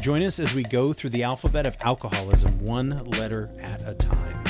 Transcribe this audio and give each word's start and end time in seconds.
Join 0.00 0.22
us 0.22 0.40
as 0.40 0.54
we 0.54 0.62
go 0.62 0.94
through 0.94 1.10
the 1.10 1.24
alphabet 1.24 1.66
of 1.66 1.76
alcoholism 1.82 2.58
one 2.64 3.04
letter 3.04 3.50
at 3.60 3.86
a 3.86 3.92
time. 3.92 4.42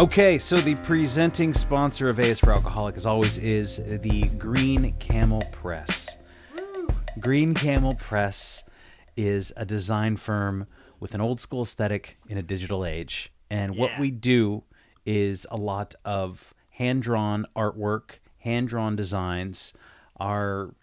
Okay, 0.00 0.40
so 0.40 0.56
the 0.56 0.74
presenting 0.82 1.54
sponsor 1.54 2.08
of 2.08 2.18
A 2.18 2.22
is 2.22 2.40
for 2.40 2.52
Alcoholic, 2.52 2.96
as 2.96 3.06
always, 3.06 3.38
is 3.38 3.76
the 4.00 4.22
Green 4.38 4.92
Camel 4.98 5.42
Press. 5.52 6.16
Green 7.20 7.54
Camel 7.54 7.94
Press 7.94 8.64
is 9.16 9.52
a 9.56 9.64
design 9.64 10.16
firm 10.16 10.66
with 10.98 11.14
an 11.14 11.20
old 11.20 11.38
school 11.38 11.62
aesthetic 11.62 12.18
in 12.28 12.38
a 12.38 12.42
digital 12.42 12.84
age. 12.84 13.30
And 13.50 13.76
what 13.76 13.98
we 13.98 14.10
do 14.10 14.62
is 15.04 15.46
a 15.50 15.56
lot 15.56 15.94
of 16.04 16.54
hand 16.70 17.02
drawn 17.02 17.46
artwork, 17.56 18.18
hand 18.38 18.68
drawn 18.68 18.94
designs. 18.96 19.72
Our 20.18 20.74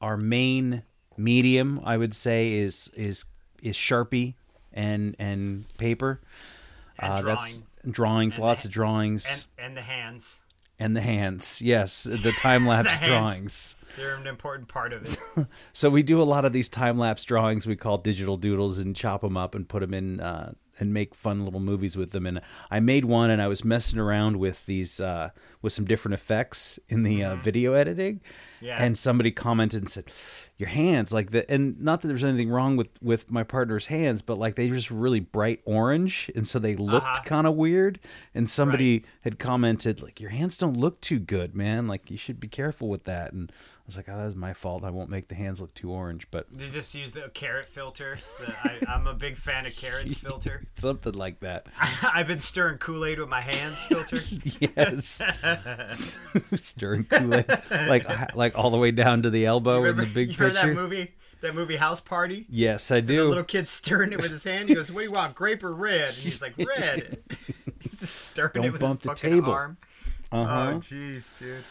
our 0.00 0.16
main 0.16 0.82
medium, 1.16 1.80
I 1.84 1.96
would 1.96 2.14
say, 2.14 2.54
is 2.54 2.88
is 2.94 3.24
is 3.62 3.76
Sharpie 3.76 4.34
and 4.72 5.14
and 5.18 5.66
paper. 5.78 6.20
And 6.98 7.12
Uh, 7.12 7.20
drawing. 7.22 7.36
That's 7.36 7.62
drawings, 7.90 8.36
And 8.36 8.44
lots 8.44 8.62
the- 8.62 8.68
of 8.68 8.72
drawings, 8.72 9.26
And, 9.58 9.66
and 9.66 9.76
the 9.76 9.82
hands. 9.82 10.40
and 10.78 10.96
the 10.96 11.00
hands. 11.02 11.60
Yes, 11.62 12.04
the 12.04 12.32
time 12.38 12.66
lapse 12.66 12.96
The 12.98 13.06
drawings. 13.06 13.76
They're 13.96 14.14
an 14.16 14.26
important 14.26 14.68
part 14.68 14.92
of 14.92 15.02
it. 15.04 15.18
So 15.72 15.90
we 15.90 16.02
do 16.02 16.20
a 16.20 16.24
lot 16.24 16.44
of 16.46 16.52
these 16.52 16.68
time 16.68 16.98
lapse 16.98 17.24
drawings 17.24 17.66
we 17.66 17.76
call 17.76 17.98
digital 17.98 18.36
doodles 18.38 18.78
and 18.78 18.96
chop 18.96 19.20
them 19.20 19.36
up 19.36 19.54
and 19.54 19.68
put 19.68 19.80
them 19.80 19.92
in 19.94 20.20
uh, 20.20 20.52
and 20.78 20.92
make 20.92 21.14
fun 21.14 21.44
little 21.44 21.60
movies 21.60 21.96
with 21.96 22.10
them. 22.12 22.26
And 22.26 22.40
I 22.70 22.80
made 22.80 23.04
one 23.04 23.30
and 23.30 23.40
I 23.40 23.48
was 23.48 23.64
messing 23.64 23.98
around 23.98 24.38
with 24.38 24.64
these 24.66 25.00
uh, 25.00 25.30
with 25.62 25.72
some 25.72 25.84
different 25.84 26.14
effects 26.14 26.78
in 26.88 27.02
the 27.02 27.24
uh, 27.24 27.36
video 27.36 27.72
editing. 27.74 28.20
Yeah. 28.60 28.82
And 28.82 28.96
somebody 28.96 29.30
commented 29.32 29.82
and 29.82 29.90
said, 29.90 30.10
"Your 30.56 30.70
hands 30.70 31.12
like 31.12 31.30
the 31.30 31.48
and 31.50 31.78
not 31.80 32.00
that 32.00 32.08
there's 32.08 32.24
anything 32.24 32.48
wrong 32.48 32.76
with 32.76 32.88
with 33.02 33.30
my 33.30 33.42
partner's 33.42 33.86
hands, 33.86 34.22
but 34.22 34.38
like 34.38 34.54
they 34.56 34.68
just 34.70 34.90
really 34.90 35.20
bright 35.20 35.60
orange, 35.66 36.30
and 36.34 36.46
so 36.48 36.58
they 36.58 36.74
looked 36.74 37.06
Uh-huh. 37.06 37.22
kind 37.24 37.46
of 37.46 37.54
weird. 37.54 38.00
And 38.34 38.48
somebody 38.48 39.04
had 39.22 39.38
commented 39.38 40.00
like, 40.02 40.20
"Your 40.20 40.30
hands 40.30 40.56
don't 40.56 40.76
look 40.76 41.00
too 41.02 41.18
good, 41.18 41.54
man. 41.54 41.86
Like 41.86 42.10
you 42.10 42.16
should 42.16 42.40
be 42.40 42.48
careful 42.48 42.88
with 42.88 43.04
that." 43.04 43.32
And 43.34 43.52
was 43.86 43.96
like, 43.96 44.08
"Oh, 44.08 44.16
that's 44.18 44.34
my 44.34 44.52
fault. 44.52 44.84
I 44.84 44.90
won't 44.90 45.10
make 45.10 45.28
the 45.28 45.34
hands 45.34 45.60
look 45.60 45.72
too 45.74 45.90
orange." 45.90 46.26
But 46.30 46.46
They 46.52 46.68
just 46.70 46.94
use 46.94 47.12
the 47.12 47.30
carrot 47.34 47.68
filter. 47.68 48.18
The, 48.40 48.52
I, 48.64 48.78
I'm 48.94 49.06
a 49.06 49.14
big 49.14 49.36
fan 49.36 49.64
of 49.66 49.74
carrots 49.76 50.18
filter. 50.18 50.62
something 50.74 51.12
like 51.14 51.40
that. 51.40 51.66
I've 52.02 52.26
been 52.26 52.40
stirring 52.40 52.78
Kool 52.78 53.04
Aid 53.04 53.18
with 53.20 53.28
my 53.28 53.40
hands 53.40 53.82
filter. 53.84 54.18
yes, 54.60 55.22
stirring 56.56 57.04
Kool 57.04 57.34
Aid 57.34 57.46
like 57.70 58.34
like 58.34 58.58
all 58.58 58.70
the 58.70 58.78
way 58.78 58.90
down 58.90 59.22
to 59.22 59.30
the 59.30 59.46
elbow 59.46 59.80
remember, 59.80 60.02
in 60.02 60.08
the 60.08 60.14
big 60.14 60.28
you 60.30 60.36
remember 60.46 60.60
that 60.74 60.74
movie? 60.74 61.12
That 61.42 61.54
movie 61.54 61.76
House 61.76 62.00
Party? 62.00 62.46
Yes, 62.48 62.90
I 62.90 63.00
The 63.00 63.06
do. 63.08 63.24
little 63.28 63.44
kid 63.44 63.68
stirring 63.68 64.12
it 64.12 64.20
with 64.22 64.30
his 64.30 64.44
hand. 64.44 64.68
He 64.70 64.74
goes, 64.74 64.90
"What 64.90 65.00
do 65.00 65.04
you 65.04 65.12
want, 65.12 65.34
grape 65.34 65.62
or 65.62 65.74
red?" 65.74 66.08
And 66.08 66.16
he's 66.16 66.40
like, 66.40 66.54
"Red." 66.58 67.18
he's 67.80 68.00
just 68.00 68.14
stirring 68.30 68.52
Don't 68.54 68.64
it 68.64 68.72
with 68.72 68.80
bump 68.80 69.02
his 69.02 69.10
the 69.10 69.16
fucking 69.16 69.30
table. 69.40 69.52
arm. 69.52 69.76
Uh-huh. 70.32 70.70
Oh, 70.74 70.78
jeez, 70.80 71.38
dude. 71.38 71.62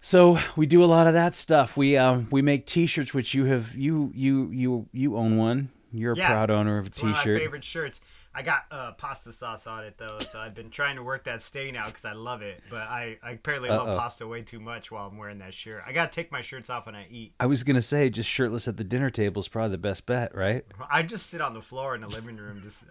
So 0.00 0.38
we 0.56 0.66
do 0.66 0.82
a 0.82 0.86
lot 0.86 1.06
of 1.06 1.12
that 1.14 1.34
stuff. 1.34 1.76
We 1.76 1.96
um 1.96 2.26
we 2.30 2.40
make 2.42 2.66
T-shirts, 2.66 3.12
which 3.12 3.34
you 3.34 3.44
have 3.46 3.74
you 3.74 4.10
you 4.14 4.50
you 4.50 4.88
you 4.92 5.16
own 5.16 5.36
one. 5.36 5.70
You're 5.92 6.12
a 6.12 6.16
Yeah, 6.16 6.28
proud 6.28 6.50
owner 6.50 6.78
of 6.78 6.86
a 6.86 6.88
It's 6.88 7.02
one 7.02 7.10
of 7.10 7.16
my 7.16 7.22
T-shirt. 7.22 7.40
favorite 7.40 7.64
shirts. 7.64 8.00
I 8.32 8.42
got 8.42 8.62
uh, 8.70 8.92
pasta 8.92 9.32
sauce 9.32 9.66
on 9.66 9.82
it 9.84 9.98
though, 9.98 10.20
so 10.20 10.38
I've 10.38 10.54
been 10.54 10.70
trying 10.70 10.94
to 10.96 11.02
work 11.02 11.24
that 11.24 11.42
stain 11.42 11.74
out 11.74 11.86
because 11.88 12.04
I 12.04 12.12
love 12.12 12.42
it. 12.42 12.62
But 12.70 12.82
I, 12.82 13.18
I 13.24 13.32
apparently 13.32 13.68
Uh-oh. 13.70 13.84
love 13.84 13.98
pasta 13.98 14.24
way 14.24 14.42
too 14.42 14.60
much 14.60 14.92
while 14.92 15.08
I'm 15.08 15.16
wearing 15.18 15.38
that 15.40 15.52
shirt. 15.52 15.82
I 15.84 15.90
gotta 15.92 16.12
take 16.12 16.30
my 16.30 16.40
shirts 16.40 16.70
off 16.70 16.86
when 16.86 16.94
I 16.94 17.08
eat. 17.10 17.34
I 17.40 17.46
was 17.46 17.64
gonna 17.64 17.82
say 17.82 18.08
just 18.08 18.28
shirtless 18.28 18.68
at 18.68 18.76
the 18.76 18.84
dinner 18.84 19.10
table 19.10 19.40
is 19.40 19.48
probably 19.48 19.72
the 19.72 19.78
best 19.78 20.06
bet, 20.06 20.32
right? 20.34 20.64
I 20.88 21.02
just 21.02 21.26
sit 21.26 21.40
on 21.40 21.54
the 21.54 21.60
floor 21.60 21.96
in 21.96 22.02
the 22.02 22.08
living 22.08 22.36
room, 22.36 22.62
just. 22.62 22.84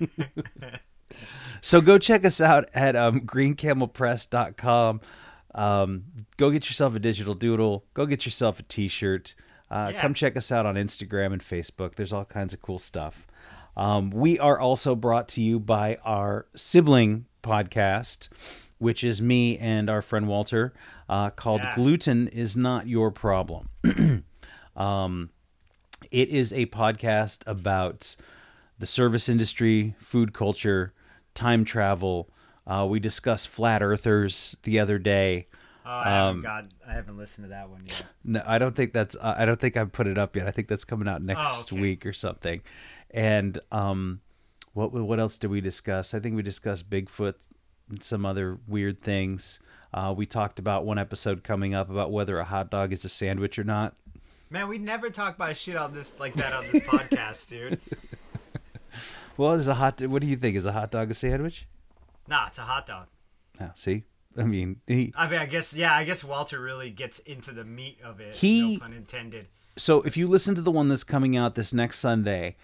So 1.60 1.80
go 1.80 1.98
check 1.98 2.24
us 2.24 2.40
out 2.40 2.70
at 2.72 2.94
um, 2.94 3.22
greencamelpress.com. 3.22 5.00
Um, 5.54 6.04
go 6.36 6.50
get 6.50 6.68
yourself 6.68 6.94
a 6.94 6.98
digital 6.98 7.34
doodle. 7.34 7.84
Go 7.94 8.06
get 8.06 8.24
yourself 8.24 8.60
a 8.60 8.62
T-shirt. 8.62 9.34
Uh, 9.70 9.90
Yeah. 9.92 10.00
Come 10.00 10.14
check 10.14 10.36
us 10.36 10.50
out 10.52 10.66
on 10.66 10.74
Instagram 10.76 11.32
and 11.32 11.42
Facebook. 11.42 11.94
There's 11.96 12.12
all 12.12 12.24
kinds 12.24 12.52
of 12.54 12.60
cool 12.62 12.78
stuff. 12.78 13.26
Um, 13.76 14.10
we 14.10 14.38
are 14.38 14.58
also 14.58 14.94
brought 14.96 15.28
to 15.30 15.40
you 15.42 15.60
by 15.60 15.96
our 16.04 16.46
sibling 16.56 17.26
podcast, 17.42 18.28
which 18.78 19.04
is 19.04 19.22
me 19.22 19.56
and 19.58 19.88
our 19.88 20.02
friend 20.02 20.26
Walter, 20.26 20.72
uh, 21.08 21.30
called 21.30 21.60
Yeah. 21.62 21.74
"Gluten 21.76 22.28
Is 22.28 22.56
Not 22.56 22.86
Your 22.88 23.10
Problem." 23.12 23.68
um, 24.76 25.30
it 26.10 26.28
is 26.28 26.52
a 26.52 26.66
podcast 26.66 27.42
about 27.46 28.16
the 28.78 28.86
service 28.86 29.28
industry, 29.28 29.94
food 29.98 30.32
culture, 30.32 30.92
time 31.34 31.64
travel. 31.64 32.28
Uh, 32.66 32.86
we 32.88 33.00
discussed 33.00 33.48
flat 33.48 33.82
earthers 33.82 34.56
the 34.62 34.78
other 34.80 34.98
day. 34.98 35.46
Oh, 35.84 35.90
I 35.90 36.04
haven't 36.10 36.28
Um, 36.36 36.42
got. 36.42 36.66
I 36.86 36.92
haven't 36.92 37.16
listened 37.16 37.46
to 37.46 37.48
that 37.50 37.68
one 37.70 37.82
yet. 37.86 38.04
No, 38.22 38.42
I 38.46 38.58
don't 38.58 38.76
think 38.76 38.92
that's. 38.92 39.16
Uh, 39.16 39.34
I 39.36 39.44
don't 39.44 39.58
think 39.58 39.76
I've 39.76 39.92
put 39.92 40.06
it 40.06 40.18
up 40.18 40.36
yet. 40.36 40.46
I 40.46 40.50
think 40.50 40.68
that's 40.68 40.84
coming 40.84 41.08
out 41.08 41.22
next 41.22 41.40
Oh, 41.42 41.60
okay. 41.62 41.80
week 41.80 42.06
or 42.06 42.12
something. 42.12 42.60
And 43.10 43.58
um, 43.72 44.20
what 44.74 44.92
what 44.92 45.18
else 45.18 45.38
did 45.38 45.50
we 45.50 45.60
discuss? 45.60 46.14
I 46.14 46.20
think 46.20 46.36
we 46.36 46.42
discussed 46.42 46.88
Bigfoot 46.90 47.34
and 47.88 48.02
some 48.02 48.24
other 48.26 48.58
weird 48.68 49.00
things. 49.02 49.58
Uh, 49.92 50.14
we 50.16 50.26
talked 50.26 50.58
about 50.60 50.84
one 50.84 50.98
episode 50.98 51.42
coming 51.42 51.74
up 51.74 51.90
about 51.90 52.12
whether 52.12 52.38
a 52.38 52.44
hot 52.44 52.70
dog 52.70 52.92
is 52.92 53.04
a 53.04 53.08
sandwich 53.08 53.58
or 53.58 53.64
not. 53.64 53.94
Man, 54.50 54.68
we 54.68 54.78
never 54.78 55.10
talk 55.10 55.34
about 55.36 55.56
shit 55.56 55.76
on 55.76 55.92
this 55.94 56.20
like 56.20 56.34
that 56.36 56.52
on 56.52 56.64
this 56.70 56.82
podcast, 56.86 57.48
dude. 57.48 57.80
Well, 59.36 59.54
is 59.54 59.66
a 59.68 59.74
hot. 59.74 60.00
What 60.02 60.20
do 60.20 60.28
you 60.28 60.36
think? 60.36 60.56
Is 60.56 60.66
a 60.66 60.72
hot 60.72 60.90
dog 60.90 61.10
a 61.10 61.14
sandwich? 61.14 61.66
Nah, 62.28 62.46
it's 62.46 62.58
a 62.58 62.62
hot 62.62 62.86
dog. 62.86 63.06
Oh, 63.60 63.70
see, 63.74 64.04
I 64.38 64.44
mean, 64.44 64.80
he, 64.86 65.12
I 65.16 65.28
mean, 65.28 65.40
I 65.40 65.46
guess 65.46 65.74
yeah. 65.74 65.94
I 65.94 66.04
guess 66.04 66.22
Walter 66.24 66.60
really 66.60 66.90
gets 66.90 67.18
into 67.20 67.52
the 67.52 67.64
meat 67.64 67.98
of 68.04 68.20
it. 68.20 68.34
He- 68.36 68.74
no 68.74 68.80
pun 68.80 68.92
intended. 68.92 69.46
so 69.76 70.02
if 70.02 70.16
you 70.16 70.26
listen 70.28 70.54
to 70.54 70.60
the 70.62 70.70
one 70.70 70.88
that's 70.88 71.04
coming 71.04 71.36
out 71.36 71.54
this 71.56 71.72
next 71.72 71.98
Sunday, 71.98 72.56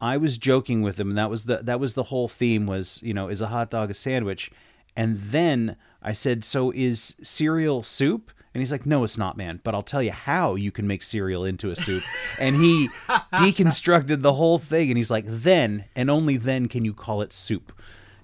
I 0.00 0.16
was 0.16 0.36
joking 0.38 0.82
with 0.82 0.98
him, 0.98 1.10
and 1.10 1.18
that 1.18 1.30
was 1.30 1.44
the 1.44 1.58
that 1.58 1.78
was 1.80 1.94
the 1.94 2.04
whole 2.04 2.28
theme 2.28 2.66
was 2.66 3.00
you 3.02 3.14
know 3.14 3.28
is 3.28 3.40
a 3.40 3.46
hot 3.48 3.70
dog 3.70 3.90
a 3.90 3.94
sandwich, 3.94 4.50
and 4.96 5.18
then 5.18 5.76
I 6.02 6.12
said 6.12 6.44
so 6.44 6.70
is 6.72 7.14
cereal 7.22 7.82
soup, 7.84 8.32
and 8.52 8.60
he's 8.60 8.72
like 8.72 8.84
no 8.84 9.04
it's 9.04 9.16
not 9.16 9.36
man, 9.36 9.60
but 9.62 9.74
I'll 9.74 9.82
tell 9.82 10.02
you 10.02 10.12
how 10.12 10.56
you 10.56 10.72
can 10.72 10.86
make 10.88 11.02
cereal 11.02 11.44
into 11.44 11.70
a 11.70 11.76
soup, 11.76 12.02
and 12.38 12.56
he 12.56 12.88
deconstructed 13.32 14.22
the 14.22 14.34
whole 14.34 14.58
thing, 14.58 14.90
and 14.90 14.96
he's 14.96 15.10
like 15.10 15.24
then 15.26 15.84
and 15.96 16.10
only 16.10 16.36
then 16.36 16.68
can 16.68 16.84
you 16.84 16.92
call 16.94 17.22
it 17.22 17.32
soup. 17.32 17.72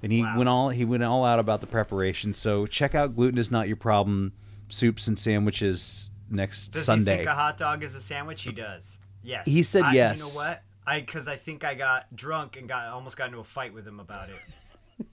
And 0.03 0.13
he 0.13 0.23
Wow. 0.23 0.37
went 0.37 0.49
all 0.49 0.69
he 0.71 0.85
went 0.85 1.03
all 1.03 1.25
out 1.25 1.39
about 1.39 1.61
the 1.61 1.67
preparation. 1.67 2.35
So 2.35 2.67
check 2.67 2.95
out 2.95 3.17
gluten 3.17 3.39
is 3.39 3.51
not 3.51 3.67
your 3.67 3.77
problem. 3.77 4.33
Soups 4.69 5.09
and 5.09 5.19
sandwiches 5.19 6.11
next 6.31 6.69
Does 6.69 6.85
Sunday. 6.85 7.13
he 7.13 7.17
think 7.19 7.29
a 7.31 7.35
hot 7.35 7.57
dog 7.59 7.83
is 7.83 7.95
a 7.95 8.01
sandwich? 8.01 8.43
He 8.43 8.53
does. 8.53 8.99
Yes. 9.23 9.47
He 9.47 9.63
said 9.63 9.83
I- 9.85 9.93
yes. 9.95 10.19
You 10.19 10.25
know 10.43 10.49
what? 10.49 10.63
I 10.87 11.01
because 11.01 11.29
I 11.29 11.37
think 11.37 11.65
I 11.65 11.75
got 11.75 12.15
drunk 12.15 12.57
and 12.57 12.69
got 12.69 12.87
almost 12.89 13.17
got 13.17 13.27
into 13.27 13.39
a 13.41 13.45
fight 13.45 13.75
with 13.75 13.87
him 13.87 14.01
about 14.01 14.29
it. 14.29 14.39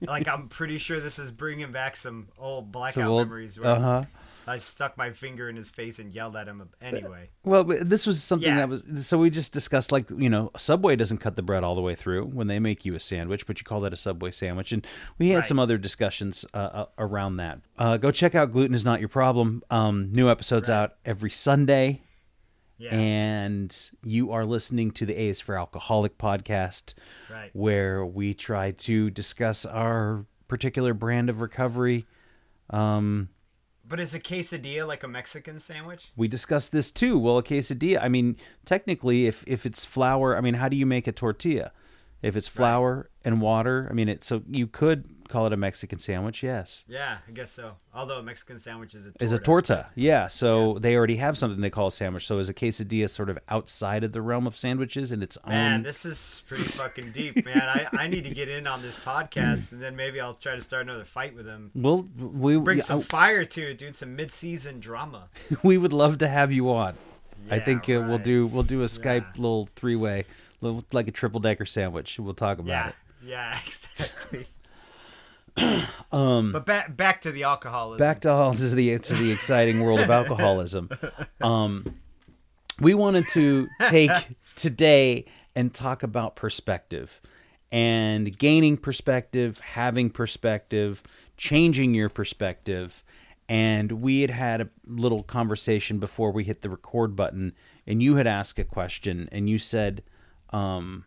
like 0.08 0.28
I'm 0.28 0.48
pretty 0.48 0.78
sure 0.78 1.00
this 1.00 1.18
is 1.18 1.30
bringing 1.30 1.72
back 1.72 1.96
some 1.96 2.28
old 2.38 2.72
blackout 2.72 3.26
memories. 3.28 3.58
Where 3.58 3.70
uh-huh. 3.72 4.04
I 4.46 4.58
stuck 4.58 4.96
my 4.96 5.10
finger 5.10 5.48
in 5.48 5.56
his 5.56 5.68
face 5.68 5.98
and 5.98 6.12
yelled 6.14 6.36
at 6.36 6.46
him 6.46 6.68
anyway. 6.80 7.30
Well, 7.44 7.64
this 7.64 8.06
was 8.06 8.22
something 8.22 8.48
Yeah. 8.48 8.56
that 8.58 8.68
was 8.68 9.06
so 9.06 9.18
we 9.18 9.30
just 9.30 9.52
discussed 9.52 9.90
like 9.92 10.08
you 10.10 10.30
know 10.30 10.50
Subway 10.56 10.94
doesn't 10.96 11.18
cut 11.18 11.36
the 11.36 11.42
bread 11.42 11.64
all 11.64 11.74
the 11.74 11.80
way 11.80 11.94
through 11.94 12.26
when 12.26 12.46
they 12.46 12.58
make 12.58 12.84
you 12.84 12.94
a 12.94 13.00
sandwich, 13.00 13.46
but 13.46 13.58
you 13.58 13.64
call 13.64 13.80
that 13.82 13.92
a 13.92 13.96
Subway 13.96 14.30
sandwich, 14.30 14.72
and 14.72 14.86
we 15.18 15.30
had 15.30 15.36
Right. 15.38 15.46
some 15.46 15.58
other 15.58 15.78
discussions 15.78 16.44
uh, 16.54 16.56
uh, 16.56 16.86
around 16.98 17.36
that. 17.38 17.60
Uh, 17.78 17.96
go 17.96 18.10
check 18.10 18.34
out 18.34 18.52
Gluten 18.52 18.74
is 18.74 18.84
Not 18.84 19.00
Your 19.00 19.08
Problem. 19.08 19.62
Um, 19.70 20.12
new 20.12 20.30
episodes 20.30 20.68
Right. 20.68 20.76
out 20.76 20.94
every 21.04 21.30
Sunday, 21.30 22.02
Yeah. 22.78 22.94
and 22.94 23.90
you 24.04 24.30
are 24.32 24.44
listening 24.44 24.90
to 24.92 25.06
the 25.06 25.14
A's 25.16 25.40
for 25.40 25.58
Alcoholic 25.58 26.18
podcast, 26.18 26.94
Right. 27.30 27.50
where 27.52 28.04
we 28.06 28.34
try 28.34 28.70
to 28.72 29.10
discuss 29.10 29.64
our 29.66 30.26
particular 30.46 30.94
brand 30.94 31.28
of 31.30 31.40
recovery. 31.40 32.06
Um, 32.70 33.28
But 33.88 34.00
is 34.00 34.14
a 34.14 34.20
quesadilla 34.20 34.86
like 34.86 35.02
a 35.04 35.08
Mexican 35.08 35.60
sandwich? 35.60 36.10
we 36.16 36.28
discussed 36.28 36.72
this 36.72 36.90
too. 36.90 37.18
Well, 37.18 37.38
a 37.38 37.42
quesadilla. 37.42 38.02
I 38.02 38.08
mean, 38.08 38.36
technically, 38.64 39.26
if 39.26 39.44
if 39.46 39.64
it's 39.64 39.84
flour, 39.84 40.36
I 40.36 40.40
mean, 40.40 40.54
how 40.54 40.68
do 40.68 40.76
you 40.76 40.86
make 40.86 41.06
a 41.06 41.12
tortilla? 41.12 41.72
If 42.22 42.34
it's 42.34 42.48
flour 42.48 43.10
and 43.24 43.40
water, 43.40 43.86
I 43.90 43.94
mean, 43.94 44.08
it. 44.08 44.24
So 44.24 44.42
you 44.48 44.66
could 44.66 45.06
call 45.28 45.46
it 45.46 45.52
a 45.52 45.56
Mexican 45.56 45.98
sandwich. 45.98 46.42
Yes, 46.42 46.84
Yeah, 46.88 47.18
I 47.26 47.30
guess 47.32 47.50
so. 47.50 47.72
Although 47.94 48.18
a 48.18 48.22
Mexican 48.22 48.58
sandwich 48.58 48.94
is 48.94 49.06
a 49.06 49.10
torta. 49.10 49.24
is 49.24 49.32
a 49.32 49.38
torta. 49.38 49.86
Yeah. 49.94 50.28
So 50.28 50.78
they 50.80 50.96
already 50.96 51.16
have 51.16 51.36
something 51.38 51.60
they 51.60 51.70
call 51.70 51.86
a 51.88 51.92
sandwich. 51.92 52.26
So 52.26 52.38
is 52.38 52.48
a 52.48 52.54
quesadilla 52.54 53.08
sort 53.10 53.30
of 53.30 53.38
outside 53.48 54.04
of 54.04 54.12
the 54.12 54.20
realm 54.22 54.46
of 54.46 54.56
sandwiches 54.56 55.12
and 55.12 55.22
its 55.22 55.38
Man, 55.46 55.54
own? 55.54 55.72
Man, 55.72 55.82
this 55.82 56.04
is 56.04 56.42
pretty 56.48 56.62
fucking 56.62 57.12
deep, 57.12 57.44
man. 57.44 57.62
I, 57.62 57.86
I 57.92 58.06
need 58.06 58.24
to 58.24 58.30
get 58.34 58.48
in 58.48 58.66
on 58.66 58.82
this 58.82 58.96
podcast, 58.98 59.72
and 59.72 59.82
then 59.82 59.96
maybe 59.96 60.20
I'll 60.20 60.34
try 60.34 60.54
to 60.56 60.62
start 60.62 60.82
another 60.82 61.04
fight 61.04 61.34
with 61.34 61.46
him. 61.46 61.70
Well, 61.74 62.06
we 62.18 62.56
Bring 62.58 62.78
yeah, 62.78 62.84
some 62.84 63.00
fire 63.00 63.44
to 63.44 63.70
it, 63.70 63.78
dude. 63.78 63.96
Some 63.96 64.16
mid-season 64.16 64.80
drama. 64.80 65.28
we 65.62 65.78
would 65.78 65.92
love 65.92 66.18
to 66.18 66.28
have 66.28 66.52
you 66.52 66.70
on. 66.70 66.94
I 67.50 67.56
Yeah, 67.56 67.64
think 67.64 67.82
uh, 67.88 68.04
we'll 68.08 68.18
do 68.18 68.46
we'll 68.46 68.62
do 68.64 68.82
a 68.82 68.86
Skype 68.86 69.20
Yeah. 69.20 69.32
little 69.36 69.68
three 69.76 69.94
way, 69.96 70.24
like 70.92 71.06
a 71.06 71.12
triple 71.12 71.38
decker 71.40 71.64
sandwich. 71.64 72.18
We'll 72.18 72.34
talk 72.34 72.58
about 72.58 72.68
Yeah, 72.68 72.88
it. 72.88 72.94
yeah, 73.24 73.58
exactly. 73.66 74.46
um, 76.12 76.52
but 76.52 76.66
back 76.66 76.96
back 76.96 77.22
to 77.22 77.32
the 77.32 77.44
alcoholism. 77.44 77.98
back 77.98 78.20
to 78.20 78.30
all 78.30 78.54
to 78.54 78.68
the 78.68 78.98
to 78.98 79.14
the 79.14 79.32
exciting 79.32 79.80
world 79.80 80.00
of 80.00 80.10
alcoholism. 80.10 80.90
Um, 81.42 81.96
we 82.80 82.94
wanted 82.94 83.28
to 83.28 83.68
take 83.88 84.10
today 84.56 85.26
and 85.54 85.72
talk 85.72 86.02
about 86.02 86.34
perspective 86.34 87.20
and 87.70 88.36
gaining 88.38 88.76
perspective, 88.76 89.58
having 89.58 90.10
perspective, 90.10 91.02
changing 91.36 91.94
your 91.94 92.08
perspective. 92.08 93.02
And 93.48 93.92
we 93.92 94.22
had 94.22 94.30
had 94.30 94.60
a 94.60 94.68
little 94.86 95.22
conversation 95.22 95.98
before 95.98 96.30
we 96.32 96.44
hit 96.44 96.62
the 96.62 96.70
record 96.70 97.14
button, 97.14 97.52
and 97.86 98.02
you 98.02 98.16
had 98.16 98.26
asked 98.26 98.58
a 98.58 98.64
question, 98.64 99.28
and 99.30 99.48
you 99.48 99.58
said, 99.58 100.02
um, 100.50 101.04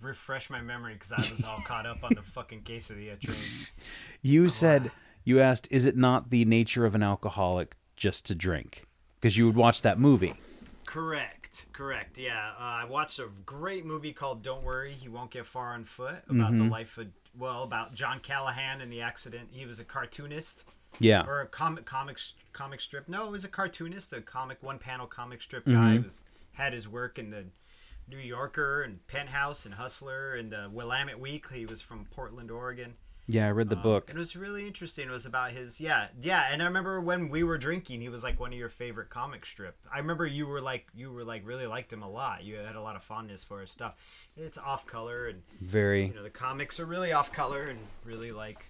refresh 0.00 0.50
my 0.50 0.60
memory 0.60 0.94
because 0.94 1.12
I 1.12 1.30
was 1.30 1.42
all 1.44 1.60
caught 1.66 1.86
up 1.86 2.02
on 2.04 2.14
the 2.14 2.22
fucking 2.22 2.62
quesadilla 2.62 3.18
train. 3.20 3.36
You 4.22 4.48
said 4.48 4.90
you 5.24 5.40
asked, 5.40 5.68
"Is 5.70 5.86
it 5.86 5.96
not 5.96 6.30
the 6.30 6.44
nature 6.44 6.84
of 6.84 6.96
an 6.96 7.02
alcoholic 7.02 7.76
just 7.94 8.26
to 8.26 8.34
drink?" 8.34 8.84
Because 9.20 9.36
you 9.36 9.46
would 9.46 9.54
watch 9.54 9.82
that 9.82 10.00
movie. 10.00 10.34
Correct, 10.84 11.66
correct. 11.72 12.18
Yeah, 12.18 12.50
uh, 12.58 12.62
I 12.62 12.84
watched 12.86 13.18
a 13.18 13.28
great 13.44 13.84
movie 13.84 14.12
called 14.12 14.42
"Don't 14.42 14.64
Worry, 14.64 14.92
He 14.92 15.08
Won't 15.08 15.30
Get 15.30 15.46
Far 15.46 15.74
on 15.74 15.84
Foot" 15.84 16.24
about 16.28 16.56
the 16.56 16.64
life 16.64 16.98
of 16.98 17.08
well, 17.38 17.62
about 17.62 17.94
John 17.94 18.18
Callahan 18.20 18.80
and 18.80 18.90
the 18.90 19.02
accident. 19.02 19.48
He 19.52 19.66
was 19.66 19.78
a 19.78 19.84
cartoonist 19.84 20.64
Yeah, 20.98 21.24
or 21.26 21.40
a 21.40 21.46
comic 21.46 21.84
comic 21.84 22.18
comic 22.52 22.80
strip. 22.80 23.08
No, 23.08 23.26
it 23.26 23.30
was 23.30 23.44
a 23.44 23.48
cartoonist, 23.48 24.12
a 24.12 24.20
comic 24.20 24.62
one 24.62 24.78
panel 24.78 25.06
comic 25.06 25.42
strip 25.42 25.66
guy. 25.66 25.98
Was 25.98 26.22
had 26.54 26.72
his 26.72 26.88
work 26.88 27.18
in 27.18 27.30
the 27.30 27.44
New 28.08 28.18
Yorker 28.18 28.82
and 28.82 29.06
Penthouse 29.06 29.64
and 29.64 29.74
Hustler 29.74 30.34
and 30.34 30.50
the 30.52 30.68
Willamette 30.72 31.18
Week. 31.20 31.50
He 31.52 31.66
was 31.66 31.80
from 31.80 32.06
Portland, 32.10 32.50
Oregon. 32.50 32.94
yeah, 33.26 33.46
I 33.46 33.50
read 33.50 33.68
the 33.68 33.76
um, 33.76 33.82
book. 33.82 34.10
It 34.10 34.16
was 34.16 34.36
really 34.36 34.66
interesting. 34.66 35.08
It 35.08 35.12
was 35.12 35.26
about 35.26 35.50
his 35.52 35.80
yeah, 35.80 36.08
yeah. 36.20 36.48
And 36.50 36.62
I 36.62 36.66
remember 36.66 37.00
when 37.00 37.28
we 37.28 37.42
were 37.42 37.58
drinking, 37.58 38.00
he 38.00 38.08
was 38.08 38.22
like 38.22 38.38
one 38.38 38.52
of 38.52 38.58
your 38.58 38.68
favorite 38.68 39.10
comic 39.10 39.44
strip. 39.44 39.76
I 39.92 39.98
remember 39.98 40.26
you 40.26 40.46
were 40.46 40.60
like 40.60 40.86
you 40.94 41.12
were 41.12 41.24
like 41.24 41.42
really 41.44 41.66
liked 41.66 41.92
him 41.92 42.02
a 42.02 42.08
lot. 42.10 42.44
You 42.44 42.56
had 42.56 42.76
a 42.76 42.82
lot 42.82 42.94
of 42.96 43.02
fondness 43.02 43.42
for 43.42 43.60
his 43.60 43.70
stuff. 43.70 43.94
It's 44.36 44.58
off 44.58 44.86
color 44.86 45.26
and 45.26 45.42
Very 45.60 46.06
you 46.06 46.14
know 46.14 46.22
the 46.22 46.30
comics 46.30 46.78
are 46.78 46.86
really 46.86 47.12
off 47.12 47.32
color 47.32 47.64
and 47.64 47.80
really 48.04 48.30
like 48.32 48.66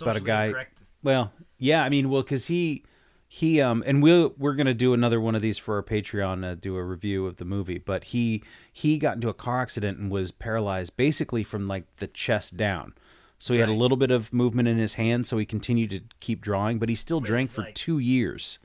about 0.00 0.16
a 0.16 0.20
guy. 0.20 0.50
correct. 0.50 0.78
Well, 1.02 1.32
yeah, 1.58 1.82
I 1.82 1.88
mean, 1.88 2.10
well, 2.10 2.22
because 2.22 2.46
he 2.46 2.84
he 3.30 3.60
um 3.60 3.84
and 3.86 4.02
we'll 4.02 4.34
we're 4.38 4.54
gonna 4.54 4.72
do 4.74 4.94
another 4.94 5.20
one 5.20 5.34
of 5.34 5.42
these 5.42 5.58
for 5.58 5.76
our 5.76 5.82
Patreon, 5.82 6.44
uh, 6.44 6.54
do 6.54 6.76
a 6.76 6.82
review 6.82 7.26
of 7.26 7.36
the 7.36 7.44
movie. 7.44 7.78
But 7.78 8.04
he 8.04 8.42
he 8.72 8.98
got 8.98 9.16
into 9.16 9.28
a 9.28 9.34
car 9.34 9.60
accident 9.60 9.98
and 9.98 10.10
was 10.10 10.30
paralyzed 10.30 10.96
basically 10.96 11.44
from 11.44 11.66
like 11.66 11.96
the 11.96 12.06
chest 12.06 12.56
down. 12.56 12.94
So 13.38 13.54
he 13.54 13.60
had 13.60 13.68
a 13.68 13.72
little 13.74 13.96
bit 13.96 14.10
of 14.10 14.32
movement 14.32 14.66
in 14.66 14.78
his 14.78 14.94
hand, 14.94 15.24
so 15.26 15.38
he 15.38 15.46
continued 15.46 15.90
to 15.90 16.00
keep 16.18 16.40
drawing, 16.40 16.78
but 16.80 16.88
he 16.88 16.94
still 16.96 17.20
drank 17.20 17.50
for 17.50 17.60
like- 17.62 17.74
two 17.74 17.98
years. 18.00 18.58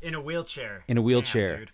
in 0.00 0.14
a 0.14 0.20
wheelchair. 0.20 0.84
In 0.88 0.96
a 0.96 1.02
wheelchair. 1.02 1.58
dude. 1.58 1.70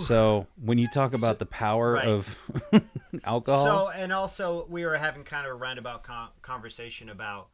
So 0.00 0.46
when 0.60 0.78
you 0.78 0.88
talk 0.88 1.14
about 1.14 1.38
the 1.38 1.46
power 1.46 1.92
right. 1.92 2.08
of 2.08 2.36
alcohol, 3.24 3.64
So 3.64 3.88
and 3.90 4.12
also 4.12 4.66
we 4.68 4.84
were 4.84 4.96
having 4.96 5.22
kind 5.24 5.46
of 5.46 5.52
a 5.52 5.54
roundabout 5.54 6.02
con- 6.02 6.30
conversation 6.42 7.08
about, 7.10 7.48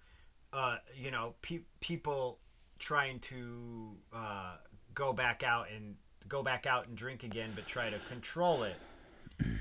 uh, 0.52 0.76
you 0.96 1.10
know, 1.10 1.34
pe- 1.42 1.64
people 1.80 2.38
trying 2.80 3.20
to 3.20 3.92
uh, 4.12 4.56
go 4.94 5.12
back 5.12 5.44
out 5.44 5.68
and 5.74 5.94
go 6.28 6.42
back 6.42 6.66
out 6.66 6.88
and 6.88 6.96
drink 6.96 7.22
again, 7.22 7.50
but 7.54 7.66
try 7.66 7.88
to 7.88 7.98
control 8.08 8.64
it. 8.64 8.76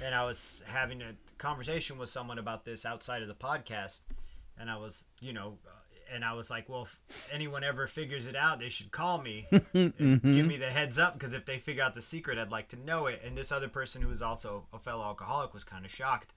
And 0.03 0.15
I 0.15 0.25
was 0.25 0.63
having 0.65 1.01
a 1.01 1.13
conversation 1.37 1.97
with 1.97 2.09
someone 2.09 2.39
about 2.39 2.65
this 2.65 2.85
outside 2.85 3.21
of 3.21 3.27
the 3.27 3.35
podcast, 3.35 4.01
and 4.59 4.69
I 4.69 4.77
was, 4.77 5.05
you 5.21 5.31
know, 5.31 5.57
uh, 5.65 5.71
and 6.13 6.25
I 6.25 6.33
was 6.33 6.49
like, 6.49 6.67
well, 6.67 6.87
if 7.07 7.29
anyone 7.31 7.63
ever 7.63 7.87
figures 7.87 8.25
it 8.25 8.35
out, 8.35 8.59
they 8.59 8.69
should 8.69 8.91
call 8.91 9.21
me 9.21 9.47
and 9.51 9.93
give 10.23 10.45
me 10.45 10.57
the 10.57 10.71
heads 10.71 10.97
up 10.97 11.13
because 11.13 11.33
if 11.33 11.45
they 11.45 11.59
figure 11.59 11.83
out 11.83 11.95
the 11.95 12.01
secret, 12.01 12.37
I'd 12.37 12.51
like 12.51 12.69
to 12.69 12.79
know 12.79 13.05
it. 13.05 13.21
And 13.23 13.37
this 13.37 13.51
other 13.51 13.67
person 13.67 14.01
who 14.01 14.07
was 14.09 14.21
also 14.21 14.65
a 14.73 14.79
fellow 14.79 15.03
alcoholic 15.03 15.53
was 15.53 15.63
kind 15.63 15.85
of 15.85 15.91
shocked. 15.91 16.33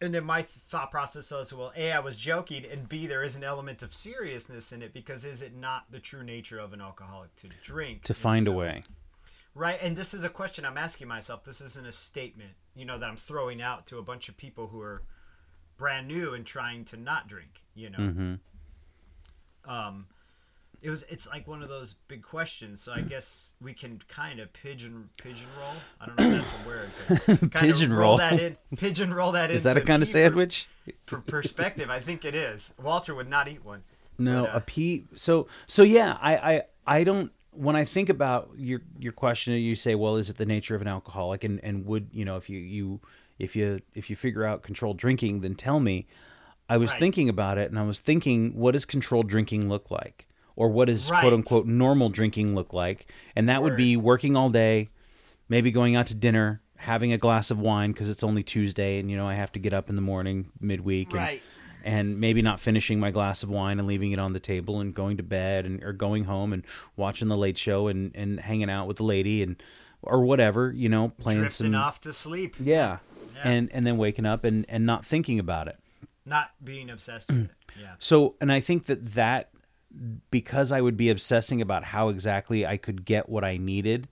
And 0.00 0.14
then 0.14 0.24
my 0.24 0.42
thought 0.42 0.90
process 0.90 1.30
was, 1.30 1.52
well, 1.52 1.72
A, 1.76 1.92
I 1.92 2.00
was 2.00 2.16
joking, 2.16 2.64
and 2.70 2.88
B, 2.88 3.06
there 3.06 3.22
is 3.22 3.36
an 3.36 3.44
element 3.44 3.82
of 3.82 3.94
seriousness 3.94 4.72
in 4.72 4.82
it 4.82 4.92
because 4.92 5.24
is 5.24 5.40
it 5.40 5.54
not 5.54 5.84
the 5.90 6.00
true 6.00 6.22
nature 6.22 6.58
of 6.58 6.72
an 6.72 6.80
alcoholic 6.80 7.34
to 7.36 7.48
drink? 7.62 8.02
to 8.04 8.14
find 8.14 8.46
a 8.48 8.52
way. 8.52 8.82
Right, 9.54 9.78
and 9.80 9.96
this 9.96 10.12
is 10.12 10.24
a 10.24 10.28
question 10.28 10.64
I'm 10.64 10.76
asking 10.76 11.06
myself. 11.06 11.44
This 11.44 11.60
isn't 11.60 11.86
a 11.86 11.92
statement, 11.92 12.50
you 12.74 12.84
know, 12.84 12.98
that 12.98 13.08
I'm 13.08 13.16
throwing 13.16 13.62
out 13.62 13.86
to 13.86 13.98
a 13.98 14.02
bunch 14.02 14.28
of 14.28 14.36
people 14.36 14.66
who 14.66 14.80
are 14.80 15.02
brand 15.76 16.08
new 16.08 16.34
and 16.34 16.44
trying 16.44 16.84
to 16.86 16.96
not 16.96 17.28
drink, 17.28 17.62
you 17.74 17.90
know. 17.90 17.98
hmm 17.98 18.34
Um 19.64 20.06
it 20.84 20.90
was 20.90 21.02
it's 21.08 21.26
like 21.28 21.48
one 21.48 21.62
of 21.62 21.68
those 21.68 21.94
big 22.08 22.22
questions. 22.22 22.82
So 22.82 22.92
I 22.92 23.00
guess 23.00 23.52
we 23.60 23.72
can 23.72 24.00
kind 24.06 24.38
of 24.38 24.52
pigeon 24.52 25.08
pigeonroll. 25.16 25.74
I 26.00 26.06
don't 26.06 26.18
know 26.18 26.24
if 26.26 26.32
that's 26.36 26.64
a 26.64 26.68
word. 26.68 26.90
But 27.40 27.50
kind 27.52 27.70
of 27.70 27.76
Pigeonroll. 27.78 27.98
roll 27.98 28.16
that 28.18 28.38
in. 28.38 28.56
Pigeonroll 28.76 29.32
that 29.32 29.50
in. 29.50 29.56
Is 29.56 29.62
that 29.62 29.76
a 29.76 29.80
kind 29.80 30.02
of 30.02 30.08
sandwich? 30.08 30.68
For 31.06 31.18
perspective, 31.18 31.88
I 31.90 31.98
think 32.00 32.24
it 32.24 32.34
is. 32.34 32.74
Walter 32.80 33.14
would 33.14 33.28
not 33.30 33.48
eat 33.48 33.64
one. 33.64 33.82
No, 34.18 34.44
But, 34.44 34.54
uh, 34.54 34.56
a 34.58 34.60
pea. 34.60 35.04
So 35.16 35.48
so 35.66 35.82
yeah, 35.82 36.18
I 36.20 36.36
I 36.54 36.62
I 36.86 37.04
don't. 37.04 37.32
When 37.52 37.76
I 37.76 37.84
think 37.84 38.08
about 38.08 38.50
your 38.56 38.82
your 38.98 39.12
question, 39.12 39.54
you 39.54 39.74
say, 39.76 39.94
well, 39.94 40.16
is 40.16 40.28
it 40.28 40.36
the 40.36 40.46
nature 40.46 40.74
of 40.74 40.82
an 40.82 40.88
alcoholic? 40.88 41.44
And 41.44 41.60
and 41.64 41.86
would 41.86 42.08
you 42.12 42.24
know 42.24 42.36
if 42.36 42.50
you 42.50 42.58
you 42.58 43.00
if 43.38 43.56
you 43.56 43.80
if 43.94 44.10
you 44.10 44.16
figure 44.16 44.44
out 44.44 44.62
controlled 44.62 44.98
drinking, 44.98 45.40
then 45.40 45.54
tell 45.54 45.80
me. 45.80 46.06
I 46.68 46.78
was 46.78 46.90
Right. 46.92 46.98
thinking 47.00 47.28
about 47.28 47.58
it, 47.58 47.70
and 47.70 47.78
I 47.78 47.82
was 47.82 47.98
thinking, 48.00 48.54
what 48.56 48.72
does 48.72 48.86
controlled 48.86 49.28
drinking 49.28 49.68
look 49.68 49.90
like, 49.90 50.26
or 50.56 50.68
what 50.68 50.86
does 50.86 51.10
Right. 51.10 51.20
quote 51.20 51.32
unquote 51.32 51.66
normal 51.66 52.08
drinking 52.08 52.54
look 52.54 52.72
like? 52.72 53.10
And 53.36 53.48
that 53.48 53.62
would 53.62 53.76
be 53.76 53.96
working 53.96 54.36
all 54.36 54.50
day, 54.50 54.88
maybe 55.48 55.70
going 55.70 55.96
out 55.96 56.06
to 56.08 56.14
dinner, 56.14 56.60
having 56.76 57.12
a 57.12 57.18
glass 57.18 57.50
of 57.50 57.58
wine 57.58 57.92
because 57.92 58.08
it's 58.08 58.22
only 58.22 58.42
Tuesday, 58.42 58.98
and 58.98 59.10
you 59.10 59.16
know 59.16 59.26
I 59.26 59.34
have 59.34 59.52
to 59.52 59.58
get 59.58 59.72
up 59.72 59.88
in 59.88 59.96
the 59.96 60.02
morning 60.02 60.50
midweek, 60.60 61.08
and 61.10 61.18
Right. 61.18 61.42
and 61.82 62.18
maybe 62.20 62.42
not 62.42 62.60
finishing 62.60 63.00
my 63.00 63.10
glass 63.10 63.42
of 63.42 63.48
wine 63.50 63.78
and 63.78 63.88
leaving 63.88 64.12
it 64.12 64.18
on 64.18 64.32
the 64.32 64.40
table 64.40 64.80
and 64.80 64.94
going 64.94 65.16
to 65.16 65.22
bed 65.22 65.64
and 65.66 65.82
or 65.82 65.92
going 65.92 66.24
home 66.24 66.52
and 66.52 66.64
watching 66.96 67.28
the 67.28 67.36
late 67.36 67.56
show 67.58 67.88
and 67.88 68.12
and 68.14 68.40
hanging 68.40 68.70
out 68.70 68.86
with 68.86 68.98
the 68.98 69.02
lady 69.04 69.42
and 69.42 69.62
or 70.02 70.20
whatever 70.24 70.70
you 70.76 70.88
know 70.88 71.08
playing 71.08 71.40
Drifting 71.40 71.72
some 71.72 71.74
off 71.74 72.00
to 72.02 72.12
sleep. 72.12 72.56
yeah. 72.60 72.98
Yeah. 73.34 73.48
and 73.50 73.72
and 73.72 73.86
then 73.86 73.96
waking 73.96 74.26
up 74.26 74.44
and 74.44 74.64
and 74.68 74.84
not 74.86 75.04
thinking 75.06 75.38
about 75.38 75.66
it 75.66 75.78
Not 76.26 76.50
being 76.62 76.88
obsessed 76.90 77.30
with 77.30 77.44
it. 77.46 77.50
Yeah. 77.80 77.94
so 77.98 78.36
and 78.40 78.52
i 78.52 78.60
think 78.60 78.84
that 78.86 79.14
that 79.14 79.48
because 80.30 80.72
i 80.72 80.80
would 80.80 80.96
be 80.96 81.10
obsessing 81.10 81.60
about 81.60 81.84
how 81.84 82.08
exactly 82.08 82.66
i 82.66 82.76
could 82.76 83.04
get 83.04 83.28
what 83.28 83.44
i 83.44 83.56
needed 83.56 84.08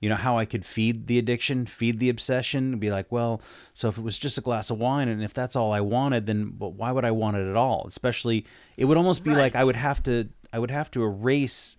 you 0.00 0.08
know 0.08 0.16
how 0.16 0.38
i 0.38 0.44
could 0.44 0.64
feed 0.64 1.06
the 1.06 1.18
addiction 1.18 1.66
feed 1.66 2.00
the 2.00 2.08
obsession 2.08 2.78
be 2.78 2.90
like 2.90 3.10
well 3.12 3.40
so 3.74 3.88
if 3.88 3.98
it 3.98 4.02
was 4.02 4.18
just 4.18 4.38
a 4.38 4.42
glass 4.42 4.70
of 4.70 4.78
wine 4.78 5.08
and 5.08 5.22
if 5.22 5.34
that's 5.34 5.56
all 5.56 5.72
i 5.72 5.80
wanted 5.80 6.26
then 6.26 6.50
but 6.50 6.70
why 6.74 6.90
would 6.90 7.04
i 7.04 7.10
want 7.10 7.36
it 7.36 7.48
at 7.48 7.56
all 7.56 7.84
especially 7.86 8.46
it 8.78 8.86
would 8.86 8.96
almost 8.96 9.22
be 9.22 9.34
like 9.34 9.54
i 9.54 9.64
would 9.64 9.76
have 9.76 10.02
to 10.02 10.28
I 10.52 10.58
would 10.58 10.70
have 10.70 10.90
to 10.92 11.04
erase 11.04 11.76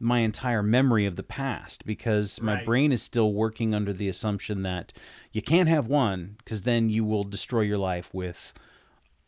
my 0.00 0.20
entire 0.20 0.62
memory 0.62 1.06
of 1.06 1.16
the 1.16 1.22
past 1.22 1.86
because 1.86 2.40
my 2.40 2.54
Right. 2.54 2.64
brain 2.64 2.92
is 2.92 3.02
still 3.02 3.32
working 3.32 3.74
under 3.74 3.92
the 3.92 4.08
assumption 4.08 4.62
that 4.62 4.92
you 5.32 5.40
can't 5.42 5.68
have 5.68 5.86
one 5.86 6.36
because 6.38 6.62
then 6.62 6.90
you 6.90 7.04
will 7.04 7.24
destroy 7.24 7.60
your 7.60 7.78
life 7.78 8.12
with 8.12 8.52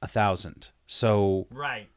a 0.03 0.09
thousand. 0.09 0.69
So 0.87 1.47
Right. 1.51 1.89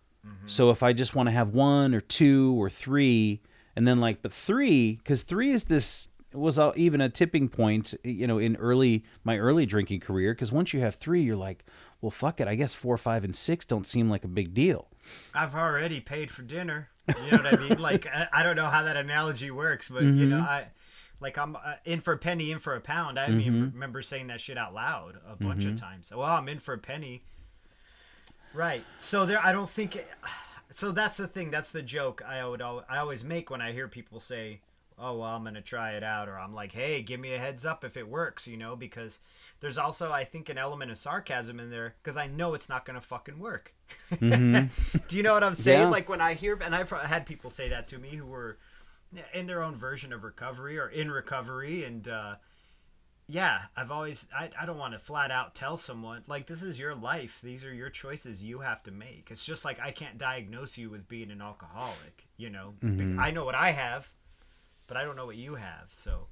So 0.46 0.72
if 0.72 0.82
I 0.84 0.94
just 0.94 1.16
want 1.16 1.28
to 1.28 1.32
have 1.32 1.50
one 1.56 1.94
or 1.94 2.02
two 2.02 2.60
or 2.62 2.70
three, 2.70 3.42
and 3.76 3.88
then 3.88 4.00
like, 4.00 4.22
but 4.22 4.34
three, 4.34 4.94
because 4.98 5.24
three 5.24 5.52
is 5.52 5.66
this 5.66 6.10
was 6.34 6.60
even 6.76 7.02
a 7.02 7.10
tipping 7.10 7.50
point, 7.50 7.94
you 8.04 8.28
know, 8.28 8.38
in 8.38 8.56
early 8.58 9.04
my 9.24 9.38
early 9.38 9.66
drinking 9.66 10.00
career. 10.02 10.34
Because 10.34 10.52
once 10.52 10.74
you 10.74 10.80
have 10.82 10.96
three, 10.96 11.22
you're 11.22 11.36
like, 11.36 11.66
well, 12.02 12.12
fuck 12.12 12.40
it. 12.42 12.48
I 12.48 12.56
guess 12.56 12.74
four, 12.76 12.98
five, 12.98 13.24
and 13.24 13.36
six 13.36 13.66
don't 13.66 13.88
seem 13.88 14.10
like 14.10 14.24
a 14.24 14.28
big 14.28 14.54
deal. 14.54 14.88
I've 15.34 15.56
already 15.56 16.00
paid 16.02 16.32
for 16.32 16.42
dinner. 16.42 16.90
You 17.16 17.32
know 17.32 17.38
what 17.38 17.48
I 17.48 17.56
mean? 17.56 17.78
Like 17.80 18.06
I, 18.08 18.28
I 18.32 18.44
don't 18.44 18.56
know 18.56 18.68
how 18.68 18.84
that 18.84 18.98
analogy 18.98 19.52
works, 19.52 19.90
but 19.90 20.16
you 20.16 20.26
Mm-hmm. 20.26 20.30
know, 20.30 20.40
I 20.40 20.68
like 21.20 21.38
I'm 21.38 21.56
uh, 21.56 21.76
in 21.86 22.02
for 22.02 22.14
a 22.14 22.18
penny, 22.18 22.52
in 22.52 22.60
for 22.60 22.76
a 22.76 22.82
pound. 22.82 23.20
I 23.20 23.32
Mm-hmm. 23.32 23.38
mean, 23.38 23.72
remember 23.74 24.02
saying 24.02 24.28
that 24.28 24.42
shit 24.42 24.58
out 24.58 24.74
loud 24.74 25.18
a 25.28 25.36
bunch 25.36 25.66
of 25.66 25.76
times. 25.76 26.12
Well, 26.16 26.22
I'm 26.24 26.48
in 26.50 26.60
for 26.60 26.74
a 26.74 26.78
penny. 26.78 27.24
Right. 28.53 28.84
So 28.98 29.25
there, 29.25 29.39
I 29.44 29.51
don't 29.51 29.70
think. 29.70 30.03
So 30.75 30.91
that's 30.91 31.18
the 31.18 31.27
thing. 31.27 31.51
That's 31.51 31.72
the 31.72 31.82
joke 31.82 32.22
I 32.25 32.46
would 32.46 32.62
al- 32.62 32.86
I 32.89 32.98
always 33.00 33.24
make 33.24 33.50
when 33.50 33.62
I 33.62 33.72
hear 33.74 33.88
people 33.88 34.20
say, 34.20 34.62
"Oh, 34.98 35.18
well, 35.18 35.29
I'm 35.29 35.44
gonna 35.44 35.62
try 35.62 35.91
it 35.94 36.03
out," 36.03 36.29
or 36.29 36.39
I'm 36.39 36.53
like, 36.53 36.72
"Hey, 36.72 37.01
give 37.01 37.20
me 37.20 37.34
a 37.34 37.39
heads 37.39 37.65
up 37.65 37.84
if 37.84 37.98
it 37.98 38.08
works," 38.08 38.48
you 38.48 38.56
know, 38.58 38.75
because 38.75 39.20
there's 39.60 39.77
also 39.77 40.12
I 40.12 40.24
think 40.24 40.48
an 40.50 40.58
element 40.58 40.91
of 40.91 40.98
sarcasm 40.98 41.60
in 41.60 41.70
there 41.70 41.96
because 42.01 42.18
I 42.18 42.27
know 42.27 42.53
it's 42.53 42.70
not 42.70 42.86
gonna 42.86 43.01
fucking 43.01 43.39
work. 43.39 43.74
Do 44.20 44.70
you 45.10 45.24
know 45.24 45.34
what 45.34 45.44
I'm 45.44 45.56
saying? 45.56 45.82
Yeah. 45.82 45.89
Like 45.89 46.08
when 46.10 46.22
I 46.22 46.34
hear, 46.34 46.58
and 46.62 46.75
I've 46.75 46.89
had 46.89 47.25
people 47.25 47.50
say 47.50 47.70
that 47.70 47.88
to 47.89 47.98
me 47.98 48.15
who 48.15 48.25
were 48.25 48.58
in 49.34 49.48
their 49.48 49.63
own 49.63 49.75
version 49.75 50.13
of 50.13 50.24
recovery 50.24 50.77
or 50.77 50.88
in 50.88 51.12
recovery, 51.12 51.84
and 51.84 52.08
uh, 52.08 52.36
yeah, 53.32 53.62
I've 53.78 53.92
always 53.92 54.28
I, 54.36 54.50
I 54.60 54.66
don't 54.66 54.80
want 54.80 54.94
to 54.94 55.00
flat 55.00 55.30
out 55.30 55.54
tell 55.54 55.78
someone 55.78 56.24
like 56.26 56.48
this 56.48 56.64
is 56.64 56.80
your 56.80 56.96
life. 56.96 57.40
These 57.44 57.64
are 57.64 57.74
your 57.74 57.92
choices 57.92 58.44
you 58.44 58.62
have 58.62 58.82
to 58.84 58.92
make. 58.92 59.28
It's 59.30 59.46
just 59.46 59.64
like 59.64 59.80
I 59.80 59.92
can't 59.92 60.18
diagnose 60.18 60.80
you 60.80 60.90
with 60.90 61.08
being 61.08 61.30
an 61.30 61.40
alcoholic. 61.40 62.26
You 62.38 62.50
know, 62.50 62.74
mm-hmm. 62.84 63.20
I 63.20 63.30
know 63.30 63.46
what 63.46 63.54
I 63.54 63.70
have, 63.72 64.10
but 64.88 64.98
I 64.98 65.04
don't 65.04 65.16
know 65.16 65.28
what 65.28 65.36
you 65.36 65.56
have. 65.56 65.94
So, 65.94 66.26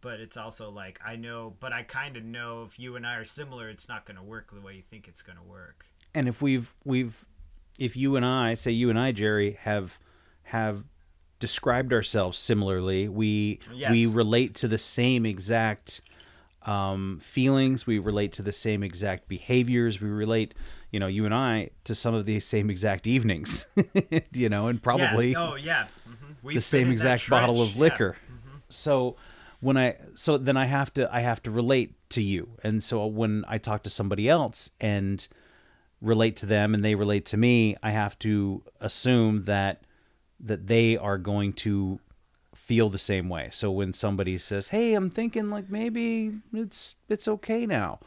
but 0.00 0.18
it's 0.18 0.36
also 0.36 0.68
like 0.68 0.98
I 1.06 1.14
know, 1.14 1.54
but 1.60 1.72
I 1.72 1.84
kind 1.84 2.16
of 2.16 2.24
know 2.24 2.64
if 2.68 2.76
you 2.76 2.96
and 2.96 3.06
I 3.06 3.14
are 3.14 3.24
similar, 3.24 3.68
it's 3.68 3.88
not 3.88 4.04
going 4.04 4.16
to 4.16 4.22
work 4.22 4.52
the 4.52 4.60
way 4.60 4.74
you 4.74 4.82
think 4.82 5.06
it's 5.06 5.22
going 5.22 5.38
to 5.38 5.44
work. 5.44 5.86
And 6.12 6.26
if 6.26 6.42
we've 6.42 6.74
we've 6.84 7.24
if 7.78 7.96
you 7.96 8.16
and 8.16 8.26
I 8.26 8.54
say 8.54 8.72
you 8.72 8.90
and 8.90 8.98
I, 8.98 9.12
Jerry, 9.12 9.58
have 9.60 10.00
have 10.42 10.82
described 11.40 11.92
ourselves 11.92 12.38
similarly, 12.38 13.08
we 13.08 13.58
Yes. 13.74 13.90
we 13.90 14.06
relate 14.06 14.54
to 14.56 14.68
the 14.68 14.78
same 14.78 15.26
exact 15.26 16.00
um, 16.66 17.18
feelings. 17.22 17.86
We 17.86 17.98
relate 17.98 18.32
to 18.34 18.42
the 18.42 18.52
same 18.52 18.82
exact 18.82 19.26
behaviors. 19.28 20.00
We 20.00 20.08
relate, 20.10 20.54
you 20.90 21.00
know, 21.00 21.06
you 21.06 21.24
and 21.24 21.34
I 21.34 21.70
to 21.84 21.94
some 21.94 22.14
of 22.14 22.26
the 22.26 22.38
same 22.40 22.70
exact 22.70 23.06
evenings, 23.06 23.66
you 24.32 24.48
know, 24.48 24.68
and 24.68 24.80
probably 24.82 25.30
Yeah. 25.30 25.50
Oh 25.50 25.54
yeah. 25.56 25.86
hmm 26.04 26.54
the 26.54 26.60
same 26.60 26.90
exact 26.90 27.28
bottle 27.28 27.60
of 27.62 27.74
Yeah. 27.74 27.80
liquor. 27.80 28.16
So 28.68 29.16
when 29.60 29.76
I 29.76 29.96
so 30.14 30.38
then 30.38 30.56
I 30.56 30.66
have 30.66 30.92
to 30.94 31.12
I 31.14 31.20
have 31.20 31.42
to 31.44 31.50
relate 31.50 31.94
to 32.10 32.22
you. 32.22 32.56
And 32.62 32.82
so 32.84 33.06
when 33.06 33.44
I 33.48 33.58
talk 33.58 33.82
to 33.84 33.90
somebody 33.90 34.28
else 34.28 34.70
and 34.80 35.26
relate 36.00 36.36
to 36.36 36.46
them 36.46 36.74
and 36.74 36.84
they 36.84 36.94
relate 36.94 37.24
to 37.26 37.36
me, 37.36 37.76
I 37.82 37.90
have 37.90 38.18
to 38.20 38.62
assume 38.80 39.44
that 39.44 39.82
that 40.42 40.66
they 40.66 40.96
are 40.96 41.18
going 41.18 41.52
to 41.52 42.00
feel 42.54 42.88
the 42.88 42.98
same 42.98 43.28
way. 43.28 43.48
So 43.52 43.70
when 43.70 43.92
somebody 43.92 44.38
says, 44.38 44.68
"Hey, 44.68 44.94
I'm 44.94 45.10
thinking 45.10 45.50
like 45.50 45.68
maybe 45.70 46.32
it's 46.52 46.96
it's 47.08 47.28
okay 47.28 47.66
now." 47.66 48.00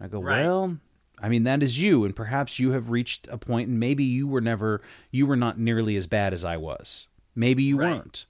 I 0.00 0.08
go, 0.08 0.20
Right. 0.20 0.42
"Well, 0.44 0.78
I 1.20 1.28
mean 1.28 1.42
that 1.44 1.62
is 1.62 1.80
you 1.80 2.04
and 2.04 2.14
perhaps 2.14 2.58
you 2.58 2.70
have 2.72 2.90
reached 2.90 3.26
a 3.30 3.38
point 3.38 3.68
and 3.68 3.80
maybe 3.80 4.04
you 4.04 4.26
were 4.28 4.40
never 4.40 4.80
you 5.10 5.26
were 5.26 5.36
not 5.36 5.58
nearly 5.58 5.96
as 5.96 6.06
bad 6.06 6.32
as 6.32 6.44
I 6.44 6.56
was. 6.56 7.08
Maybe 7.34 7.62
you 7.62 7.76
Right. 7.78 7.90
weren't." 7.96 8.26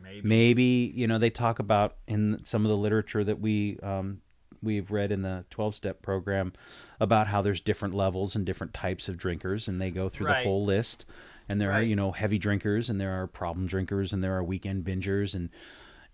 Maybe. 0.00 0.26
maybe 0.28 0.92
you 0.94 1.06
know 1.06 1.18
they 1.18 1.30
talk 1.30 1.58
about 1.58 1.96
in 2.06 2.44
some 2.44 2.64
of 2.64 2.68
the 2.70 2.76
literature 2.76 3.24
that 3.24 3.40
we 3.40 3.78
um, 3.80 4.20
we've 4.62 4.90
read 4.92 5.10
in 5.12 5.22
the 5.22 5.44
12 5.50 5.74
step 5.74 6.02
program 6.02 6.52
about 7.00 7.26
how 7.26 7.42
there's 7.42 7.60
different 7.60 7.94
levels 7.94 8.34
and 8.36 8.46
different 8.46 8.72
types 8.74 9.08
of 9.08 9.16
drinkers 9.16 9.66
and 9.68 9.80
they 9.80 9.90
go 9.90 10.08
through 10.08 10.26
Right. 10.26 10.42
the 10.44 10.48
whole 10.48 10.64
list 10.64 11.04
and 11.48 11.60
there 11.60 11.72
are 11.72 11.82
you 11.82 11.96
know 11.96 12.12
heavy 12.12 12.38
drinkers 12.38 12.90
and 12.90 13.00
there 13.00 13.12
are 13.20 13.26
problem 13.26 13.66
drinkers 13.66 14.12
and 14.12 14.22
there 14.22 14.36
are 14.36 14.42
weekend 14.44 14.84
bingers 14.84 15.34
and 15.34 15.50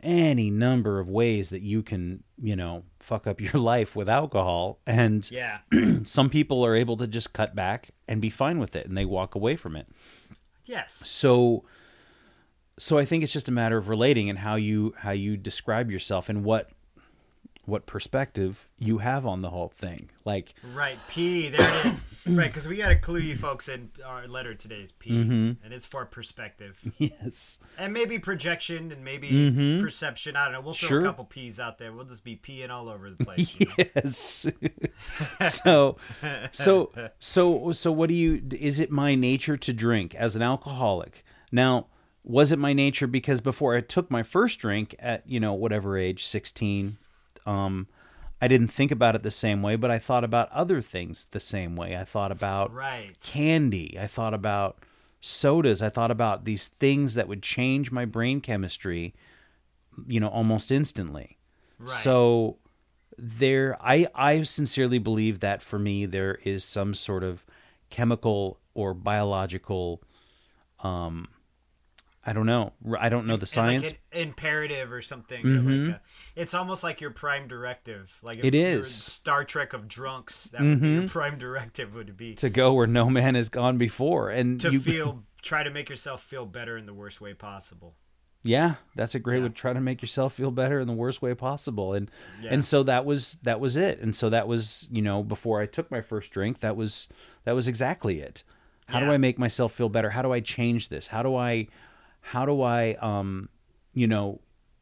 any 0.01 0.51
number 0.51 1.01
of 1.01 1.09
ways 1.09 1.51
that 1.51 1.63
you 1.63 1.83
can 1.83 2.23
you 2.43 2.55
know 2.55 2.83
fuck 3.01 3.27
up 3.27 3.41
your 3.47 3.55
life 3.61 3.97
with 3.97 4.09
alcohol 4.09 4.79
and 4.87 5.31
Yeah. 5.31 5.59
some 6.05 6.29
people 6.31 6.65
are 6.65 6.75
able 6.75 6.97
to 6.99 7.07
just 7.07 7.33
cut 7.33 7.55
back 7.55 7.91
and 8.07 8.21
be 8.21 8.31
fine 8.31 8.59
with 8.59 8.77
it 8.77 8.87
and 8.87 8.97
they 8.97 9.05
walk 9.07 9.35
away 9.35 9.57
from 9.57 9.77
it 9.77 9.87
Yes. 10.67 11.03
so 11.05 11.65
so 12.79 12.99
i 12.99 13.05
think 13.05 13.23
it's 13.23 13.33
just 13.33 13.49
a 13.49 13.53
matter 13.53 13.77
of 13.79 13.89
relating 13.89 14.29
and 14.29 14.39
how 14.39 14.57
you 14.57 14.95
how 14.99 15.13
you 15.13 15.37
describe 15.37 15.91
yourself 15.91 16.29
and 16.29 16.45
what 16.45 16.71
what 17.67 17.87
perspective 17.87 18.69
you 18.79 18.99
have 18.99 19.25
on 19.27 19.41
the 19.43 19.51
whole 19.51 19.69
thing 19.69 20.11
like 20.25 20.55
Right. 20.75 20.99
P. 21.09 21.49
There 21.49 21.61
it 21.61 21.87
is. 21.87 22.01
right. 22.27 22.47
Because 22.53 22.67
we 22.69 22.77
got 22.77 22.89
to 22.89 22.97
clue 22.97 23.21
you 23.21 23.37
folks 23.37 23.69
in. 23.69 23.91
Our 24.05 24.27
letter 24.29 24.55
today 24.55 24.81
is 24.81 24.93
P, 24.93 25.11
Mm-hmm. 25.11 25.65
and 25.65 25.73
it's 25.73 25.87
for 25.87 26.05
perspective 26.07 26.79
yes 26.99 27.59
and 27.79 27.93
maybe 27.93 28.19
projection 28.19 28.91
and 28.93 29.05
maybe 29.05 29.81
perception. 29.83 30.37
I 30.37 30.45
don't 30.45 30.53
know. 30.55 30.61
We'll 30.61 30.75
throw 30.75 30.87
Mm-hmm. 30.89 30.95
Sure. 30.95 31.01
a 31.01 31.05
couple 31.05 31.25
P's 31.25 31.59
out 31.61 31.79
there. 31.79 31.93
We'll 31.93 32.05
just 32.05 32.25
be 32.25 32.37
peeing 32.37 32.71
all 32.71 32.89
over 32.89 33.11
the 33.11 33.25
place. 33.25 33.57
yes 33.79 34.47
so 35.41 35.97
so 36.53 36.91
so 37.19 37.73
so 37.73 37.93
what 37.93 38.09
do 38.09 38.15
you 38.15 38.43
is 38.59 38.81
it 38.81 38.91
my 38.91 39.15
nature 39.15 39.57
to 39.57 39.73
drink 39.73 40.15
as 40.15 40.37
an 40.37 40.43
alcoholic 40.43 41.25
now 41.53 41.87
was 42.23 42.53
it 42.53 42.59
my 42.59 42.73
nature 42.73 43.07
because 43.07 43.41
before 43.41 43.77
i 43.77 43.81
took 43.81 44.11
my 44.11 44.23
first 44.23 44.59
drink 44.59 44.95
at 44.99 45.23
you 45.29 45.39
know 45.41 45.53
whatever 45.55 45.97
age 45.99 46.25
16 46.25 46.97
um 47.47 47.87
i 48.41 48.49
didn't 48.49 48.69
think 48.69 48.91
about 48.91 49.15
it 49.15 49.23
the 49.23 49.31
same 49.31 49.63
way 49.63 49.77
but 49.77 49.91
i 49.91 49.99
thought 49.99 50.25
about 50.25 50.51
other 50.51 50.81
things 50.81 51.27
the 51.33 51.41
same 51.41 51.77
way 51.77 51.97
i 51.97 52.05
thought 52.05 52.33
about 52.33 52.73
right. 52.73 53.17
candy. 53.23 53.99
I 53.99 54.07
thought 54.07 54.35
about 54.35 54.79
sodas. 55.25 55.81
I 55.81 55.89
thought 55.89 56.11
about 56.11 56.45
these 56.45 56.69
things 56.69 57.15
that 57.15 57.29
would 57.29 57.43
change 57.43 57.91
my 57.91 58.05
brain 58.05 58.41
chemistry, 58.41 59.15
you 60.07 60.21
know, 60.21 60.29
almost 60.29 60.71
instantly. 60.71 61.39
Right. 61.79 61.91
So 61.91 62.59
there 63.17 63.77
I 63.81 64.07
I 64.15 64.43
sincerely 64.43 64.99
believe 64.99 65.41
that 65.41 65.63
for 65.63 65.79
me 65.79 66.05
there 66.05 66.35
is 66.45 66.65
some 66.65 66.95
sort 66.95 67.25
of 67.25 67.45
chemical 67.89 68.59
or 68.75 68.93
biological 68.93 70.03
um 70.81 71.29
I 72.27 72.33
don't 72.33 72.47
know. 72.47 72.73
I 72.99 73.09
don't 73.09 73.27
know 73.27 73.37
the 73.37 73.47
science. 73.47 73.87
like 73.87 74.01
imperative 74.13 74.93
or 74.93 75.03
something. 75.03 75.45
or 75.45 75.49
like 75.49 75.65
mm-hmm. 75.65 75.91
a, 75.91 76.01
it's 76.35 76.55
almost 76.55 76.83
like 76.83 77.01
your 77.01 77.11
prime 77.11 77.49
directive. 77.49 78.11
Like 78.23 78.39
if 78.39 78.45
It 78.45 78.55
you're. 78.55 78.85
Star 78.85 79.45
Trek 79.45 79.73
of 79.75 79.89
drunks. 79.89 80.45
That 80.45 80.63
would 80.63 80.81
be 80.81 80.89
your 80.89 81.03
mm-hmm. 81.03 81.07
prime 81.09 81.39
directive. 81.39 81.95
Would 81.95 82.17
be 82.17 82.35
to 82.37 82.49
go 82.49 82.73
where 82.73 82.87
no 82.87 83.11
man 83.11 83.35
has 83.35 83.49
gone 83.49 83.77
before 83.77 84.31
and 84.31 84.61
to 84.63 84.73
you 84.73 84.81
feel, 84.81 85.23
try 85.43 85.63
to 85.63 85.71
make 85.71 85.91
yourself 85.91 86.23
feel 86.23 86.47
better 86.47 86.79
in 86.79 86.87
the 86.87 86.95
worst 86.95 87.21
way 87.21 87.35
possible. 87.35 87.95
Yeah, 88.43 88.75
that's 88.95 89.15
a 89.15 89.19
great 89.19 89.39
Yeah. 89.39 89.45
way. 89.45 89.53
Try 89.55 89.73
to 89.73 89.81
make 89.81 90.03
yourself 90.03 90.35
feel 90.35 90.51
better 90.51 90.79
in 90.79 90.87
the 90.87 90.93
worst 90.93 91.23
way 91.23 91.35
possible, 91.35 91.95
and 91.95 92.11
Yeah. 92.43 92.51
and 92.53 92.65
so 92.65 92.83
that 92.83 93.05
was 93.05 93.35
that 93.43 93.59
was 93.61 93.77
it. 93.77 94.01
And 94.01 94.15
so 94.15 94.31
that 94.31 94.49
was 94.49 94.89
you 94.91 95.03
know 95.03 95.23
before 95.23 95.61
I 95.61 95.67
took 95.67 95.91
my 95.91 96.01
first 96.01 96.31
drink, 96.31 96.61
that 96.61 96.77
was 96.77 97.09
that 97.45 97.53
was 97.53 97.69
exactly 97.69 98.21
it. 98.21 98.45
How 98.87 99.01
do 99.01 99.11
I 99.11 99.17
make 99.17 99.39
myself 99.39 99.73
feel 99.73 99.89
better? 99.89 100.11
How 100.11 100.21
do 100.21 100.31
I 100.31 100.41
change 100.41 100.91
this? 100.91 101.07
How 101.07 101.23
do 101.23 101.35
I 101.37 101.69
how 102.25 102.47
do 102.47 102.63
I 102.63 102.95
um 103.01 103.49
you 103.93 104.07
know 104.07 104.41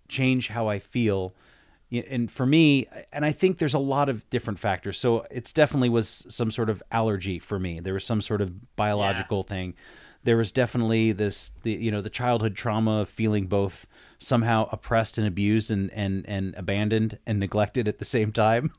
change 0.09 0.49
how 0.49 0.69
I 0.69 0.79
feel? 0.79 1.35
And 2.09 2.31
for 2.31 2.47
me, 2.47 2.87
and 3.13 3.23
I 3.23 3.33
think 3.33 3.59
there's 3.59 3.75
a 3.75 3.79
lot 3.79 4.09
of 4.09 4.29
different 4.31 4.59
factors. 4.59 4.99
So 4.99 5.27
it's 5.31 5.53
definitely 5.53 5.91
was 5.91 6.25
some 6.31 6.51
sort 6.51 6.71
of 6.71 6.83
allergy 6.91 7.39
for 7.39 7.59
me. 7.59 7.81
There 7.81 7.93
was 7.93 8.05
some 8.07 8.23
sort 8.23 8.41
of 8.41 8.75
biological 8.77 9.43
thing 9.43 9.75
there 10.25 10.37
was 10.37 10.53
definitely 10.53 11.13
this 11.13 11.51
the 11.63 11.73
you 11.73 11.91
know 11.91 12.01
the 12.01 12.11
childhood 12.11 12.55
trauma 12.55 13.01
of 13.01 13.09
feeling 13.09 13.47
both 13.47 13.87
somehow 14.19 14.69
oppressed 14.71 15.19
and 15.19 15.27
abused 15.27 15.71
and 15.71 15.93
and 15.93 16.25
and 16.29 16.55
abandoned 16.57 17.19
and 17.27 17.41
neglected 17.41 17.89
at 17.89 17.99
the 17.99 18.05
same 18.05 18.33
time 18.33 18.71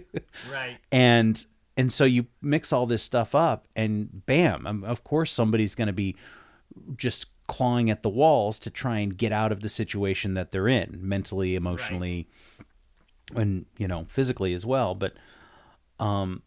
Right. 0.50 0.78
and 0.90 1.44
and 1.76 1.92
so 1.92 2.04
you 2.04 2.26
mix 2.40 2.72
all 2.72 2.86
this 2.86 3.02
stuff 3.02 3.34
up 3.34 3.66
and 3.76 4.24
bam 4.26 4.66
um, 4.66 4.84
of 4.84 5.04
course 5.04 5.32
somebody's 5.32 5.74
going 5.74 5.88
to 5.88 5.92
be 5.92 6.16
just 6.96 7.26
clawing 7.46 7.90
at 7.90 8.02
the 8.02 8.08
walls 8.08 8.58
to 8.58 8.70
try 8.70 8.98
and 8.98 9.16
get 9.16 9.32
out 9.32 9.52
of 9.52 9.60
the 9.60 9.68
situation 9.68 10.34
that 10.34 10.52
they're 10.52 10.68
in 10.68 10.98
mentally 11.00 11.54
emotionally 11.54 12.28
and 13.34 13.66
you 13.78 13.88
know 13.88 14.06
physically 14.08 14.54
as 14.54 14.64
well 14.64 14.94
but 14.94 15.14
um 16.00 16.42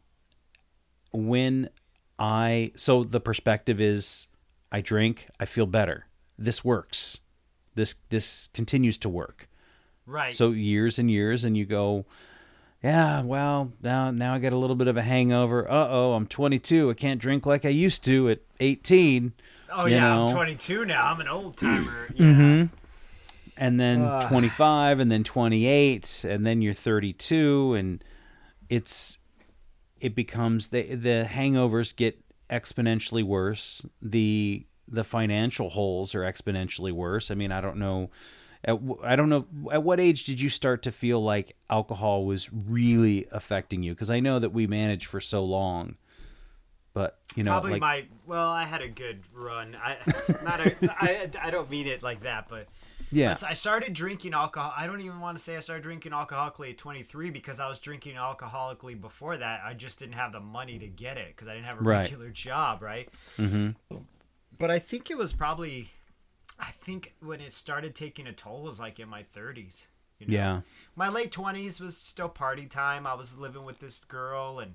when 1.12 1.70
i 2.18 2.72
so 2.76 3.04
the 3.04 3.20
perspective 3.20 3.80
is 3.82 4.28
I 4.72 4.82
drink, 4.82 5.28
I 5.40 5.46
feel 5.46 5.66
better. 5.66 6.06
This 6.38 6.64
works. 6.64 7.20
This 7.76 7.96
this 8.10 8.50
continues 8.54 8.98
to 9.00 9.10
work. 9.10 9.50
Right. 10.06 10.34
So 10.34 10.52
years 10.52 11.00
and 11.00 11.10
years, 11.10 11.44
and 11.44 11.58
you 11.58 11.66
go, 11.66 12.06
yeah, 12.84 13.22
well, 13.22 13.72
now 13.82 14.12
now 14.12 14.34
I 14.34 14.40
got 14.40 14.54
a 14.54 14.58
little 14.58 14.76
bit 14.76 14.88
of 14.88 14.98
a 14.98 15.02
hangover. 15.02 15.70
Uh 15.70 15.88
oh, 15.90 16.14
I'm 16.14 16.28
22. 16.28 16.90
I 16.90 16.94
can't 16.94 17.22
drink 17.22 17.46
like 17.46 17.66
I 17.66 17.70
used 17.70 18.04
to 18.06 18.30
at 18.30 18.40
18. 18.60 19.34
Oh 19.72 19.86
yeah, 19.86 20.00
know. 20.00 20.28
I'm 20.28 20.34
22 20.34 20.86
now. 20.86 21.06
I'm 21.06 21.20
an 21.22 21.28
old 21.28 21.58
timer. 21.58 22.10
Yeah. 22.14 22.26
Mm-hmm. 22.26 22.76
And 23.58 23.80
then 23.80 24.02
Ugh. 24.02 24.30
25, 24.30 25.02
and 25.02 25.12
then 25.12 25.24
28, 25.24 26.26
and 26.28 26.48
then 26.48 26.62
you're 26.62 26.74
32, 26.74 27.74
and 27.74 28.04
it's 28.70 29.20
it 30.00 30.16
becomes 30.16 30.70
the 30.70 30.96
the 30.96 31.28
hangovers 31.30 31.96
get 31.96 32.18
exponentially 32.50 33.24
worse. 33.24 33.86
The 34.02 34.66
the 34.88 35.04
financial 35.04 35.70
holes 35.70 36.16
are 36.16 36.22
exponentially 36.22 36.92
worse. 36.92 37.32
I 37.32 37.36
mean, 37.36 37.52
I 37.52 37.62
don't 37.62 37.78
know. 37.78 38.10
At, 38.66 38.78
I 39.04 39.16
don't 39.16 39.30
know 39.30 39.46
at 39.72 39.84
what 39.84 40.00
age 40.00 40.26
did 40.26 40.42
you 40.42 40.50
start 40.50 40.84
to 40.84 40.92
feel 40.92 41.22
like 41.24 41.56
alcohol 41.70 42.26
was 42.26 42.52
really 42.52 43.26
affecting 43.32 43.84
you? 43.84 43.94
Because 43.94 44.10
I 44.10 44.20
know 44.20 44.40
that 44.40 44.52
we 44.52 44.68
managed 44.68 45.06
for 45.06 45.22
so 45.22 45.44
long, 45.46 45.96
but 47.00 47.18
you 47.34 47.46
know, 47.46 47.52
Probably 47.52 47.72
like, 47.72 47.82
my 47.82 48.06
well, 48.28 48.50
I 48.50 48.66
had 48.66 48.82
a 48.82 48.90
good 48.90 49.22
run. 49.34 49.74
I 49.82 49.96
not 50.44 50.60
a, 50.60 50.76
I, 51.02 51.30
I 51.42 51.50
don't 51.50 51.70
mean 51.70 51.88
it 51.88 52.04
like 52.04 52.24
that, 52.24 52.50
but 52.50 52.68
yeah, 53.10 53.38
I 53.48 53.54
started 53.54 53.94
drinking 53.94 54.34
alcohol. 54.34 54.74
I 54.76 54.86
don't 54.86 55.00
even 55.00 55.22
want 55.22 55.38
to 55.38 55.42
say 55.44 55.56
I 55.56 55.62
started 55.62 55.84
drinking 55.84 56.12
alcoholically 56.12 56.72
at 56.72 56.78
23 56.78 57.30
because 57.30 57.62
I 57.62 57.70
was 57.70 57.80
drinking 57.80 58.16
alcoholically 58.16 59.00
before 59.00 59.38
that. 59.38 59.62
I 59.64 59.76
just 59.76 59.98
didn't 60.00 60.16
have 60.16 60.34
the 60.34 60.42
money 60.42 60.78
to 60.78 60.88
get 60.88 61.16
it 61.18 61.30
because 61.30 61.48
I 61.48 61.54
didn't 61.54 61.68
have 61.68 61.80
a 61.80 61.84
Right. 61.84 62.02
regular 62.02 62.32
job, 62.32 62.82
right? 62.82 63.08
hmm 63.38 63.70
But 64.58 64.70
I 64.70 64.78
think 64.80 65.10
it 65.10 65.18
was 65.18 65.32
probably, 65.32 65.92
I 66.60 66.72
think 66.82 67.14
when 67.22 67.40
it 67.40 67.54
started 67.54 67.96
taking 67.96 68.28
a 68.28 68.34
toll 68.34 68.64
was 68.64 68.78
like 68.78 69.00
in 69.00 69.08
my 69.08 69.24
30s. 69.34 69.86
You 70.20 70.28
know? 70.28 70.34
yeah, 70.34 70.62
My 70.98 71.08
late 71.08 71.32
20s 71.32 71.80
was 71.80 71.96
still 71.96 72.28
party 72.28 72.66
time. 72.66 73.08
I 73.08 73.14
was 73.14 73.38
living 73.38 73.64
with 73.64 73.80
this 73.80 74.00
girl 74.00 74.60
and 74.60 74.74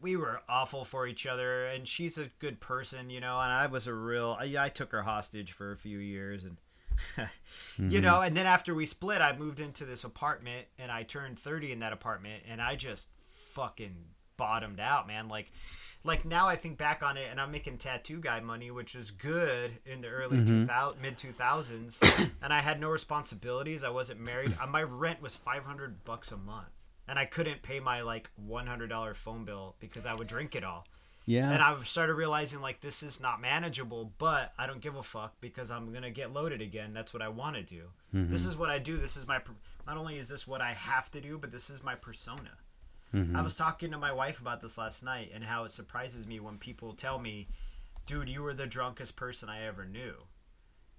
we 0.00 0.16
were 0.16 0.40
awful 0.48 0.84
for 0.84 1.06
each 1.06 1.26
other 1.26 1.66
and 1.66 1.86
she's 1.86 2.16
a 2.18 2.30
good 2.38 2.60
person, 2.60 3.10
you 3.10 3.20
know, 3.20 3.38
and 3.40 3.52
I 3.52 3.66
was 3.66 3.86
a 3.86 3.94
real 3.94 4.36
I, 4.40 4.54
I 4.58 4.68
took 4.68 4.92
her 4.92 5.02
hostage 5.02 5.52
for 5.52 5.72
a 5.72 5.76
few 5.76 5.98
years 5.98 6.44
and 6.44 6.56
you 7.90 8.00
know, 8.00 8.20
and 8.22 8.36
then 8.36 8.46
after 8.46 8.72
we 8.74 8.86
split, 8.86 9.20
I 9.20 9.36
moved 9.36 9.58
into 9.60 9.84
this 9.84 10.04
apartment 10.04 10.66
and 10.78 10.92
I 10.92 11.02
turned 11.02 11.38
30 11.38 11.72
in 11.72 11.78
that 11.80 11.92
apartment 11.92 12.44
and 12.48 12.62
I 12.62 12.76
just 12.76 13.08
fucking 13.52 13.96
bottomed 14.36 14.80
out, 14.80 15.06
man. 15.06 15.28
Like 15.28 15.52
like 16.04 16.24
now 16.24 16.46
I 16.46 16.56
think 16.56 16.76
back 16.78 17.02
on 17.02 17.16
it 17.16 17.28
and 17.30 17.40
I'm 17.40 17.50
making 17.50 17.78
tattoo 17.78 18.20
guy 18.20 18.40
money, 18.40 18.70
which 18.70 18.94
is 18.94 19.10
good 19.10 19.72
in 19.86 20.02
the 20.02 20.08
early 20.08 20.44
2000 20.44 21.00
mid 21.02 21.16
2000s, 21.16 22.30
and 22.42 22.52
I 22.52 22.60
had 22.60 22.80
no 22.80 22.90
responsibilities. 22.90 23.82
I 23.84 23.88
wasn't 23.90 24.20
married. 24.20 24.54
Uh, 24.60 24.66
My 24.66 24.82
rent 24.82 25.20
was 25.22 25.34
500 25.34 26.04
bucks 26.04 26.30
a 26.30 26.36
month. 26.36 26.68
And 27.06 27.18
I 27.18 27.26
couldn't 27.26 27.62
pay 27.62 27.80
my 27.80 28.00
like 28.02 28.30
$100 28.48 29.16
phone 29.16 29.44
bill 29.44 29.76
because 29.80 30.06
I 30.06 30.14
would 30.14 30.26
drink 30.26 30.54
it 30.56 30.64
all. 30.64 30.86
yeah. 31.26 31.50
And 31.50 31.62
I 31.62 31.76
started 31.84 32.14
realizing 32.14 32.60
like 32.60 32.80
this 32.80 33.02
is 33.02 33.20
not 33.20 33.40
manageable, 33.40 34.12
but 34.18 34.52
I 34.58 34.66
don't 34.66 34.80
give 34.80 34.96
a 34.96 35.02
fuck 35.02 35.34
because 35.40 35.70
I'm 35.70 35.92
gonna 35.92 36.10
get 36.10 36.32
loaded 36.32 36.60
again. 36.62 36.92
That's 36.94 37.12
what 37.12 37.22
I 37.22 37.28
want 37.28 37.56
to 37.56 37.62
do. 37.62 37.82
Mm-hmm. 38.14 38.32
This 38.32 38.46
is 38.46 38.56
what 38.56 38.70
I 38.70 38.78
do. 38.78 38.96
This 38.96 39.16
is 39.16 39.26
my. 39.26 39.40
Not 39.86 39.96
only 39.98 40.16
is 40.16 40.28
this 40.28 40.46
what 40.46 40.62
I 40.62 40.72
have 40.72 41.10
to 41.10 41.20
do, 41.20 41.36
but 41.38 41.52
this 41.52 41.68
is 41.70 41.82
my 41.82 41.94
persona. 41.94 42.56
Mm-hmm. 43.14 43.36
I 43.36 43.42
was 43.42 43.54
talking 43.54 43.90
to 43.90 43.98
my 43.98 44.12
wife 44.12 44.40
about 44.40 44.60
this 44.60 44.76
last 44.78 45.04
night 45.04 45.30
and 45.34 45.44
how 45.44 45.64
it 45.64 45.72
surprises 45.72 46.26
me 46.26 46.40
when 46.40 46.56
people 46.58 46.94
tell 46.94 47.18
me, 47.18 47.48
"Dude, 48.06 48.28
you 48.28 48.42
were 48.42 48.54
the 48.54 48.66
drunkest 48.66 49.14
person 49.14 49.48
I 49.48 49.66
ever 49.66 49.84
knew." 49.84 50.14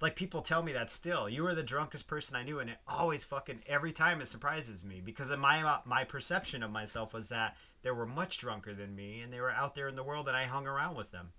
Like 0.02 0.16
people 0.16 0.42
tell 0.42 0.62
me 0.62 0.74
that 0.74 0.92
still. 0.92 1.30
You 1.30 1.44
were 1.44 1.56
the 1.56 1.64
drunkest 1.64 2.08
person 2.08 2.36
I 2.36 2.44
knew, 2.44 2.60
and 2.60 2.70
it 2.70 2.78
always 2.88 3.24
fucking 3.24 3.62
every 3.66 3.94
time 3.94 4.22
it 4.22 4.28
surprises 4.28 4.84
me 4.84 5.02
because 5.04 5.30
of 5.30 5.40
my 5.40 5.64
uh, 5.64 5.80
my 5.86 6.04
perception 6.04 6.64
of 6.64 6.72
myself 6.72 7.14
was 7.14 7.30
that 7.30 7.56
they 7.82 7.92
were 7.92 8.06
much 8.06 8.38
drunker 8.38 8.74
than 8.74 8.96
me 8.96 9.22
and 9.22 9.32
they 9.32 9.40
were 9.40 9.52
out 9.52 9.76
there 9.76 9.88
in 9.88 9.96
the 9.96 10.04
world 10.04 10.28
and 10.28 10.36
I 10.36 10.46
hung 10.46 10.68
around 10.68 10.96
with 10.96 11.12
them. 11.12 11.30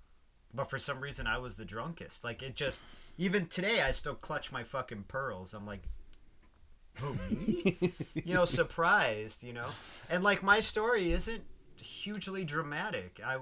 But 0.54 0.70
for 0.70 0.78
some 0.78 1.00
reason 1.00 1.26
I 1.26 1.38
was 1.38 1.57
the 1.57 1.64
drunkest. 1.64 2.24
Like 2.24 2.42
it 2.42 2.54
just 2.54 2.85
even 3.18 3.46
today 3.46 3.83
I 3.83 3.90
still 3.90 4.14
clutch 4.14 4.52
my 4.52 4.64
fucking 4.64 5.04
pearls. 5.09 5.52
I'm 5.52 5.66
like 5.66 5.83
who 6.94 7.14
me? 7.28 7.92
you 8.14 8.33
know, 8.33 8.46
surprised, 8.46 9.42
you 9.42 9.52
know. 9.52 9.68
And 10.09 10.24
like 10.24 10.42
my 10.42 10.61
story 10.61 11.12
isn't 11.12 11.42
hugely 11.76 12.44
dramatic. 12.44 13.20
I 13.24 13.35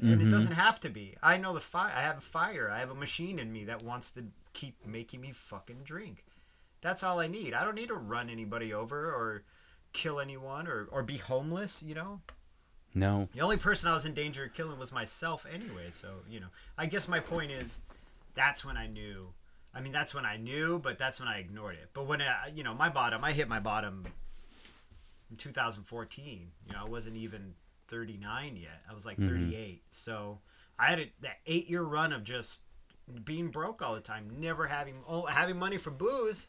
and 0.00 0.12
it 0.12 0.18
mm-hmm. 0.18 0.30
doesn't 0.30 0.52
have 0.52 0.80
to 0.80 0.88
be. 0.88 1.16
I 1.22 1.36
know 1.36 1.52
the 1.52 1.60
fire. 1.60 1.92
I 1.94 2.02
have 2.02 2.18
a 2.18 2.22
fire. 2.22 2.70
I 2.72 2.78
have 2.78 2.90
a 2.90 2.94
machine 2.94 3.38
in 3.38 3.52
me 3.52 3.64
that 3.64 3.82
wants 3.82 4.12
to 4.12 4.24
keep 4.52 4.86
making 4.86 5.20
me 5.20 5.32
fucking 5.32 5.80
drink. 5.84 6.24
That's 6.80 7.02
all 7.02 7.20
I 7.20 7.26
need. 7.26 7.54
I 7.54 7.64
don't 7.64 7.74
need 7.74 7.88
to 7.88 7.94
run 7.94 8.30
anybody 8.30 8.72
over 8.72 9.06
or 9.12 9.42
kill 9.92 10.20
anyone 10.20 10.66
or, 10.66 10.88
or 10.90 11.02
be 11.02 11.18
homeless, 11.18 11.82
you 11.82 11.94
know? 11.94 12.20
no. 12.94 13.28
The 13.32 13.40
only 13.40 13.56
person 13.56 13.90
I 13.90 13.94
was 13.94 14.04
in 14.04 14.14
danger 14.14 14.44
of 14.44 14.54
killing 14.54 14.78
was 14.78 14.92
myself 14.92 15.46
anyway. 15.52 15.90
So, 15.92 16.08
you 16.28 16.40
know, 16.40 16.48
I 16.76 16.86
guess 16.86 17.06
my 17.08 17.20
point 17.20 17.50
is 17.50 17.80
that's 18.34 18.64
when 18.64 18.76
I 18.76 18.86
knew. 18.86 19.28
I 19.72 19.80
mean, 19.80 19.92
that's 19.92 20.14
when 20.14 20.24
I 20.24 20.36
knew, 20.36 20.80
but 20.80 20.98
that's 20.98 21.20
when 21.20 21.28
I 21.28 21.38
ignored 21.38 21.76
it. 21.76 21.90
But 21.92 22.06
when, 22.06 22.20
I, 22.20 22.50
you 22.54 22.64
know, 22.64 22.74
my 22.74 22.88
bottom, 22.88 23.22
I 23.22 23.32
hit 23.32 23.48
my 23.48 23.60
bottom 23.60 24.04
in 25.30 25.36
2014. 25.36 26.50
You 26.66 26.72
know, 26.72 26.80
I 26.84 26.88
wasn't 26.88 27.16
even 27.16 27.54
39 27.88 28.56
yet. 28.56 28.82
I 28.90 28.94
was 28.94 29.06
like 29.06 29.18
mm-hmm. 29.18 29.50
38. 29.50 29.82
So 29.90 30.38
I 30.78 30.86
had 30.86 30.98
a, 30.98 31.12
that 31.22 31.36
eight 31.46 31.68
year 31.70 31.82
run 31.82 32.12
of 32.12 32.24
just 32.24 32.62
being 33.24 33.48
broke 33.48 33.82
all 33.82 33.94
the 33.94 34.00
time, 34.00 34.30
never 34.38 34.66
having, 34.66 34.96
oh, 35.08 35.26
having 35.26 35.58
money 35.58 35.76
for 35.76 35.90
booze, 35.90 36.48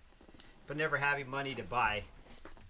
but 0.68 0.78
never 0.78 0.98
having 0.98 1.30
money 1.30 1.56
to 1.56 1.64
buy, 1.64 2.04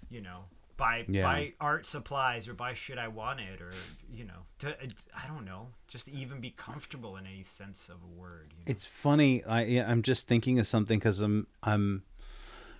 you 0.10 0.22
know, 0.22 0.46
buy 0.78 1.06
Yeah. 1.08 1.24
buy 1.24 1.54
art 1.60 1.86
supplies 1.86 2.48
or 2.48 2.54
buy 2.54 2.74
shit 2.74 2.98
I 2.98 3.08
wanted 3.08 3.62
or 3.62 3.72
you 4.12 4.26
know, 4.26 4.46
to 4.60 4.76
I 5.16 5.28
don't 5.28 5.46
know, 5.46 5.68
just 5.88 6.10
even 6.10 6.40
be 6.42 6.52
comfortable 6.52 7.18
in 7.18 7.28
any 7.28 7.44
sense 7.44 7.88
of 7.90 7.98
a 8.04 8.20
word. 8.20 8.52
You 8.52 8.66
know? 8.66 8.72
It's 8.72 8.86
funny. 8.86 9.44
I 9.46 9.62
I'm 9.80 10.02
just 10.02 10.28
thinking 10.28 10.58
of 10.60 10.68
something 10.68 10.98
because 10.98 11.22
I'm 11.22 11.48
I'm 11.62 12.04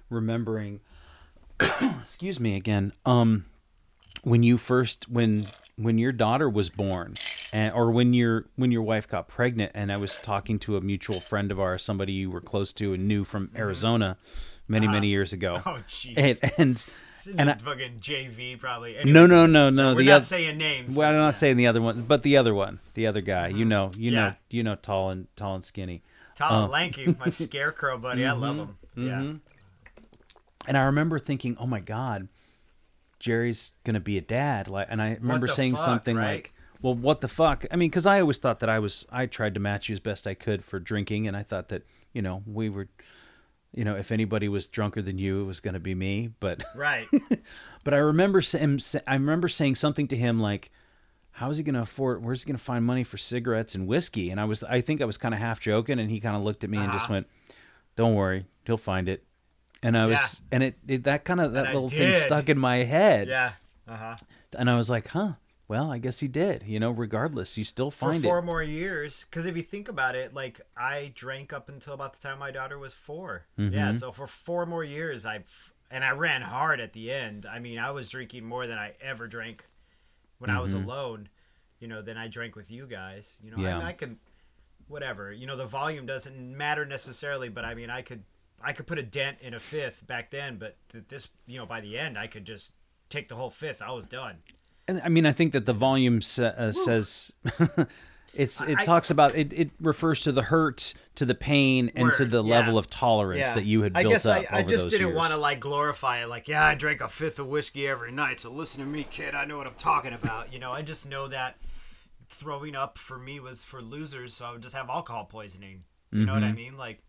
remembering. 0.10 0.82
excuse 2.00 2.40
me 2.40 2.56
again. 2.56 2.94
Um, 3.06 3.46
when 4.24 4.42
you 4.44 4.58
first 4.58 5.08
when 5.10 5.48
when 5.78 5.98
your 5.98 6.12
daughter 6.12 6.50
was 6.50 6.70
born, 6.70 7.16
and, 7.54 7.74
or 7.74 7.92
when 7.92 8.14
your 8.14 8.46
when 8.56 8.72
your 8.72 8.84
wife 8.84 9.08
got 9.08 9.28
pregnant, 9.28 9.72
and 9.76 9.92
I 9.92 9.98
was 9.98 10.18
talking 10.18 10.60
to 10.60 10.78
a 10.78 10.82
mutual 10.82 11.20
friend 11.20 11.52
of 11.52 11.60
ours, 11.60 11.84
somebody 11.84 12.14
you 12.14 12.30
were 12.32 12.42
close 12.42 12.72
to 12.74 12.94
and 12.94 13.08
knew 13.08 13.24
from 13.24 13.52
Arizona, 13.56 14.18
many 14.68 14.88
many 14.88 15.08
years 15.08 15.34
ago. 15.34 15.58
Mm-hmm. 15.58 15.70
oh 15.70 15.84
jeez. 15.88 16.14
and 16.18 16.40
and, 16.58 16.86
and 17.28 17.40
and 17.40 17.50
I, 17.52 17.54
fucking 17.56 18.00
JV 18.00 18.60
probably. 18.60 18.96
no 19.06 19.28
no 19.28 19.46
no 19.46 19.70
no 19.70 19.94
We're 19.94 20.00
the 20.00 20.06
not 20.06 20.16
other. 20.16 20.26
saying 20.26 20.58
names. 20.58 20.96
Well, 20.96 21.10
I'm 21.10 21.16
not 21.16 21.26
yeah. 21.28 21.32
saying 21.32 21.58
the 21.58 21.68
other 21.68 21.82
one, 21.82 22.02
but 22.04 22.24
the 22.24 22.38
other 22.38 22.54
one, 22.54 22.80
the 22.96 23.08
other 23.08 23.22
guy. 23.22 23.50
You 23.50 23.66
know, 23.66 23.92
you 23.98 24.12
know, 24.12 24.34
you 24.50 24.64
know, 24.64 24.76
tall 24.76 25.10
and 25.12 25.28
tall 25.36 25.56
and 25.56 25.64
skinny. 25.64 26.04
Tall, 26.36 26.64
uh, 26.64 26.68
lanky, 26.68 27.16
my 27.20 27.30
scarecrow 27.30 27.98
buddy. 27.98 28.26
I 28.26 28.32
love 28.32 28.58
him. 28.58 28.78
Yeah. 28.96 29.04
mhm. 29.20 29.40
And 30.68 30.78
I 30.78 30.84
remember 30.84 31.20
thinking, 31.20 31.58
"Oh 31.60 31.66
my 31.68 31.80
God, 31.80 32.28
Jerry's 33.22 33.72
gonna 33.86 34.02
be 34.02 34.18
a 34.18 34.22
dad." 34.22 34.68
Like, 34.68 34.88
and 34.90 35.02
I 35.02 35.14
remember 35.22 35.48
saying 35.48 35.76
fuck, 35.78 35.86
something 35.86 36.18
right? 36.18 36.34
like, 36.36 36.54
"Well, 36.82 36.94
what 36.96 37.22
the 37.22 37.30
fuck?" 37.30 37.66
I 37.72 37.78
mean, 37.78 37.90
because 37.90 38.06
I 38.06 38.20
always 38.20 38.38
thought 38.40 38.60
that 38.60 38.70
I 38.70 38.80
was, 38.80 39.06
I 39.12 39.28
tried 39.28 39.54
to 39.54 39.60
match 39.62 39.88
you 39.88 39.94
as 39.94 40.00
best 40.02 40.28
I 40.28 40.34
could 40.34 40.66
for 40.66 40.80
drinking, 40.80 41.28
and 41.28 41.38
I 41.38 41.44
thought 41.44 41.70
that 41.70 41.84
you 42.12 42.22
know 42.22 42.44
we 42.46 42.68
were, 42.70 42.90
you 43.74 43.86
know, 43.86 43.96
if 43.96 44.12
anybody 44.12 44.50
was 44.50 44.68
drunker 44.68 45.02
than 45.02 45.18
you, 45.18 45.42
it 45.42 45.46
was 45.46 45.60
gonna 45.62 45.80
be 45.80 45.96
me. 45.96 46.32
But, 46.42 46.64
Right. 46.76 47.08
but 47.86 47.94
I 47.94 47.98
remember 47.98 48.42
him. 48.42 48.80
I 49.08 49.14
remember 49.14 49.48
saying 49.48 49.76
something 49.76 50.08
to 50.10 50.16
him 50.18 50.40
like. 50.40 50.72
How 51.34 51.50
is 51.50 51.56
he 51.58 51.64
going 51.64 51.76
to 51.76 51.82
afford? 51.82 52.24
Where's 52.24 52.44
he 52.44 52.48
going 52.48 52.58
to 52.58 52.64
find 52.64 52.84
money 52.86 53.06
for 53.06 53.18
cigarettes 53.18 53.74
and 53.74 53.88
whiskey? 53.88 54.30
And 54.32 54.40
I 54.40 54.44
was, 54.44 54.64
I 54.64 54.82
think 54.82 55.02
I 55.02 55.06
was 55.06 55.18
kind 55.18 55.34
of 55.34 55.40
half 55.40 55.62
joking, 55.62 55.98
and 55.98 56.12
he 56.12 56.20
kind 56.20 56.36
of 56.36 56.44
looked 56.44 56.66
at 56.66 56.70
me 56.70 56.78
and 56.78 56.92
just 56.92 57.06
Uh-huh. 57.06 57.14
went, 57.14 57.28
"Don't 57.96 58.16
worry, 58.16 58.46
he'll 58.66 58.78
find 58.78 59.08
it." 59.08 59.24
And 59.84 59.98
I 59.98 60.06
was, 60.06 60.42
and 60.52 60.62
it, 60.64 60.76
it 60.88 61.04
that 61.06 61.26
kind 61.26 61.42
of 61.42 61.54
that 61.54 61.68
I 61.68 61.74
little 61.74 61.90
thing 61.90 62.14
stuck 62.14 62.50
in 62.50 62.60
my 62.60 62.78
head, 62.78 63.28
yeah. 63.28 63.54
Uh 63.88 63.98
huh. 63.98 64.16
and 64.58 64.70
I 64.70 64.76
was 64.78 64.90
like, 64.90 65.08
"Huh? 65.08 65.34
Well, 65.68 65.92
I 65.92 65.98
guess 65.98 66.20
he 66.20 66.28
did." 66.28 66.64
You 66.68 66.80
know, 66.80 66.92
regardless, 66.92 67.58
you 67.58 67.64
still 67.64 67.90
For 67.90 68.12
find 68.12 68.24
four 68.24 68.40
it. 68.40 68.44
more 68.44 68.62
years, 68.62 69.26
because 69.30 69.46
if 69.48 69.56
you 69.58 69.64
think 69.64 69.90
about 69.90 70.16
it, 70.16 70.34
like 70.36 70.62
I 70.78 71.12
drank 71.16 71.52
up 71.52 71.68
until 71.68 71.94
about 71.94 72.14
the 72.14 72.22
time 72.22 72.38
my 72.40 72.52
daughter 72.52 72.78
was 72.78 72.94
4 72.94 73.46
Mm-hmm. 73.58 73.74
Yeah. 73.74 73.94
So 73.94 74.12
for 74.12 74.28
four 74.28 74.66
more 74.68 74.84
years, 74.84 75.26
I 75.26 75.44
and 75.90 76.06
I 76.06 76.12
ran 76.12 76.42
hard 76.44 76.80
at 76.80 76.94
the 76.94 77.12
end. 77.12 77.46
I 77.48 77.58
mean, 77.60 77.80
I 77.80 77.90
was 77.92 78.08
drinking 78.10 78.46
more 78.46 78.68
than 78.68 78.78
I 78.78 78.94
ever 79.02 79.28
drank 79.28 79.66
when 80.38 80.50
I 80.52 80.60
was 80.60 80.74
alone. 80.74 81.28
You 81.80 81.88
know, 81.88 82.04
than 82.04 82.18
I 82.18 82.28
drank 82.28 82.56
with 82.56 82.70
you 82.70 82.86
guys. 82.86 83.40
You 83.44 83.50
know, 83.50 83.58
I, 83.58 83.62
Mm-hmm. 83.62 83.78
Mean, 83.80 83.88
I 83.88 83.94
could, 83.94 84.16
whatever. 84.88 85.32
You 85.34 85.48
know, 85.48 85.58
the 85.58 85.66
volume 85.66 86.06
doesn't 86.06 86.38
matter 86.56 86.86
necessarily, 86.86 87.50
but 87.50 87.66
I 87.66 87.74
mean, 87.74 87.90
I 87.90 88.04
could, 88.04 88.24
I 88.64 88.74
could 88.74 88.88
put 88.88 88.98
a 89.00 89.04
dent 89.04 89.38
in 89.42 89.54
a 89.54 89.60
fifth 89.60 90.06
back 90.08 90.32
then, 90.32 90.58
but 90.58 90.78
this, 91.10 91.28
you 91.48 91.58
know, 91.58 91.66
by 91.66 91.82
the 91.82 91.98
end, 91.98 92.18
I 92.18 92.28
could 92.28 92.46
just 92.46 92.72
take 93.10 93.30
the 93.30 93.36
whole 93.36 93.50
fifth. 93.50 93.82
I 93.82 93.92
was 93.92 94.08
done. 94.08 94.38
And 94.88 95.02
I 95.04 95.10
mean, 95.10 95.26
I 95.26 95.32
think 95.32 95.54
that 95.54 95.66
the 95.66 95.74
volume 95.74 96.22
sa- 96.22 96.54
uh, 96.58 96.72
says 96.72 97.32
It's 98.34 98.62
it 98.62 98.78
I- 98.78 98.84
talks 98.84 99.10
about 99.12 99.36
it. 99.36 99.52
It 99.52 99.72
refers 99.82 100.22
to 100.22 100.32
the 100.32 100.42
hurt, 100.44 100.94
to 101.16 101.26
the 101.26 101.36
pain, 101.36 101.92
and 101.96 102.14
to 102.14 102.26
the 102.26 102.42
yeah. 102.44 102.60
level 102.60 102.78
of 102.78 102.90
tolerance 102.90 103.52
that 103.52 103.66
you 103.66 103.82
had 103.82 103.92
I 103.96 104.04
built 104.04 104.14
guess 104.14 104.26
up 104.26 104.46
I, 104.52 104.60
I 104.60 104.64
just 104.64 104.90
didn't 104.90 105.16
want 105.16 105.32
to 105.34 105.38
like 105.38 105.60
glorify 105.60 106.24
it. 106.24 106.30
Like, 106.30 106.48
yeah, 106.48 106.66
I 106.66 106.76
drank 106.76 107.02
a 107.02 107.10
fifth 107.10 107.40
of 107.40 107.48
whiskey 107.48 107.88
every 107.88 108.12
night, 108.12 108.40
so 108.40 108.50
listen 108.50 108.80
to 108.80 108.86
me, 108.86 109.04
kid. 109.04 109.36
I 109.36 109.44
know 109.44 109.58
what 109.58 109.68
I'm 109.68 109.74
talking 109.76 110.14
about. 110.14 110.54
You 110.54 110.60
know, 110.60 110.72
I 110.72 110.82
just 110.82 111.10
know 111.10 111.28
that 111.28 111.58
throwing 112.30 112.74
up 112.76 112.98
for 112.98 113.18
me 113.18 113.42
was 113.42 113.66
for 113.66 113.82
losers, 113.82 114.34
so 114.34 114.46
I 114.46 114.52
would 114.54 114.62
just 114.62 114.76
have 114.76 114.90
alcohol 114.90 115.26
poisoning. 115.26 115.84
You 116.14 116.26
know 116.26 116.34
what 116.34 116.44
Mm-hmm. 116.44 116.52
I 116.52 116.56
mean? 116.56 116.78
Like, 116.78 117.00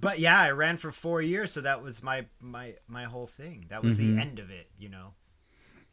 but 0.00 0.18
yeah, 0.18 0.40
I 0.40 0.50
ran 0.50 0.76
for 0.76 0.90
four 0.92 1.22
years, 1.22 1.52
so 1.52 1.60
that 1.60 1.82
was 1.82 2.02
my 2.02 2.26
my 2.40 2.74
my 2.88 3.04
whole 3.04 3.26
thing. 3.26 3.66
That 3.70 3.82
was 3.82 3.96
the 3.96 4.18
end 4.18 4.38
of 4.38 4.50
it. 4.50 4.68
You 4.78 4.88
know? 4.88 5.14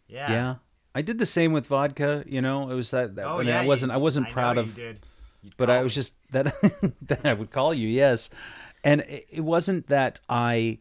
Yeah. 0.08 0.23
Mm-hmm. 0.25 0.34
Yeah, 0.34 0.56
I 0.95 1.01
did 1.01 1.17
the 1.17 1.25
same 1.25 1.53
with 1.53 1.67
vodka. 1.67 2.23
You 2.27 2.41
know, 2.41 2.69
it 2.69 2.75
was 2.75 2.91
that. 2.91 3.15
that 3.15 3.25
Oh 3.25 3.36
I, 3.36 3.38
mean, 3.39 3.47
yeah. 3.47 3.62
I 3.62 3.65
wasn't. 3.65 3.91
you- 3.91 3.95
I 3.95 3.97
wasn't 3.97 4.27
know 4.27 4.34
proud 4.34 4.56
you 4.58 4.62
of. 4.63 4.75
did. 4.75 4.99
You'd 5.41 5.58
but 5.58 5.69
I 5.69 5.84
was 5.84 5.91
me. 5.91 5.95
just 5.95 6.15
that 6.32 6.53
that 7.01 7.25
I 7.25 7.34
would 7.34 7.51
call 7.51 7.73
you, 7.73 7.88
yes. 7.88 8.29
And 8.84 9.01
it, 9.01 9.25
it 9.29 9.41
wasn't 9.41 9.88
that 9.88 10.19
I 10.29 10.79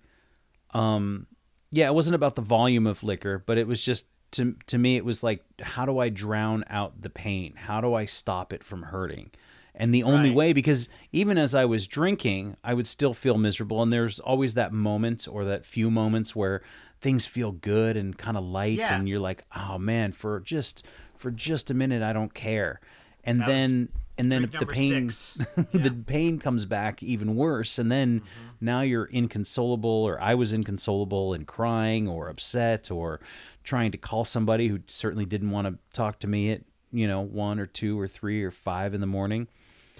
um 0.74 1.26
yeah, 1.70 1.86
it 1.86 1.94
wasn't 1.94 2.14
about 2.14 2.36
the 2.36 2.42
volume 2.42 2.86
of 2.86 3.02
liquor, 3.02 3.42
but 3.44 3.58
it 3.58 3.66
was 3.66 3.84
just 3.84 4.06
to 4.32 4.54
to 4.68 4.78
me 4.78 4.96
it 4.96 5.04
was 5.04 5.22
like 5.22 5.42
how 5.60 5.84
do 5.86 5.98
I 5.98 6.08
drown 6.08 6.64
out 6.68 7.02
the 7.02 7.10
pain? 7.10 7.54
How 7.56 7.80
do 7.80 7.94
I 7.94 8.04
stop 8.04 8.52
it 8.52 8.62
from 8.64 8.82
hurting? 8.82 9.30
And 9.74 9.94
the 9.94 10.02
only 10.02 10.28
Right. 10.30 10.36
way 10.36 10.52
because 10.52 10.88
even 11.12 11.38
as 11.38 11.54
I 11.54 11.64
was 11.64 11.86
drinking, 11.86 12.56
I 12.62 12.74
would 12.74 12.86
still 12.86 13.14
feel 13.14 13.38
miserable 13.38 13.82
and 13.82 13.92
there's 13.92 14.20
always 14.20 14.54
that 14.54 14.72
moment 14.72 15.26
or 15.30 15.44
that 15.46 15.64
few 15.64 15.90
moments 15.90 16.36
where 16.36 16.62
things 17.00 17.26
feel 17.26 17.52
good 17.52 17.96
and 17.96 18.16
kind 18.16 18.36
of 18.36 18.44
light 18.44 18.78
Yeah. 18.78 18.94
and 18.96 19.08
you're 19.08 19.18
like, 19.18 19.44
"Oh 19.56 19.78
man, 19.78 20.12
for 20.12 20.40
just 20.40 20.84
for 21.16 21.30
just 21.30 21.70
a 21.70 21.74
minute 21.74 22.02
I 22.02 22.12
don't 22.12 22.34
care." 22.34 22.80
And 23.24 23.40
That 23.40 23.46
then 23.46 23.88
and 24.18 24.30
then 24.30 24.42
the 24.58 24.66
pain 24.66 25.08
six. 25.08 25.38
the 25.72 25.90
pain 26.06 26.38
comes 26.38 26.66
back 26.66 27.02
even 27.02 27.34
worse 27.34 27.78
and 27.78 27.90
then 27.90 28.20
Mm-hmm. 28.20 28.48
now 28.66 28.82
you're 28.82 29.06
inconsolable 29.06 29.88
or 29.90 30.20
i 30.20 30.34
was 30.34 30.52
inconsolable 30.52 31.32
and 31.32 31.46
crying 31.46 32.06
or 32.06 32.28
upset 32.28 32.90
or 32.90 33.20
trying 33.64 33.90
to 33.90 33.96
call 33.98 34.24
somebody 34.26 34.68
who 34.68 34.80
certainly 34.86 35.24
didn't 35.24 35.50
want 35.50 35.66
to 35.66 35.78
talk 35.96 36.18
to 36.20 36.26
me 36.26 36.50
at 36.52 36.60
you 36.92 37.08
know 37.08 37.22
one 37.22 37.58
or 37.58 37.64
two 37.66 37.98
or 37.98 38.06
three 38.06 38.42
or 38.44 38.50
five 38.50 38.92
in 38.92 39.00
the 39.00 39.06
morning 39.06 39.48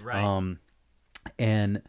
right. 0.03 0.23
um 0.23 0.59
and 1.39 1.81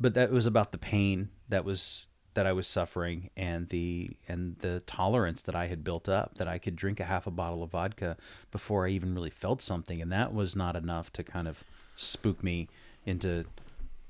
but 0.00 0.14
that 0.14 0.30
was 0.30 0.46
about 0.46 0.72
the 0.72 0.78
pain 0.78 1.28
that 1.48 1.64
was 1.64 2.08
that 2.34 2.46
I 2.46 2.52
was 2.52 2.66
suffering 2.66 3.30
and 3.36 3.68
the 3.68 4.10
and 4.28 4.56
the 4.58 4.80
tolerance 4.80 5.42
that 5.42 5.54
I 5.54 5.68
had 5.68 5.84
built 5.84 6.08
up 6.08 6.34
that 6.36 6.48
I 6.48 6.58
could 6.58 6.76
drink 6.76 7.00
a 7.00 7.04
half 7.04 7.26
a 7.26 7.30
bottle 7.30 7.62
of 7.62 7.70
vodka 7.70 8.16
before 8.50 8.86
I 8.86 8.90
even 8.90 9.14
really 9.14 9.30
felt 9.30 9.62
something 9.62 10.02
and 10.02 10.10
that 10.12 10.34
was 10.34 10.56
not 10.56 10.76
enough 10.76 11.12
to 11.14 11.22
kind 11.22 11.46
of 11.46 11.62
spook 11.96 12.42
me 12.42 12.68
into 13.06 13.44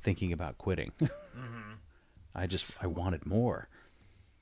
thinking 0.02 0.32
about 0.32 0.58
quitting. 0.58 0.92
I 2.34 2.46
just 2.46 2.66
I 2.80 2.86
wanted 2.86 3.26
more. 3.26 3.68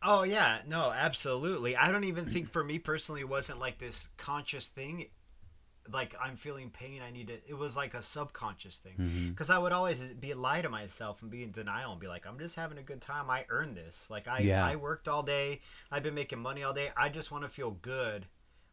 Oh 0.03 0.25
yeah, 0.25 0.59
no, 0.67 0.91
absolutely. 0.91 1.77
I 1.77 1.93
don't 1.93 2.05
even 2.05 2.27
think 2.27 2.51
for 2.51 2.65
me 2.65 2.79
personally 2.79 3.21
it 3.21 3.29
wasn't 3.29 3.61
like 3.61 3.79
this 3.79 4.09
conscious 4.17 4.67
thing. 4.67 5.07
Like 5.90 6.14
I'm 6.23 6.37
feeling 6.37 6.71
pain, 6.71 7.01
I 7.07 7.11
need 7.11 7.29
to. 7.29 7.35
It 7.49 7.55
was 7.59 7.77
like 7.77 7.95
a 7.95 8.03
subconscious 8.03 8.77
thing 8.77 8.92
Mm-hmm. 9.01 9.29
because 9.31 9.51
I 9.51 9.59
would 9.59 9.73
always 9.73 9.99
be 9.99 10.31
a 10.31 10.37
lie 10.37 10.62
to 10.62 10.68
myself 10.68 11.23
and 11.23 11.31
be 11.31 11.42
in 11.42 11.51
denial 11.51 11.92
and 11.92 12.01
be 12.01 12.07
like, 12.09 12.27
I'm 12.27 12.38
just 12.38 12.55
having 12.57 12.79
a 12.79 12.83
good 12.83 13.01
time. 13.01 13.29
I 13.31 13.45
earned 13.49 13.77
this. 13.77 14.07
Like 14.11 14.29
I, 14.29 14.40
Yeah. 14.40 14.64
I 14.64 14.77
worked 14.77 15.09
all 15.09 15.23
day. 15.23 15.61
I've 15.90 16.03
been 16.05 16.14
making 16.14 16.38
money 16.38 16.62
all 16.62 16.73
day. 16.73 16.90
I 16.97 17.09
just 17.09 17.31
want 17.33 17.45
to 17.45 17.51
feel 17.51 17.73
good. 17.73 18.27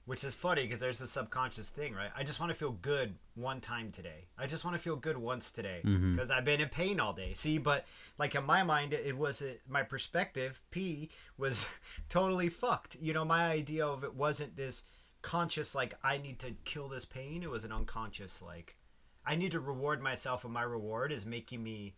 Which 0.06 0.24
is 0.24 0.34
funny 0.34 0.64
because 0.64 0.80
there's 0.80 0.98
this 0.98 1.12
subconscious 1.12 1.70
thing, 1.70 1.94
right? 1.94 2.10
I 2.18 2.24
just 2.24 2.40
want 2.40 2.52
to 2.52 2.58
feel 2.58 2.72
good 2.72 3.14
one 3.36 3.62
time 3.62 3.92
today. 3.92 4.26
I 4.40 4.48
just 4.48 4.66
want 4.66 4.76
to 4.76 4.82
feel 4.82 4.96
good 4.96 5.20
once 5.20 5.52
today 5.52 5.82
Mm-hmm. 5.86 6.16
because 6.16 6.32
I've 6.32 6.46
been 6.46 6.62
in 6.62 6.70
pain 6.70 7.00
all 7.00 7.14
day. 7.14 7.34
See, 7.36 7.60
but 7.60 7.86
like 8.18 8.34
in 8.34 8.44
my 8.44 8.64
mind, 8.64 8.94
it 8.94 9.16
was 9.16 9.44
my 9.68 9.84
perspective. 9.84 10.62
P 10.72 11.10
was 11.38 11.68
totally 12.10 12.50
fucked. 12.50 12.98
You 13.00 13.14
know, 13.14 13.24
my 13.24 13.52
idea 13.52 13.86
of 13.86 14.04
it 14.04 14.16
wasn't 14.16 14.56
this 14.58 14.82
conscious 15.22 15.76
like 15.76 15.96
I 16.04 16.18
need 16.18 16.40
to 16.40 16.52
kill 16.66 16.88
this 16.88 17.06
pain. 17.06 17.44
It 17.44 17.50
was 17.50 17.64
an 17.66 17.72
unconscious 17.72 18.42
like 18.42 18.76
I 19.26 19.36
need 19.36 19.52
to 19.52 19.60
reward 19.60 20.02
myself, 20.02 20.44
and 20.44 20.54
my 20.54 20.64
reward 20.64 21.12
is 21.12 21.26
making 21.26 21.62
me 21.64 21.96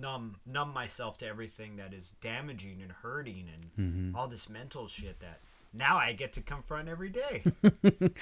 numb 0.00 0.36
numb 0.46 0.72
myself 0.72 1.18
to 1.18 1.26
everything 1.26 1.76
that 1.76 1.92
is 1.92 2.14
damaging 2.22 2.80
and 2.82 2.90
hurting 2.90 3.46
and 3.76 4.14
all 4.16 4.28
this 4.28 4.48
mental 4.48 4.88
shit 4.88 5.20
that 5.20 5.40
now 5.74 5.96
I 5.98 6.12
get 6.14 6.32
to 6.34 6.40
confront 6.40 6.88
every 6.88 7.10
day. 7.10 7.42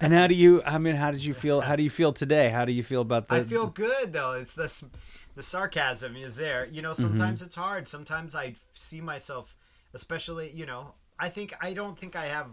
And 0.00 0.12
how 0.12 0.26
do 0.26 0.34
you 0.34 0.62
I 0.64 0.78
mean 0.78 0.96
how 0.96 1.10
did 1.10 1.22
you 1.24 1.34
feel 1.34 1.60
how 1.60 1.76
do 1.76 1.82
you 1.82 1.90
feel 1.90 2.12
today? 2.12 2.48
How 2.48 2.64
do 2.64 2.72
you 2.72 2.82
feel 2.82 3.02
about 3.02 3.28
that? 3.28 3.34
I 3.40 3.44
feel 3.44 3.66
good 3.68 4.12
though. 4.12 4.32
It's 4.32 4.54
this 4.54 4.82
the 5.34 5.42
sarcasm 5.42 6.16
is 6.16 6.36
there. 6.36 6.66
You 6.66 6.82
know, 6.82 6.94
sometimes 6.94 7.40
Mm-hmm. 7.40 7.46
it's 7.46 7.56
hard. 7.56 7.88
Sometimes 7.88 8.34
I 8.34 8.54
see 8.72 9.00
myself, 9.00 9.54
especially 9.94 10.50
you 10.50 10.66
know. 10.66 10.94
I 11.18 11.28
think 11.28 11.54
I 11.60 11.72
don't 11.72 11.96
think 11.98 12.16
I 12.16 12.26
have. 12.26 12.46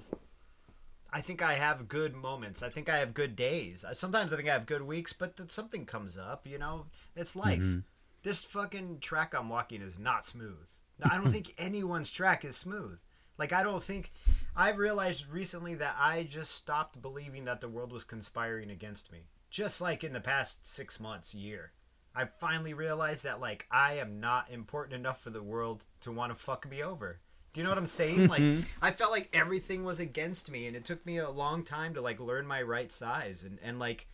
I 1.11 1.21
think 1.21 1.41
I 1.41 1.55
have 1.55 1.87
good 1.87 2.15
moments. 2.15 2.61
I 2.61 2.69
think 2.69 2.89
I 2.89 2.97
have 2.97 3.13
good 3.13 3.35
days. 3.35 3.83
Sometimes 3.93 4.31
I 4.31 4.35
think 4.35 4.49
I 4.49 4.53
have 4.53 4.65
good 4.65 4.83
weeks, 4.83 5.13
but 5.13 5.37
then 5.37 5.49
something 5.49 5.85
comes 5.85 6.17
up. 6.17 6.47
You 6.47 6.57
know, 6.57 6.85
it's 7.15 7.35
life. 7.35 7.59
Mm-hmm. 7.59 7.79
This 8.23 8.43
fucking 8.43 8.99
track 8.99 9.33
I'm 9.33 9.49
walking 9.49 9.81
is 9.81 9.97
not 9.97 10.25
smooth. 10.25 10.67
I 11.03 11.15
don't 11.15 11.31
think 11.31 11.53
anyone's 11.57 12.11
track 12.11 12.45
is 12.45 12.57
smooth. 12.57 12.99
Like 13.37 13.53
I 13.53 13.63
don't 13.63 13.83
think 13.83 14.11
I've 14.55 14.77
realized 14.77 15.29
recently 15.29 15.75
that 15.75 15.95
I 15.97 16.23
just 16.23 16.51
stopped 16.51 17.01
believing 17.01 17.45
that 17.45 17.61
the 17.61 17.69
world 17.69 17.93
was 17.93 18.03
conspiring 18.03 18.69
against 18.69 19.11
me. 19.11 19.19
Just 19.49 19.81
like 19.81 20.03
in 20.03 20.13
the 20.13 20.19
past 20.19 20.67
6 20.67 20.99
months, 20.99 21.33
year. 21.33 21.71
I 22.13 22.25
finally 22.25 22.73
realized 22.73 23.23
that 23.23 23.39
like 23.39 23.65
I 23.71 23.93
am 23.93 24.19
not 24.19 24.51
important 24.51 24.99
enough 24.99 25.21
for 25.21 25.29
the 25.29 25.41
world 25.41 25.85
to 26.01 26.11
want 26.11 26.31
to 26.31 26.37
fuck 26.37 26.69
me 26.69 26.83
over. 26.83 27.21
Do 27.59 27.61
you 27.61 27.65
know 27.65 27.71
what 27.71 27.79
I'm 27.79 27.87
saying? 27.87 28.27
Like 28.29 28.41
mm-hmm. 28.41 28.61
I 28.81 28.91
felt 28.91 29.11
like 29.11 29.27
everything 29.33 29.83
was 29.83 29.99
against 29.99 30.49
me 30.49 30.65
and 30.65 30.77
it 30.77 30.85
took 30.85 31.05
me 31.05 31.17
a 31.17 31.29
long 31.29 31.65
time 31.65 31.93
to 31.95 32.01
like 32.01 32.17
learn 32.17 32.47
my 32.47 32.61
right 32.61 32.89
size 32.89 33.43
and 33.43 33.59
and 33.61 33.79
like 33.79 34.07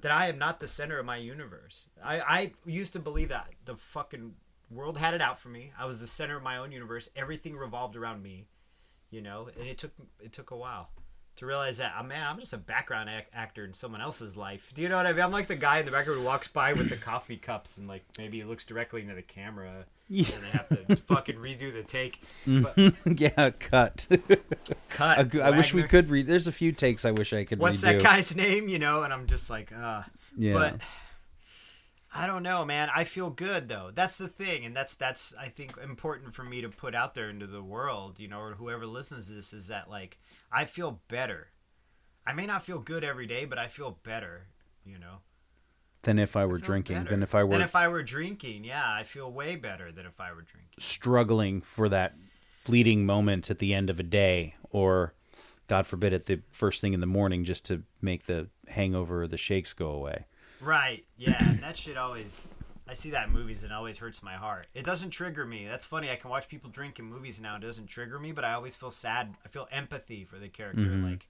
that 0.00 0.10
I 0.10 0.26
am 0.26 0.36
not 0.36 0.58
the 0.58 0.66
center 0.66 0.98
of 0.98 1.06
my 1.06 1.16
universe. 1.16 1.86
I 2.04 2.18
I 2.18 2.52
used 2.66 2.94
to 2.94 2.98
believe 2.98 3.28
that 3.28 3.50
the 3.66 3.76
fucking 3.76 4.34
world 4.68 4.98
had 4.98 5.14
it 5.14 5.22
out 5.22 5.38
for 5.38 5.48
me. 5.48 5.70
I 5.78 5.86
was 5.86 6.00
the 6.00 6.08
center 6.08 6.36
of 6.36 6.42
my 6.42 6.56
own 6.56 6.72
universe. 6.72 7.08
Everything 7.14 7.56
revolved 7.56 7.94
around 7.94 8.20
me 8.20 8.48
you 9.10 9.22
know 9.22 9.48
and 9.58 9.68
it 9.68 9.78
took 9.78 9.92
it 10.20 10.32
took 10.32 10.50
a 10.50 10.56
while 10.56 10.90
to 11.38 11.46
realize 11.46 11.78
that 11.78 11.92
oh, 11.98 12.02
man 12.02 12.26
i'm 12.26 12.38
just 12.38 12.52
a 12.52 12.58
background 12.58 13.08
ac- 13.08 13.26
actor 13.32 13.64
in 13.64 13.72
someone 13.72 14.00
else's 14.00 14.36
life 14.36 14.70
do 14.74 14.82
you 14.82 14.88
know 14.88 14.96
what 14.96 15.06
i 15.06 15.12
mean 15.12 15.22
i'm 15.22 15.32
like 15.32 15.46
the 15.46 15.56
guy 15.56 15.78
in 15.78 15.84
the 15.86 15.90
background 15.90 16.20
who 16.20 16.26
walks 16.26 16.48
by 16.48 16.72
with 16.72 16.88
the 16.90 16.96
coffee 17.10 17.36
cups 17.36 17.76
and 17.78 17.88
like 17.88 18.04
maybe 18.18 18.38
he 18.38 18.44
looks 18.44 18.64
directly 18.64 19.02
into 19.02 19.14
the 19.14 19.22
camera 19.22 19.84
Yeah. 20.08 20.26
and 20.34 20.42
they 20.44 20.48
have 20.50 20.68
to 20.88 20.96
fucking 21.06 21.36
redo 21.36 21.72
the 21.72 21.82
take 21.82 22.20
but 22.46 22.76
yeah, 23.20 23.50
cut. 23.50 24.06
cut 24.90 25.34
I 25.40 25.50
wish 25.50 25.72
we 25.74 25.82
could 25.84 26.10
read. 26.10 26.26
There's 26.26 26.46
a 26.46 26.52
few 26.52 26.72
takes 26.72 27.04
I 27.04 27.10
wish 27.12 27.32
I 27.32 27.44
could 27.44 27.58
what's 27.58 27.78
redo. 27.80 27.82
that 27.98 28.02
guy's 28.02 28.34
name 28.36 28.68
you 28.68 28.78
know 28.78 29.02
and 29.02 29.12
i'm 29.12 29.26
just 29.26 29.48
like 29.50 29.70
uh 29.72 30.02
Yeah. 30.36 30.54
but 30.54 30.74
I 32.14 32.26
don't 32.26 32.42
know, 32.42 32.64
man. 32.64 32.88
I 32.92 33.04
feel 33.04 33.28
good 33.28 33.68
though. 33.68 33.90
That's 33.94 34.16
the 34.16 34.28
thing, 34.28 34.64
and 34.64 34.74
that's 34.74 34.96
that's 34.96 35.34
I 35.38 35.48
think 35.50 35.76
important 35.76 36.32
for 36.34 36.42
me 36.42 36.62
to 36.62 36.68
put 36.70 36.94
out 36.94 37.14
there 37.14 37.28
into 37.28 37.46
the 37.46 37.62
world, 37.62 38.18
you 38.18 38.28
know, 38.28 38.40
or 38.40 38.52
whoever 38.54 38.86
listens 38.86 39.28
to 39.28 39.34
this 39.34 39.52
is 39.52 39.68
that 39.68 39.90
like 39.90 40.18
I 40.52 40.64
feel 40.64 41.00
better. 41.08 41.48
I 42.26 42.32
may 42.32 42.46
not 42.46 42.62
feel 42.64 42.78
good 42.78 43.04
every 43.04 43.26
day, 43.26 43.44
but 43.44 43.58
I 43.58 43.68
feel 43.68 43.98
better, 44.02 44.48
you 44.84 44.98
know. 44.98 45.18
than 46.02 46.18
if 46.18 46.36
I 46.36 46.46
were 46.46 46.58
I 46.58 46.60
drinking. 46.60 46.96
better. 46.98 47.10
Than 47.10 47.22
if 47.22 47.34
I 47.34 47.44
were 47.44 47.52
Than 47.52 47.62
if 47.62 47.74
I 47.76 47.88
were 47.88 48.02
drinking. 48.02 48.64
Yeah, 48.64 48.84
I 48.86 49.02
feel 49.04 49.30
way 49.32 49.56
better 49.56 49.90
than 49.92 50.06
if 50.06 50.20
I 50.20 50.32
were 50.32 50.42
drinking. 50.42 50.74
struggling 50.78 51.60
for 51.60 51.88
that 51.88 52.14
fleeting 52.50 53.04
moment 53.06 53.50
at 53.50 53.58
the 53.58 53.72
end 53.74 53.88
of 53.88 53.98
a 53.98 54.02
day 54.02 54.54
or 54.70 55.14
god 55.68 55.86
forbid 55.86 56.12
at 56.12 56.26
the 56.26 56.38
first 56.50 56.82
thing 56.82 56.92
in 56.92 57.00
the 57.00 57.06
morning 57.06 57.42
just 57.44 57.64
to 57.64 57.82
make 58.02 58.26
the 58.26 58.46
hangover 58.66 59.22
or 59.22 59.26
the 59.28 59.38
shakes 59.38 59.72
go 59.72 59.90
away 59.90 60.26
Right. 60.60 61.04
Yeah, 61.16 61.36
and 61.50 61.62
that 61.62 61.76
shit 61.78 61.96
always 61.96 62.48
I 62.88 62.94
see 62.94 63.10
that 63.10 63.28
in 63.28 63.34
movies 63.34 63.62
and 63.62 63.70
it 63.70 63.74
always 63.74 63.98
hurts 63.98 64.22
my 64.22 64.34
heart. 64.34 64.66
It 64.74 64.84
doesn't 64.84 65.10
trigger 65.10 65.44
me. 65.44 65.66
That's 65.66 65.84
funny. 65.84 66.10
I 66.10 66.16
can 66.16 66.30
watch 66.30 66.48
people 66.48 66.70
drink 66.70 66.98
in 66.98 67.04
movies 67.04 67.40
now. 67.40 67.56
It 67.56 67.62
doesn't 67.62 67.88
trigger 67.88 68.18
me, 68.18 68.32
but 68.32 68.44
I 68.44 68.54
always 68.54 68.74
feel 68.74 68.90
sad. 68.90 69.34
I 69.44 69.48
feel 69.48 69.68
empathy 69.70 70.24
for 70.24 70.38
the 70.38 70.48
character. 70.48 70.82
Mm-hmm. 70.82 71.10
Like 71.10 71.28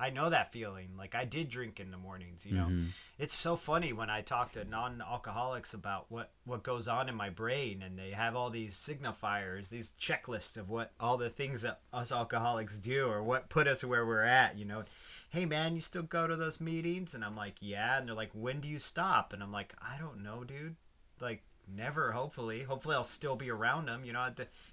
I 0.00 0.08
know 0.10 0.30
that 0.30 0.50
feeling. 0.50 0.90
Like 0.96 1.14
I 1.14 1.24
did 1.24 1.50
drink 1.50 1.78
in 1.78 1.90
the 1.90 1.98
mornings, 1.98 2.46
you 2.46 2.54
know. 2.54 2.66
Mm-hmm. 2.66 2.86
It's 3.18 3.36
so 3.36 3.54
funny 3.54 3.92
when 3.92 4.08
I 4.08 4.22
talk 4.22 4.52
to 4.52 4.64
non-alcoholics 4.64 5.74
about 5.74 6.06
what 6.08 6.30
what 6.44 6.62
goes 6.62 6.88
on 6.88 7.08
in 7.08 7.14
my 7.14 7.28
brain 7.28 7.82
and 7.82 7.98
they 7.98 8.12
have 8.12 8.34
all 8.34 8.48
these 8.48 8.74
signifiers, 8.74 9.68
these 9.68 9.92
checklists 10.00 10.56
of 10.56 10.70
what 10.70 10.92
all 10.98 11.18
the 11.18 11.28
things 11.28 11.62
that 11.62 11.80
us 11.92 12.12
alcoholics 12.12 12.78
do 12.78 13.08
or 13.08 13.22
what 13.22 13.50
put 13.50 13.66
us 13.66 13.84
where 13.84 14.06
we're 14.06 14.22
at, 14.22 14.56
you 14.56 14.64
know. 14.64 14.84
Hey 15.28 15.44
man, 15.44 15.74
you 15.74 15.80
still 15.80 16.02
go 16.02 16.26
to 16.26 16.34
those 16.34 16.60
meetings? 16.60 17.14
And 17.14 17.24
I'm 17.24 17.36
like, 17.36 17.56
"Yeah." 17.60 17.98
And 17.98 18.08
they're 18.08 18.14
like, 18.14 18.32
"When 18.32 18.60
do 18.60 18.68
you 18.68 18.78
stop?" 18.78 19.32
And 19.32 19.42
I'm 19.42 19.52
like, 19.52 19.74
"I 19.82 19.98
don't 19.98 20.22
know, 20.22 20.44
dude." 20.44 20.76
Like 21.20 21.42
never 21.72 22.12
hopefully. 22.12 22.62
Hopefully 22.62 22.96
i'll 22.96 23.04
still 23.04 23.36
be 23.36 23.50
around 23.50 23.86
them 23.86 24.04
you 24.04 24.12
know? 24.12 24.28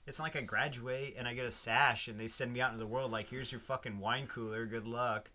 It's 0.06 0.20
not 0.20 0.26
like 0.26 0.36
i 0.36 0.42
graduate 0.42 1.16
and 1.18 1.28
i 1.28 1.34
get 1.34 1.46
a 1.46 1.52
sash 1.52 2.08
and 2.08 2.20
they 2.20 2.28
send 2.28 2.54
me 2.54 2.62
out 2.62 2.72
into 2.72 2.80
the 2.80 2.88
world 2.88 3.12
like 3.12 3.30
here's 3.30 3.52
your 3.52 3.62
fucking 3.62 4.00
wine 4.00 4.28
cooler. 4.28 4.66
Good 4.66 4.88
luck. 4.88 5.30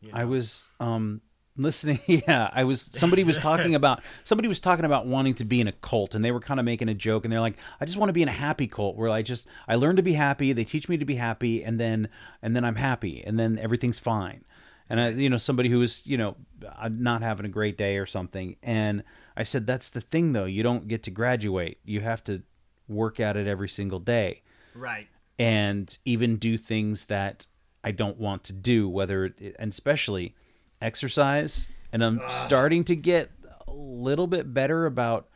You 0.00 0.10
i 0.12 0.24
was 0.24 0.70
um 0.80 1.20
listening 1.58 1.98
yeah 2.06 2.48
i 2.52 2.64
was 2.64 2.80
somebody 2.80 3.24
was 3.24 3.38
talking 3.38 3.74
about 3.80 4.02
somebody 4.24 4.48
was 4.48 4.60
talking 4.60 4.84
about 4.84 5.06
wanting 5.06 5.34
to 5.34 5.44
be 5.44 5.60
in 5.60 5.66
a 5.66 5.72
cult 5.72 6.14
and 6.14 6.24
they 6.24 6.30
were 6.30 6.40
kind 6.40 6.60
of 6.60 6.64
making 6.64 6.88
a 6.88 6.94
joke 6.94 7.24
and 7.24 7.32
they're 7.32 7.40
like 7.40 7.56
i 7.80 7.84
just 7.84 7.96
want 7.96 8.08
to 8.08 8.12
be 8.12 8.22
in 8.22 8.28
a 8.28 8.32
happy 8.32 8.66
cult 8.66 8.96
where 8.96 9.10
i 9.10 9.22
just 9.22 9.46
i 9.66 9.74
learn 9.74 9.96
to 9.96 10.02
be 10.02 10.12
happy 10.12 10.52
they 10.52 10.64
teach 10.64 10.88
me 10.88 10.96
to 10.96 11.04
be 11.04 11.16
happy 11.16 11.64
and 11.64 11.80
then 11.80 12.08
and 12.42 12.54
then 12.54 12.64
i'm 12.64 12.76
happy 12.76 13.22
and 13.26 13.38
then 13.38 13.58
everything's 13.58 13.98
fine. 13.98 14.44
And 14.90 15.00
i 15.00 15.08
you 15.10 15.28
know 15.28 15.36
somebody 15.36 15.68
who 15.68 15.80
was 15.80 16.06
you 16.06 16.16
know 16.16 16.36
uh, 16.66 16.88
not 16.90 17.22
having 17.22 17.44
a 17.44 17.50
great 17.50 17.76
day 17.76 17.96
or 17.96 18.06
something 18.06 18.56
and 18.62 19.02
i 19.38 19.42
said 19.42 19.66
that's 19.66 19.88
the 19.90 20.00
thing 20.02 20.32
though 20.34 20.44
you 20.44 20.62
don't 20.62 20.86
get 20.88 21.02
to 21.04 21.10
graduate 21.10 21.78
you 21.84 22.00
have 22.00 22.22
to 22.24 22.42
work 22.88 23.18
at 23.20 23.36
it 23.36 23.46
every 23.46 23.68
single 23.68 23.98
day 24.00 24.42
Right. 24.74 25.08
and 25.38 25.96
even 26.04 26.36
do 26.36 26.58
things 26.58 27.06
that 27.06 27.46
I 27.84 27.92
don't 27.92 28.18
want 28.18 28.42
to 28.44 28.52
do, 28.52 28.88
whether 28.88 29.26
it, 29.26 29.56
and 29.58 29.70
especially 29.72 30.34
exercise. 30.82 31.68
And 31.92 32.02
I'm 32.04 32.20
starting 32.28 32.82
to 32.84 32.96
get 32.96 33.30
a 33.68 33.72
little 33.72 34.26
bit 34.26 34.52
better 34.52 34.84
about 34.84 35.28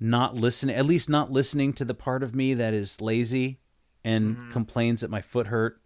not 0.00 0.34
listening, 0.34 0.76
at 0.76 0.86
least 0.86 1.08
not 1.08 1.30
listening 1.30 1.72
to 1.74 1.84
the 1.84 1.94
part 1.94 2.22
of 2.22 2.34
me 2.34 2.54
that 2.54 2.74
is 2.74 3.00
lazy 3.00 3.58
and 4.04 4.36
Mm-hmm. 4.36 4.50
complains 4.50 5.00
that 5.02 5.10
my 5.10 5.22
foot 5.22 5.46
hurt. 5.46 5.80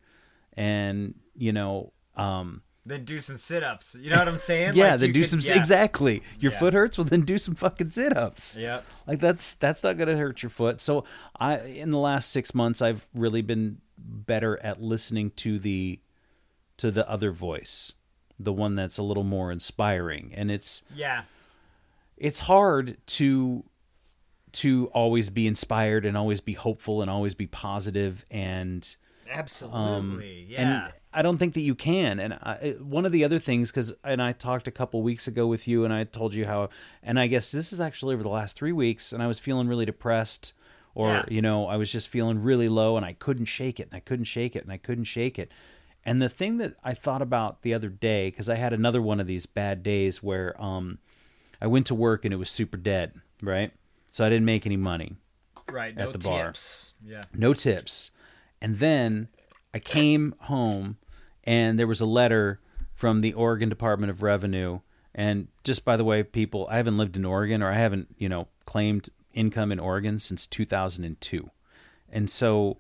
And, 0.55 1.15
you 1.35 1.53
know, 1.53 1.93
um, 2.17 2.63
Then 2.89 3.05
do 3.05 3.21
some 3.21 3.37
sit-ups. 3.37 3.97
You 4.01 4.11
know 4.11 4.19
what 4.19 4.29
I'm 4.29 4.39
saying? 4.39 4.75
yeah, 4.77 4.93
Like, 4.93 5.01
then 5.01 5.13
do 5.13 5.21
could- 5.23 5.29
some, 5.29 5.41
yeah. 5.41 5.57
exactly. 5.59 6.23
Your 6.39 6.53
Yeah. 6.53 6.59
foot 6.61 6.73
hurts. 6.73 6.97
Well, 6.97 7.05
then 7.05 7.23
do 7.23 7.37
some 7.37 7.57
fucking 7.57 7.91
sit 7.91 8.17
ups. 8.17 8.57
Yeah. 8.57 8.83
Like 9.09 9.19
that's 9.21 9.55
that's 9.55 9.83
not 9.83 9.97
going 9.97 10.09
to 10.09 10.17
hurt 10.17 10.43
your 10.43 10.51
foot. 10.51 10.81
So 10.81 11.05
I 11.39 11.59
in 11.59 11.91
the 11.91 11.99
last 11.99 12.31
6 12.31 12.55
months 12.55 12.81
I've 12.81 13.05
really 13.13 13.43
been 13.43 13.79
better 13.99 14.59
at 14.63 14.81
listening 14.81 15.31
to 15.33 15.59
the 15.59 15.99
to 16.77 16.91
the 16.93 17.09
other 17.11 17.33
voice, 17.33 17.95
the 18.39 18.53
one 18.53 18.77
that's 18.77 18.99
a 18.99 19.03
little 19.03 19.25
more 19.25 19.51
inspiring. 19.51 20.33
And 20.37 20.51
it's 20.51 20.83
Yeah. 20.95 21.23
it's 22.17 22.39
hard 22.41 22.99
to 23.07 23.65
to 24.53 24.87
always 24.95 25.29
be 25.29 25.47
inspired 25.47 26.07
and 26.07 26.17
always 26.17 26.41
be 26.41 26.53
hopeful 26.55 27.03
and 27.03 27.11
always 27.11 27.35
be 27.35 27.47
positive 27.47 28.25
and 28.31 28.97
Absolutely. 29.29 30.47
yeah. 30.49 30.61
Um, 30.61 30.85
and 30.85 30.93
I 31.17 31.23
don't 31.23 31.39
think 31.39 31.55
that 31.55 31.63
you 31.63 31.75
can. 31.75 32.21
And 32.21 32.35
I, 32.35 32.77
one 32.79 33.07
of 33.07 33.13
the 33.13 33.25
other 33.25 33.39
things, 33.39 33.71
because 33.71 33.95
and 34.05 34.21
I 34.23 34.33
talked 34.33 34.69
a 34.69 34.71
couple 34.71 35.03
weeks 35.03 35.27
ago 35.27 35.47
with 35.47 35.67
you, 35.67 35.85
and 35.85 35.93
I 35.93 36.05
told 36.05 36.35
you 36.35 36.45
how, 36.45 36.69
and 37.03 37.19
I 37.19 37.27
guess 37.27 37.51
this 37.51 37.73
is 37.73 37.81
actually 37.81 38.15
over 38.15 38.23
the 38.23 38.29
last 38.29 38.57
three 38.57 38.73
weeks, 38.73 39.13
and 39.13 39.23
I 39.23 39.27
was 39.27 39.39
feeling 39.39 39.67
really 39.67 39.87
depressed, 39.87 40.53
or 40.95 41.09
Yeah. 41.09 41.25
you 41.29 41.41
know, 41.41 41.67
I 41.67 41.77
was 41.77 41.91
just 41.91 42.09
feeling 42.09 42.43
really 42.43 42.69
low, 42.69 42.97
and 42.99 43.07
I 43.07 43.15
couldn't 43.15 43.47
shake 43.47 43.81
it, 43.81 43.89
and 43.91 43.97
I 43.97 44.01
couldn't 44.01 44.27
shake 44.27 44.55
it, 44.55 44.63
and 44.63 44.71
I 44.73 44.77
couldn't 44.77 45.05
shake 45.05 45.39
it. 45.39 45.51
And 46.05 46.21
the 46.23 46.29
thing 46.29 46.59
that 46.59 46.75
I 46.85 46.95
thought 46.95 47.23
about 47.23 47.63
the 47.63 47.75
other 47.75 47.89
day, 47.89 48.29
because 48.31 48.49
I 48.49 48.55
had 48.55 48.73
another 48.73 49.01
one 49.03 49.19
of 49.19 49.27
these 49.27 49.47
bad 49.47 49.83
days 49.83 50.23
where 50.23 50.55
um, 50.63 50.99
I 51.61 51.67
went 51.67 51.87
to 51.87 51.95
work 51.97 52.25
and 52.25 52.33
it 52.33 52.37
was 52.37 52.49
super 52.51 52.77
dead, 52.77 53.15
right? 53.43 53.73
So 54.11 54.25
I 54.25 54.29
didn't 54.29 54.45
make 54.45 54.67
any 54.67 54.77
money 54.77 55.17
right. 55.73 55.91
at 55.99 56.05
no 56.07 56.13
the 56.13 56.19
bar. 56.19 56.47
tips. 56.47 56.95
Yeah. 57.05 57.23
no 57.35 57.55
tips. 57.55 58.13
And 58.63 58.79
then 58.79 59.29
I 59.75 59.81
came 59.81 60.35
home 60.43 60.99
and 61.47 61.79
there 61.79 61.87
was 61.87 62.01
a 62.01 62.07
letter 62.07 62.61
from 62.95 63.21
the 63.21 63.33
Oregon 63.35 63.69
Department 63.69 64.11
of 64.11 64.23
Revenue. 64.23 64.81
And 65.15 65.49
just 65.65 65.85
by 65.85 65.97
the 65.97 66.05
way, 66.05 66.23
people, 66.23 66.67
I 66.71 66.77
haven't 66.77 66.97
lived 66.97 67.17
in 67.17 67.25
Oregon 67.25 67.63
or 67.63 67.71
I 67.71 67.77
haven't, 67.77 68.09
you 68.19 68.29
know, 68.29 68.49
claimed 68.65 69.09
income 69.33 69.71
in 69.71 69.79
Oregon 69.79 70.19
since 70.19 70.47
2002. 70.47 71.51
And 72.11 72.29
so, 72.29 72.79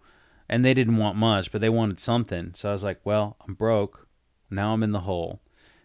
and 0.49 0.65
they 0.65 0.75
didn't 0.75 0.97
want 0.97 1.17
much, 1.17 1.53
but 1.53 1.61
they 1.61 1.69
wanted 1.69 2.01
something. 2.01 2.53
So 2.55 2.71
I 2.71 2.73
was 2.73 2.85
like, 2.85 3.01
well, 3.05 3.37
I'm 3.47 3.55
broke. 3.55 4.09
Now 4.51 4.73
I'm 4.73 4.83
in 4.83 4.93
the 4.93 5.01
hole. 5.01 5.41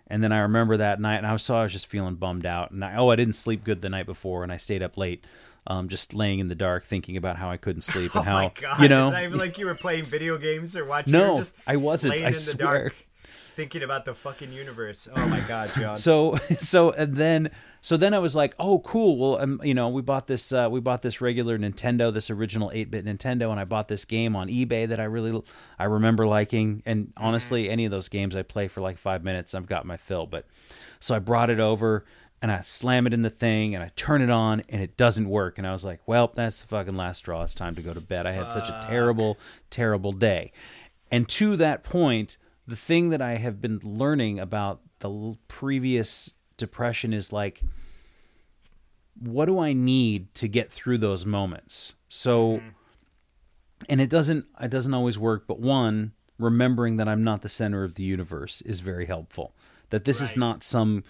And 0.07 0.21
then 0.21 0.33
I 0.33 0.39
remember 0.39 0.75
that 0.75 0.99
night, 0.99 1.17
and 1.17 1.27
I 1.27 1.31
was 1.31 1.41
so 1.41 1.55
I 1.55 1.63
was 1.63 1.71
just 1.71 1.87
feeling 1.87 2.15
bummed 2.15 2.45
out. 2.45 2.71
And 2.71 2.83
I, 2.83 2.95
oh, 2.97 3.09
I 3.09 3.15
didn't 3.15 3.35
sleep 3.35 3.63
good 3.63 3.81
the 3.81 3.89
night 3.89 4.05
before, 4.05 4.43
and 4.43 4.51
I 4.51 4.57
stayed 4.57 4.83
up 4.83 4.97
late, 4.97 5.23
um, 5.67 5.87
just 5.89 6.13
laying 6.13 6.39
in 6.39 6.47
the 6.47 6.55
dark, 6.55 6.85
thinking 6.85 7.17
about 7.17 7.37
how 7.37 7.49
I 7.49 7.57
couldn't 7.57 7.81
sleep 7.93 8.15
and 8.15 8.21
Oh 8.21 8.29
how 8.31 8.37
my 8.43 8.51
god! 8.59 8.81
you 8.81 8.89
know. 8.89 9.07
It's 9.07 9.13
not 9.13 9.23
even 9.23 9.37
like 9.39 9.57
you 9.57 9.65
were 9.65 9.75
playing 9.75 10.05
video 10.05 10.37
games 10.37 10.75
or 10.75 10.85
watching. 10.85 11.13
No, 11.13 11.37
just 11.37 11.55
I 11.67 11.75
wasn't, 11.77 12.11
Laying 12.11 12.25
I 12.25 12.27
in 12.27 12.33
the 12.33 12.39
swear. 12.39 12.57
dark, 12.83 12.95
thinking 13.55 13.83
about 13.83 14.05
the 14.05 14.13
fucking 14.13 14.51
universe. 14.51 15.07
Oh 15.15 15.27
my 15.27 15.39
god, 15.41 15.71
John. 15.79 15.97
so 15.97 16.37
so 16.59 16.91
and 16.91 17.15
then 17.15 17.51
so 17.83 17.97
then 17.97 18.13
I 18.13 18.19
was 18.19 18.35
like, 18.35 18.53
oh 18.59 18.79
cool. 18.79 19.17
Well, 19.17 19.41
um, 19.41 19.59
you 19.63 19.73
know, 19.73 19.89
we 19.89 20.01
bought 20.01 20.27
this 20.27 20.51
uh, 20.51 20.67
we 20.71 20.79
bought 20.79 21.01
this 21.01 21.19
regular 21.21 21.57
Nintendo, 21.57 22.13
this 22.13 22.29
original 22.29 22.71
eight 22.73 22.89
bit 22.91 23.05
Nintendo, 23.05 23.49
and 23.51 23.59
I 23.59 23.65
bought 23.65 23.87
this 23.87 24.05
game 24.05 24.35
on 24.35 24.47
eBay 24.49 24.87
that 24.87 24.99
I 24.99 25.03
really 25.05 25.41
I 25.79 25.85
remember 25.85 26.25
liking. 26.27 26.81
And 26.85 27.11
honestly, 27.17 27.69
any 27.69 27.85
of 27.85 27.91
those 27.91 28.07
games 28.09 28.35
I 28.35 28.41
play 28.43 28.67
for 28.67 28.81
like 28.81 28.97
five 28.97 29.23
minutes, 29.23 29.53
I've 29.53 29.67
got 29.67 29.85
my 29.85 29.97
fill. 29.97 30.25
But 30.27 30.45
so 30.99 31.15
I 31.15 31.19
brought 31.19 31.49
it 31.49 31.59
over. 31.59 32.05
And 32.41 32.51
I 32.51 32.61
slam 32.61 33.05
it 33.05 33.13
in 33.13 33.21
the 33.21 33.29
thing 33.29 33.75
and 33.75 33.83
I 33.83 33.89
turn 33.95 34.21
it 34.21 34.31
on 34.31 34.63
and 34.69 34.81
it 34.81 34.97
doesn't 34.97 35.29
work. 35.29 35.59
And 35.59 35.67
I 35.67 35.71
was 35.71 35.85
like, 35.85 35.99
well, 36.07 36.31
that's 36.33 36.61
the 36.61 36.67
fucking 36.67 36.95
last 36.95 37.19
straw. 37.19 37.43
It's 37.43 37.53
time 37.53 37.75
to 37.75 37.83
go 37.83 37.93
to 37.93 38.01
bed. 38.01 38.25
I 38.25 38.31
had 38.31 38.49
such 38.49 38.67
a 38.67 38.83
terrible, 38.87 39.37
terrible 39.69 40.11
day. 40.11 40.51
And 41.11 41.27
to 41.29 41.55
that 41.57 41.83
point, 41.83 42.37
the 42.65 42.75
thing 42.75 43.09
that 43.09 43.21
I 43.21 43.35
have 43.35 43.61
been 43.61 43.79
learning 43.83 44.39
about 44.39 44.81
the 44.99 45.37
previous 45.49 46.33
depression 46.57 47.13
is 47.13 47.31
like, 47.31 47.61
what 49.19 49.45
do 49.45 49.59
I 49.59 49.73
need 49.73 50.33
to 50.35 50.47
get 50.47 50.71
through 50.71 50.97
those 50.97 51.25
moments? 51.25 51.93
So, 52.09 52.57
mm-hmm. 52.57 52.69
and 53.87 54.01
it 54.01 54.09
doesn't, 54.09 54.45
it 54.59 54.71
doesn't 54.71 54.93
always 54.93 55.19
work. 55.19 55.45
But 55.47 55.59
one, 55.59 56.13
remembering 56.39 56.97
that 56.97 57.07
I'm 57.07 57.23
not 57.23 57.43
the 57.43 57.49
center 57.49 57.83
of 57.83 57.95
the 57.95 58.03
universe 58.03 58.61
is 58.61 58.79
very 58.79 59.05
helpful. 59.05 59.53
That 59.91 60.05
this 60.05 60.21
is 60.21 60.37
not 60.37 60.63
some, 60.63 61.03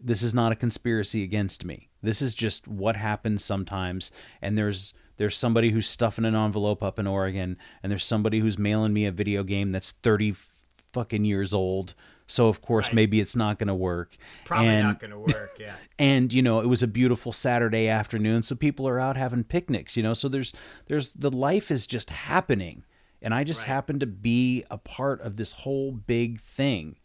this 0.00 0.22
is 0.22 0.34
not 0.34 0.52
a 0.52 0.56
conspiracy 0.56 1.22
against 1.22 1.64
me. 1.64 1.88
This 2.02 2.20
is 2.22 2.34
just 2.34 2.68
what 2.68 2.96
happens 2.96 3.44
sometimes. 3.44 4.10
And 4.42 4.56
there's, 4.56 4.94
there's 5.16 5.36
somebody 5.36 5.70
who's 5.70 5.88
stuffing 5.88 6.24
an 6.24 6.34
envelope 6.34 6.82
up 6.82 6.98
in 6.98 7.06
Oregon, 7.06 7.56
and 7.82 7.90
there's 7.90 8.04
somebody 8.04 8.40
who's 8.40 8.58
mailing 8.58 8.92
me 8.92 9.06
a 9.06 9.12
video 9.12 9.42
game 9.42 9.72
that's 9.72 9.92
30 9.92 10.34
fucking 10.92 11.24
years 11.24 11.52
old. 11.54 11.94
So 12.28 12.48
of 12.48 12.60
course 12.60 12.86
Right. 12.88 12.94
maybe 12.94 13.20
it's 13.20 13.36
not 13.36 13.58
going 13.58 13.68
to 13.68 13.74
work. 13.74 14.16
Probably 14.44 14.66
and, 14.68 14.88
not 14.88 14.98
going 15.00 15.12
to 15.12 15.18
work. 15.18 15.50
Yeah. 15.60 15.76
and 15.98 16.32
you 16.32 16.42
know 16.42 16.60
it 16.60 16.66
was 16.66 16.82
a 16.82 16.88
beautiful 16.88 17.30
Saturday 17.32 17.86
afternoon, 17.88 18.42
so 18.42 18.56
people 18.56 18.88
are 18.88 18.98
out 18.98 19.16
having 19.16 19.44
picnics. 19.44 19.96
You 19.96 20.02
know, 20.02 20.12
so 20.14 20.28
there's 20.28 20.52
there's 20.86 21.12
the 21.12 21.30
life 21.30 21.70
is 21.70 21.86
just 21.86 22.10
happening, 22.10 22.82
and 23.22 23.32
I 23.32 23.44
just 23.44 23.60
Right. 23.62 23.68
happen 23.68 24.00
to 24.00 24.06
be 24.06 24.64
a 24.72 24.76
part 24.78 25.20
of 25.20 25.36
this 25.36 25.52
whole 25.52 25.92
big 25.92 26.40
thing. 26.40 26.96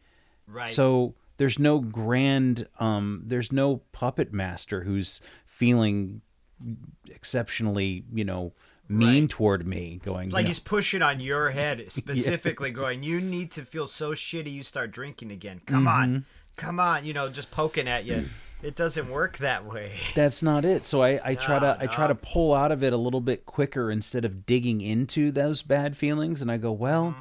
Right. 0.48 0.70
So 0.70 1.14
there's 1.42 1.58
no 1.58 1.80
grand, 1.80 2.68
um, 2.80 3.24
there's 3.26 3.52
no 3.52 3.78
puppet 3.94 4.32
master 4.32 4.84
who's 4.84 5.22
feeling 5.48 6.22
exceptionally, 7.10 8.04
you 8.14 8.24
know, 8.24 8.54
mean 8.88 9.24
Right. 9.24 9.30
toward 9.30 9.66
me. 9.68 10.00
Going 10.04 10.30
you 10.30 10.34
like 10.34 10.44
know, 10.46 10.50
he's 10.50 10.60
pushing 10.60 11.02
on 11.02 11.20
your 11.20 11.50
head 11.52 11.86
specifically, 11.90 12.72
going, 12.72 13.04
"You 13.04 13.20
need 13.22 13.52
to 13.54 13.64
feel 13.66 13.88
so 13.88 14.12
shitty. 14.12 14.52
You 14.54 14.64
start 14.64 14.92
drinking 14.92 15.32
again. 15.32 15.62
Come 15.66 15.86
Mm-hmm. 15.86 15.88
on, 15.88 16.26
come 16.58 16.80
on." 16.80 17.06
You 17.06 17.14
know, 17.14 17.30
just 17.30 17.52
poking 17.52 17.88
at 17.88 18.06
you. 18.06 18.26
It 18.64 18.76
doesn't 18.76 19.10
work 19.10 19.40
that 19.40 19.66
way. 19.66 19.98
that's 20.14 20.44
not 20.44 20.66
it. 20.66 20.86
So 20.86 21.02
I, 21.02 21.20
I 21.26 21.34
try 21.34 21.56
No, 21.58 21.74
to 21.74 21.78
I 21.82 21.88
try 21.88 22.06
to 22.06 22.14
pull 22.14 22.54
out 22.54 22.72
of 22.72 22.84
it 22.84 22.94
a 22.94 22.98
little 22.98 23.20
bit 23.20 23.48
quicker 23.48 23.90
instead 23.90 24.24
of 24.24 24.46
digging 24.46 24.82
into 24.82 25.32
those 25.32 25.64
bad 25.64 25.98
feelings. 25.98 26.44
And 26.44 26.52
I 26.52 26.58
go, 26.58 26.72
well, 26.72 27.06
Mm-hmm. 27.06 27.20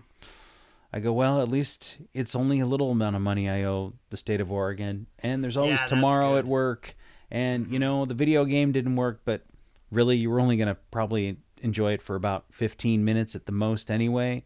I 0.92 0.98
go, 1.00 1.12
well, 1.12 1.40
at 1.40 1.48
least 1.48 1.98
it's 2.14 2.34
only 2.34 2.58
a 2.60 2.66
little 2.66 2.90
amount 2.90 3.14
of 3.16 3.22
money 3.22 3.48
I 3.48 3.62
owe 3.64 3.94
the 4.10 4.16
state 4.16 4.40
of 4.40 4.50
Oregon, 4.50 5.06
and 5.20 5.42
there's 5.44 5.56
always 5.56 5.80
Yeah, 5.80 5.86
tomorrow 5.86 6.36
at 6.36 6.46
work. 6.46 6.96
And 7.30 7.64
Mm-hmm. 7.64 7.72
you 7.74 7.78
know 7.78 8.04
the 8.06 8.14
video 8.14 8.44
game 8.44 8.72
didn't 8.72 8.96
work, 8.96 9.20
but 9.24 9.42
really 9.90 10.16
you 10.16 10.30
were 10.30 10.40
only 10.40 10.56
gonna 10.56 10.76
probably 10.90 11.36
enjoy 11.62 11.92
it 11.92 12.02
for 12.02 12.16
about 12.16 12.46
15 12.50 13.04
minutes 13.04 13.36
at 13.36 13.46
the 13.46 13.52
most 13.52 13.90
anyway. 13.90 14.44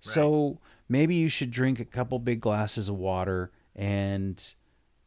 So 0.00 0.58
maybe 0.88 1.14
you 1.14 1.28
should 1.28 1.50
drink 1.50 1.78
a 1.80 1.84
couple 1.84 2.18
big 2.18 2.40
glasses 2.40 2.88
of 2.88 2.96
water 2.96 3.52
and 3.76 4.54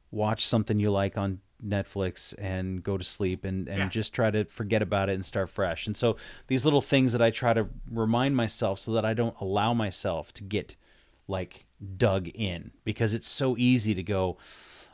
watch 0.10 0.45
something 0.47 0.80
you 0.80 0.89
like 0.89 1.17
on 1.17 1.39
Netflix 1.65 2.34
and 2.38 2.84
go 2.84 2.98
to 2.98 3.04
sleep 3.04 3.43
and, 3.43 3.67
and 3.67 3.78
Yeah. 3.80 3.89
just 3.89 4.13
try 4.13 4.30
to 4.32 4.46
forget 4.46 4.82
about 4.82 5.10
it 5.10 5.13
and 5.13 5.26
start 5.26 5.50
fresh. 5.50 5.88
And 5.88 5.98
so 5.98 6.17
these 6.48 6.65
little 6.65 6.82
things 6.82 7.13
that 7.13 7.22
I 7.22 7.32
try 7.32 7.54
to 7.54 7.67
remind 7.89 8.36
myself 8.36 8.80
so 8.80 8.91
that 8.93 9.06
I 9.06 9.13
don't 9.13 9.36
allow 9.41 9.74
myself 9.74 10.32
to 10.34 10.43
get 10.43 10.76
like 11.28 11.65
dug 11.98 12.28
in 12.30 12.72
because 12.84 13.13
it's 13.13 13.28
so 13.28 13.56
easy 13.58 13.93
to 13.93 14.04
go, 14.04 14.38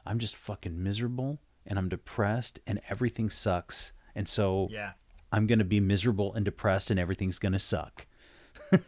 I'm 0.06 0.20
just 0.20 0.36
fucking 0.36 0.82
miserable 0.82 1.40
and 1.66 1.78
I'm 1.78 1.90
depressed 1.90 2.60
and 2.66 2.82
everything 2.90 3.30
sucks. 3.30 3.94
And 4.16 4.28
so 4.28 4.68
Yeah. 4.72 4.94
I'm 5.32 5.48
going 5.48 5.60
to 5.60 5.66
be 5.66 5.80
miserable 5.80 6.34
and 6.34 6.46
depressed 6.46 6.92
and 6.92 7.00
everything's 7.00 7.40
going 7.40 7.54
to 7.54 7.60
suck. 7.60 8.06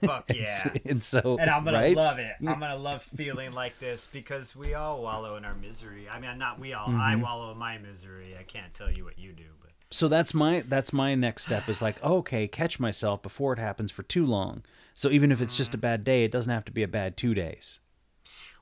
Fuck 0.03 0.25
yeah. 0.33 0.69
And 0.85 1.03
so, 1.03 1.37
And 1.39 1.49
I'm 1.49 1.63
gonna 1.63 1.77
right? 1.77 1.95
love 1.95 2.19
it. 2.19 2.33
I'm 2.39 2.59
gonna 2.59 2.75
love 2.77 3.03
feeling 3.03 3.51
like 3.51 3.79
this 3.79 4.07
because 4.11 4.55
we 4.55 4.73
all 4.73 5.01
wallow 5.01 5.35
in 5.35 5.45
our 5.45 5.55
misery. 5.55 6.07
I 6.09 6.19
mean, 6.19 6.37
not 6.37 6.59
we 6.59 6.73
all. 6.73 6.87
Mm-hmm. 6.87 6.99
I 7.01 7.15
wallow 7.15 7.51
in 7.51 7.57
my 7.57 7.77
misery. 7.77 8.35
I 8.39 8.43
can't 8.43 8.73
tell 8.73 8.91
you 8.91 9.03
what 9.03 9.17
you 9.19 9.31
do, 9.33 9.43
but 9.61 9.71
so 9.91 10.07
that's 10.07 10.33
my 10.33 10.63
that's 10.67 10.91
my 10.91 11.15
next 11.15 11.43
step 11.43 11.69
is 11.69 11.81
like 11.81 12.03
okay 12.03 12.47
catch 12.47 12.79
myself 12.79 13.21
before 13.21 13.53
it 13.53 13.59
happens 13.59 13.91
for 13.91 14.03
too 14.03 14.25
long 14.25 14.63
so 14.95 15.09
even 15.09 15.31
if 15.31 15.41
it's 15.41 15.55
just 15.55 15.75
a 15.75 15.77
bad 15.77 16.03
day 16.03 16.23
it 16.23 16.31
doesn't 16.31 16.51
have 16.51 16.65
to 16.65 16.71
be 16.71 16.81
a 16.81 16.87
bad 16.87 17.15
two 17.15 17.33
days 17.35 17.79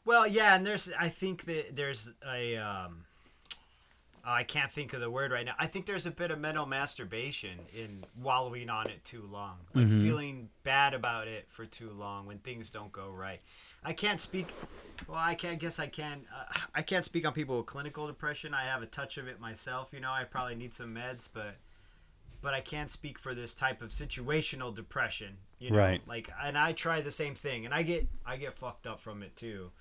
Well, 0.05 0.27
yeah, 0.27 0.53
and 0.55 0.67
there's 0.67 0.91
I 0.99 1.07
think 1.07 1.45
that 1.45 1.75
there's 1.75 2.11
a 2.27 2.57
um 2.57 3.05
I 4.25 4.43
can't 4.43 4.71
think 4.71 4.93
of 4.93 5.01
the 5.01 5.09
word 5.09 5.31
right 5.31 5.45
now. 5.45 5.53
I 5.59 5.67
think 5.67 5.85
there's 5.85 6.05
a 6.05 6.11
bit 6.11 6.31
of 6.31 6.39
mental 6.39 6.65
masturbation 6.65 7.59
in 7.77 8.05
wallowing 8.21 8.69
on 8.69 8.89
it 8.89 9.03
too 9.03 9.27
long, 9.29 9.57
like 9.73 9.87
feeling 9.89 10.47
bad 10.63 10.93
about 10.93 11.27
it 11.27 11.45
for 11.49 11.65
too 11.65 11.89
long 11.91 12.25
when 12.25 12.37
things 12.37 12.69
don't 12.69 12.91
go 12.93 13.09
right. 13.09 13.41
I 13.83 13.91
can't 13.91 14.21
speak. 14.21 14.53
Well, 15.09 15.17
I 15.19 15.35
can. 15.35 15.51
not 15.51 15.59
guess 15.59 15.77
I 15.77 15.87
can. 15.87 16.21
Uh, 16.33 16.57
I 16.73 16.81
can't 16.83 17.03
speak 17.03 17.25
on 17.27 17.33
people 17.33 17.57
with 17.57 17.65
clinical 17.65 18.07
depression. 18.07 18.53
I 18.53 18.63
have 18.63 18.81
a 18.81 18.85
touch 18.85 19.17
of 19.17 19.27
it 19.27 19.41
myself. 19.41 19.89
You 19.91 19.99
know, 19.99 20.11
I 20.11 20.23
probably 20.23 20.55
need 20.55 20.73
some 20.73 20.95
meds, 20.95 21.27
but 21.33 21.55
but 22.41 22.53
I 22.53 22.61
can't 22.61 22.91
speak 22.91 23.19
for 23.19 23.33
this 23.35 23.53
type 23.55 23.81
of 23.81 23.89
situational 23.91 24.73
depression. 24.73 25.37
You 25.59 25.71
know, 25.71 25.77
Right. 25.77 26.01
like, 26.07 26.29
and 26.43 26.57
I 26.57 26.73
try 26.73 26.99
the 27.01 27.11
same 27.11 27.35
thing, 27.35 27.65
and 27.65 27.73
I 27.73 27.83
get 27.83 28.07
I 28.25 28.37
get 28.37 28.57
fucked 28.57 28.87
up 28.87 29.01
from 29.01 29.21
it 29.21 29.35
too. 29.35 29.71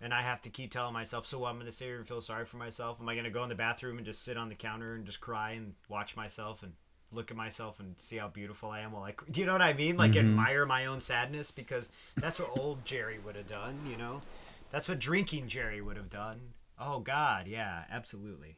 And 0.00 0.14
I 0.14 0.22
have 0.22 0.40
to 0.42 0.48
keep 0.48 0.70
telling 0.70 0.92
myself, 0.92 1.26
so 1.26 1.44
I'm 1.44 1.56
going 1.56 1.66
to 1.66 1.72
sit 1.72 1.86
here 1.86 1.98
and 1.98 2.06
feel 2.06 2.20
sorry 2.20 2.46
for 2.46 2.56
myself. 2.56 2.98
Am 3.00 3.08
I 3.08 3.14
going 3.14 3.24
to 3.24 3.30
go 3.30 3.42
in 3.42 3.48
the 3.48 3.56
bathroom 3.56 3.96
and 3.96 4.06
just 4.06 4.22
sit 4.22 4.36
on 4.36 4.48
the 4.48 4.54
counter 4.54 4.94
and 4.94 5.04
just 5.04 5.20
cry 5.20 5.52
and 5.52 5.74
watch 5.88 6.16
myself 6.16 6.62
and 6.62 6.74
look 7.10 7.30
at 7.30 7.36
myself 7.36 7.80
and 7.80 7.94
see 7.98 8.16
how 8.16 8.28
beautiful 8.28 8.70
I 8.70 8.80
am? 8.80 8.92
While 8.92 9.02
like, 9.02 9.20
do 9.30 9.40
you 9.40 9.46
know 9.46 9.52
what 9.52 9.62
I 9.62 9.72
mean? 9.72 9.96
Like 9.96 10.12
mm-hmm. 10.12 10.28
admire 10.28 10.66
my 10.66 10.86
own 10.86 11.00
sadness 11.00 11.50
because 11.50 11.88
that's 12.16 12.38
what 12.38 12.56
old 12.58 12.84
Jerry 12.84 13.18
would 13.18 13.34
have 13.34 13.48
done. 13.48 13.80
You 13.90 13.96
know, 13.96 14.22
that's 14.70 14.88
what 14.88 15.00
drinking 15.00 15.48
Jerry 15.48 15.80
would 15.80 15.96
have 15.96 16.10
done. 16.10 16.40
Oh 16.78 17.00
God, 17.00 17.48
yeah, 17.48 17.82
absolutely. 17.90 18.56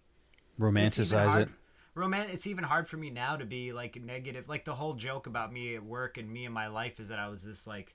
Romanticize 0.58 1.40
it. 1.40 1.48
Roman, 1.94 2.30
it's 2.30 2.46
even 2.46 2.64
hard 2.64 2.86
for 2.86 2.96
me 2.96 3.10
now 3.10 3.36
to 3.36 3.44
be 3.44 3.72
like 3.72 4.00
negative. 4.00 4.48
Like 4.48 4.64
the 4.64 4.74
whole 4.74 4.94
joke 4.94 5.26
about 5.26 5.52
me 5.52 5.74
at 5.74 5.84
work 5.84 6.18
and 6.18 6.30
me 6.30 6.44
and 6.44 6.54
my 6.54 6.68
life 6.68 7.00
is 7.00 7.08
that 7.08 7.18
I 7.18 7.28
was 7.28 7.42
this 7.42 7.66
like, 7.66 7.94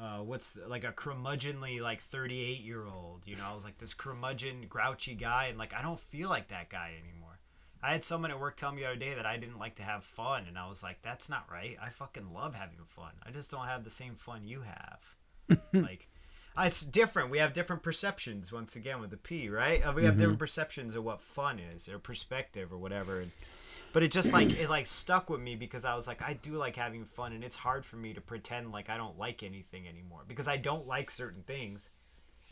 uh, 0.00 0.18
what's 0.18 0.50
the, 0.52 0.66
like 0.66 0.84
a 0.84 0.92
curmudgeonly 0.92 1.80
like 1.80 2.02
38 2.02 2.60
year 2.60 2.84
old. 2.86 3.22
You 3.26 3.36
know, 3.36 3.44
I 3.50 3.54
was 3.54 3.64
like 3.64 3.78
this 3.78 3.94
curmudgeon, 3.94 4.66
grouchy 4.68 5.14
guy, 5.14 5.46
and 5.46 5.58
like 5.58 5.72
I 5.74 5.82
don't 5.82 6.00
feel 6.00 6.28
like 6.28 6.48
that 6.48 6.68
guy 6.70 6.92
anymore. 7.00 7.38
I 7.82 7.92
had 7.92 8.04
someone 8.04 8.30
at 8.30 8.40
work 8.40 8.56
tell 8.56 8.72
me 8.72 8.80
the 8.82 8.88
other 8.88 8.96
day 8.96 9.14
that 9.14 9.26
I 9.26 9.36
didn't 9.36 9.58
like 9.58 9.76
to 9.76 9.82
have 9.82 10.04
fun, 10.04 10.46
and 10.48 10.58
I 10.58 10.68
was 10.68 10.82
like, 10.82 11.02
that's 11.02 11.28
not 11.28 11.44
right. 11.52 11.76
I 11.82 11.90
fucking 11.90 12.32
love 12.32 12.54
having 12.54 12.78
fun. 12.86 13.12
I 13.26 13.30
just 13.30 13.50
don't 13.50 13.66
have 13.66 13.84
the 13.84 13.90
same 13.90 14.14
fun 14.16 14.46
you 14.46 14.62
have. 14.62 15.58
like. 15.74 16.08
uh, 16.56 16.62
It's 16.62 16.80
different. 16.80 17.30
We 17.30 17.38
have 17.38 17.52
different 17.52 17.82
perceptions 17.82 18.50
once 18.50 18.74
again 18.74 19.00
with 19.02 19.10
the 19.10 19.18
P, 19.18 19.50
right? 19.50 19.86
Uh, 19.86 19.92
We 19.92 20.04
have 20.04 20.16
different 20.16 20.38
perceptions 20.38 20.94
of 20.96 21.04
what 21.04 21.20
fun 21.20 21.58
is 21.58 21.86
or 21.86 21.98
perspective 21.98 22.72
or 22.72 22.78
whatever. 22.78 23.20
And, 23.20 23.32
but 23.94 24.02
it 24.02 24.10
just 24.10 24.34
like 24.34 24.50
it 24.60 24.68
like 24.68 24.86
stuck 24.86 25.30
with 25.30 25.40
me 25.40 25.56
because 25.56 25.86
I 25.86 25.94
was 25.94 26.06
like 26.06 26.20
I 26.20 26.34
do 26.34 26.56
like 26.56 26.76
having 26.76 27.06
fun 27.06 27.32
and 27.32 27.42
it's 27.42 27.56
hard 27.56 27.86
for 27.86 27.96
me 27.96 28.12
to 28.12 28.20
pretend 28.20 28.72
like 28.72 28.90
I 28.90 28.98
don't 28.98 29.18
like 29.18 29.42
anything 29.42 29.88
anymore 29.88 30.24
because 30.28 30.48
I 30.48 30.58
don't 30.58 30.86
like 30.86 31.10
certain 31.10 31.42
things. 31.44 31.88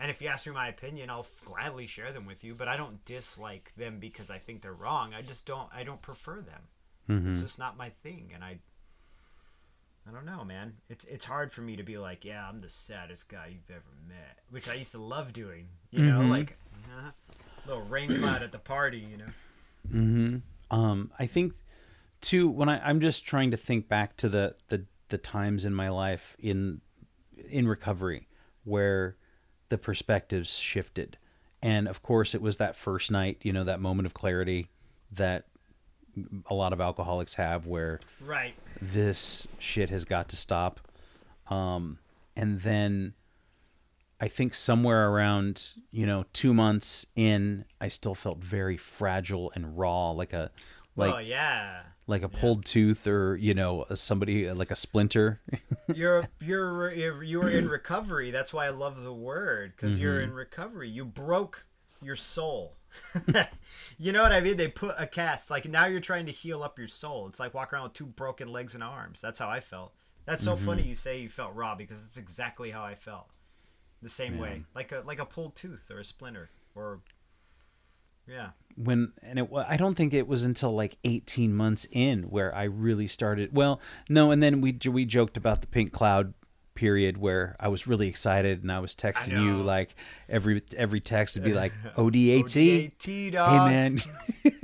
And 0.01 0.11
if 0.11 0.23
you 0.23 0.29
ask 0.29 0.47
me 0.47 0.55
my 0.55 0.69
opinion, 0.69 1.11
I'll 1.11 1.27
gladly 1.45 1.87
share 1.87 2.13
them 2.13 2.25
with 2.25 2.43
you, 2.43 2.55
but 2.55 2.67
I 2.67 2.79
don't 2.79 3.05
dislike 3.05 3.73
them 3.77 3.99
because 3.99 4.31
I 4.31 4.39
think 4.39 4.63
they're 4.63 4.73
wrong. 4.73 5.13
I 5.13 5.21
just 5.21 5.45
don't 5.45 5.69
I 5.75 5.83
don't 5.83 6.01
prefer 6.01 6.37
them. 6.37 6.63
It's 7.09 7.19
mm-hmm. 7.19 7.35
just 7.35 7.59
not 7.59 7.77
my 7.77 7.91
thing 8.03 8.31
and 8.33 8.43
I 8.43 8.61
I 10.09 10.13
don't 10.13 10.25
know, 10.25 10.45
man. 10.45 10.75
It's 10.89 11.05
it's 11.07 11.25
hard 11.25 11.53
for 11.53 11.61
me 11.61 11.77
to 11.77 11.83
be 11.83 11.99
like, 11.99 12.25
yeah, 12.25 12.49
I'm 12.49 12.61
the 12.61 12.71
saddest 12.71 13.29
guy 13.29 13.49
you've 13.53 13.71
ever 13.71 13.83
met, 14.09 14.39
which 14.51 14.69
I 14.69 14.75
used 14.75 14.93
to 14.93 15.03
love 15.03 15.33
doing. 15.33 15.69
You 15.91 16.07
know, 16.07 16.21
mm-hmm. 16.21 16.31
like 16.31 16.57
uh, 16.87 17.11
little 17.67 17.83
rain 17.83 18.09
cloud 18.09 18.43
at 18.43 18.53
the 18.53 18.59
party. 18.59 18.99
You 18.99 19.17
know. 19.19 19.33
Mm-hmm. 19.89 20.37
Um, 20.73 21.13
I 21.19 21.27
think 21.27 21.55
too 22.21 22.49
when 22.49 22.69
I, 22.69 22.81
I'm 22.89 22.99
just 23.01 23.25
trying 23.27 23.51
to 23.53 23.57
think 23.57 23.89
back 23.89 24.17
to 24.19 24.29
the, 24.29 24.57
the 24.69 24.87
the 25.11 25.19
times 25.19 25.65
in 25.65 25.75
my 25.75 25.89
life 25.91 26.35
in 26.41 26.81
in 27.51 27.69
recovery 27.69 28.27
where 28.65 29.17
the 29.69 29.77
perspectives 29.79 30.57
shifted, 30.59 31.19
and 31.63 31.87
of 31.89 32.03
course 32.03 32.35
it 32.35 32.43
was 32.43 32.57
that 32.57 32.75
first 32.77 33.11
night, 33.11 33.39
you 33.43 33.53
know, 33.53 33.65
that 33.65 33.81
moment 33.81 34.07
of 34.07 34.15
clarity 34.15 34.69
that 35.13 35.47
a 36.47 36.55
lot 36.55 36.73
of 36.73 36.81
alcoholics 36.81 37.35
have, 37.35 37.67
where 37.67 37.99
Right. 38.21 38.55
this 38.81 39.49
shit 39.59 39.91
has 39.91 40.05
got 40.05 40.29
to 40.31 40.37
stop. 40.37 40.81
Um, 41.49 41.99
and 42.37 42.61
then 42.61 43.15
I 44.23 44.29
think 44.29 44.55
somewhere 44.55 45.11
around, 45.11 45.73
you 45.91 46.07
know, 46.07 46.27
two 46.33 46.55
months 46.55 47.05
in, 47.17 47.65
I 47.81 47.89
still 47.89 48.15
felt 48.15 48.39
very 48.39 48.77
fragile 48.77 49.51
and 49.57 49.77
raw, 49.77 50.13
like 50.13 50.33
a, 50.33 50.49
oh, 50.55 50.61
like, 50.95 51.15
oh 51.15 51.19
yeah. 51.19 51.81
like 52.07 52.23
a 52.23 52.29
pulled 52.29 52.65
tooth 52.65 53.09
or, 53.09 53.35
you 53.35 53.53
know, 53.53 53.85
somebody 53.97 54.49
like 54.53 54.71
a 54.71 54.77
splinter. 54.77 55.41
You're 55.93 56.29
you're 56.41 56.93
you're 56.93 57.23
you 57.25 57.41
were 57.41 57.51
in 57.51 57.69
recovery. 57.69 58.31
That's 58.31 58.55
why 58.55 58.67
I 58.67 58.71
love 58.71 59.03
the 59.03 59.13
word 59.13 59.73
because 59.77 59.99
you're 59.99 60.21
mm-hmm. 60.21 60.31
in 60.31 60.35
recovery. 60.35 60.89
You 60.89 61.05
broke 61.05 61.67
your 62.01 62.15
soul. 62.15 62.77
you 63.99 64.13
know 64.13 64.23
what 64.23 64.31
I 64.31 64.41
mean? 64.41 64.57
They 64.57 64.69
put 64.69 64.95
a 64.97 65.09
cast. 65.09 65.51
Like 65.51 65.69
now 65.69 65.87
you're 65.87 65.99
trying 66.01 66.27
to 66.27 66.33
heal 66.33 66.63
up 66.63 66.79
your 66.79 66.87
soul. 66.87 67.27
It's 67.27 67.41
like 67.41 67.55
walking 67.55 67.77
around 67.77 67.89
with 67.89 67.95
two 67.95 68.07
broken 68.07 68.53
legs 68.53 68.75
and 68.75 68.85
arms. 68.85 69.21
That's 69.21 69.41
how 69.41 69.49
I 69.49 69.59
felt. 69.59 69.93
That's 70.27 70.45
so 70.45 70.55
mm-hmm. 70.55 70.65
funny 70.65 70.83
you 70.85 70.95
say 70.95 71.21
you 71.21 71.29
felt 71.29 71.57
raw 71.57 71.75
because 71.75 71.99
it's 72.07 72.17
exactly 72.17 72.71
how 72.71 72.85
I 72.85 72.95
felt. 72.95 73.27
The 74.03 74.09
same 74.09 74.39
way, 74.39 74.65
like 74.75 74.91
a 74.93 75.03
like 75.07 75.21
a 75.21 75.25
pulled 75.25 75.55
tooth 75.55 75.91
or 75.91 76.01
a 76.01 76.05
splinter 76.05 76.49
or 76.75 77.01
yeah. 78.27 78.51
when 78.77 79.13
and 79.23 79.39
it 79.39 79.49
I 79.69 79.77
don't 79.77 79.95
think 79.95 80.13
it 80.15 80.27
was 80.27 80.45
until 80.45 80.75
like 80.75 80.97
18 81.05 81.55
months 81.55 81.87
in 81.93 82.25
where 82.25 82.55
I 82.55 82.65
really 82.65 83.07
started 83.07 83.51
well 83.53 83.81
no 84.09 84.31
and 84.31 84.43
then 84.43 84.61
we 84.61 84.79
we 84.89 85.05
joked 85.05 85.37
about 85.37 85.61
the 85.61 85.67
pink 85.67 85.93
cloud 85.93 86.35
period 86.75 87.19
where 87.19 87.57
I 87.61 87.69
was 87.69 87.87
really 87.87 88.09
excited 88.09 88.63
and 88.63 88.73
I 88.73 88.81
was 88.81 88.95
texting 88.95 89.43
you 89.43 89.63
like 89.63 89.95
every 90.29 90.63
every 90.77 91.01
text 91.01 91.35
would 91.35 91.45
be 91.45 91.53
like 91.55 91.73
ODAT 91.97 92.45
ODAT, 92.45 93.01
hey 93.01 93.31
man 93.59 93.99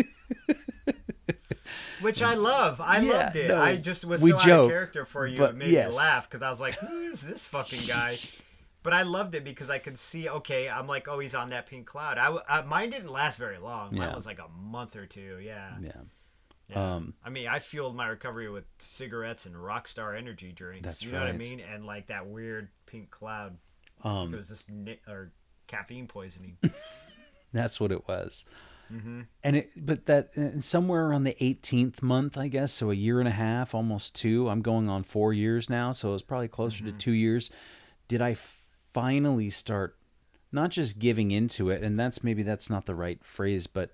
Which 2.01 2.23
I 2.23 2.35
love. 2.35 2.81
I 2.81 3.01
Yeah, 3.01 3.13
loved 3.13 3.37
it. 3.37 3.49
no, 3.49 3.61
I 3.61 3.77
just 3.77 4.05
was 4.05 4.23
we 4.23 4.31
so 4.31 4.37
out 4.37 4.49
of 4.49 4.71
character 4.71 5.05
for 5.05 5.27
you. 5.27 5.37
but 5.39 5.51
It 5.51 5.57
made 5.57 5.71
yes. 5.71 5.91
me 5.91 5.97
laugh 5.97 6.31
because 6.31 6.43
I 6.43 6.51
was 6.51 6.61
like, 6.61 6.77
"Who 6.77 6.97
is 7.11 7.21
this 7.23 7.45
fucking 7.45 7.87
guy?" 7.89 8.19
But 8.89 8.95
I 8.97 9.03
loved 9.03 9.35
it 9.35 9.45
because 9.45 9.69
I 9.69 9.79
could 9.79 9.99
see. 9.99 10.31
Okay, 10.31 10.67
I'm 10.67 10.87
like, 10.87 11.09
"Oh, 11.09 11.19
he's 11.19 11.35
on 11.35 11.51
that 11.51 11.67
pink 11.67 11.87
cloud." 11.87 12.17
I, 12.17 12.35
I- 12.49 12.63
mine 12.63 12.89
didn't 12.89 13.11
last 13.11 13.37
very 13.39 13.59
long. 13.59 13.91
Mine 13.95 14.09
Yeah. 14.09 14.15
was 14.17 14.25
like 14.25 14.39
a 14.39 14.49
month 14.49 14.97
or 14.97 15.05
two. 15.05 15.39
Yeah. 15.43 15.73
yeah 15.83 15.91
Yeah. 16.71 16.95
Um, 16.95 17.13
I 17.23 17.29
mean, 17.29 17.49
I 17.49 17.59
fueled 17.59 17.95
my 17.95 18.07
recovery 18.07 18.49
with 18.49 18.65
cigarettes 18.79 19.45
and 19.45 19.55
Rockstar 19.57 20.17
energy 20.17 20.53
drinks. 20.53 20.87
That's 20.87 21.03
you 21.03 21.13
know 21.13 21.19
what 21.19 21.29
I 21.29 21.33
mean? 21.33 21.61
And 21.61 21.85
like 21.85 22.07
that 22.07 22.27
weird 22.29 22.69
pink 22.87 23.11
cloud. 23.11 23.59
um 24.05 24.33
it 24.33 24.39
was 24.39 24.49
just 24.49 24.71
ni- 24.71 25.01
or 25.07 25.33
caffeine 25.67 26.07
poisoning. 26.07 26.57
That's 27.53 27.79
what 27.81 27.93
it 27.93 28.09
was. 28.09 28.47
Mm-hmm. 28.93 29.21
And 29.45 29.57
it, 29.57 29.69
but 29.77 30.07
that 30.07 30.31
and 30.35 30.65
somewhere 30.65 31.07
around 31.09 31.25
the 31.25 31.35
18th 31.43 32.01
month, 32.01 32.39
I 32.39 32.49
guess, 32.49 32.73
so 32.73 32.91
a 32.91 32.95
year 32.95 33.19
and 33.21 33.29
a 33.29 33.33
half, 33.33 33.75
almost 33.75 34.15
two. 34.17 34.49
I'm 34.49 34.63
going 34.63 34.89
on 34.89 35.03
four 35.05 35.35
years 35.35 35.69
now, 35.69 35.93
so 35.93 36.09
it 36.09 36.13
was 36.13 36.23
probably 36.23 36.49
closer 36.49 36.85
Mm-hmm. 36.85 36.97
to 36.97 37.05
two 37.05 37.13
years. 37.13 37.51
Did 38.09 38.23
I 38.23 38.33
finally 38.93 39.51
start 39.51 39.97
not 40.51 40.71
just 40.71 40.99
giving 40.99 41.31
into 41.31 41.71
it, 41.71 41.83
and 41.83 41.99
that's 41.99 42.25
maybe 42.25 42.43
that's 42.43 42.71
not 42.71 42.87
the 42.87 42.95
right 42.95 43.23
phrase, 43.23 43.67
but 43.67 43.91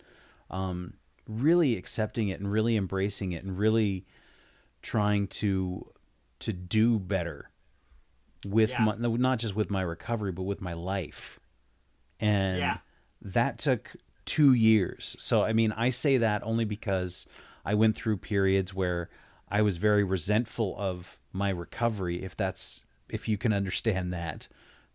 um, 0.51 0.95
really 1.29 1.77
accepting 1.77 2.29
it 2.29 2.39
and 2.41 2.51
really 2.51 2.77
embracing 2.77 3.33
it 3.33 3.45
and 3.45 3.59
really 3.59 4.05
trying 4.83 5.27
to 5.27 5.91
to 6.41 6.53
do 6.53 6.99
better 6.99 7.51
with 8.45 8.73
Yeah. 8.73 8.85
my 8.85 8.95
not 8.97 9.39
just 9.39 9.55
with 9.57 9.71
my 9.71 9.83
recovery, 9.83 10.33
but 10.33 10.43
with 10.43 10.61
my 10.61 10.75
life 10.75 11.41
and 12.21 12.59
Yeah. 12.59 12.79
that 13.23 13.59
took 13.59 13.97
two 14.27 14.53
years. 14.53 15.17
So 15.19 15.43
I 15.43 15.53
mean, 15.53 15.73
I 15.73 15.91
say 15.91 16.19
that 16.19 16.43
only 16.45 16.65
because 16.65 17.27
I 17.65 17.75
went 17.75 17.97
through 17.97 18.19
periods 18.19 18.75
where 18.75 19.09
I 19.49 19.63
was 19.63 19.79
very 19.79 20.05
resentful 20.05 20.75
of 20.79 21.19
my 21.33 21.49
recovery. 21.51 22.23
If 22.23 22.37
that's 22.37 22.85
if 23.09 23.29
you 23.29 23.37
can 23.39 23.53
understand 23.53 24.13
that, 24.13 24.49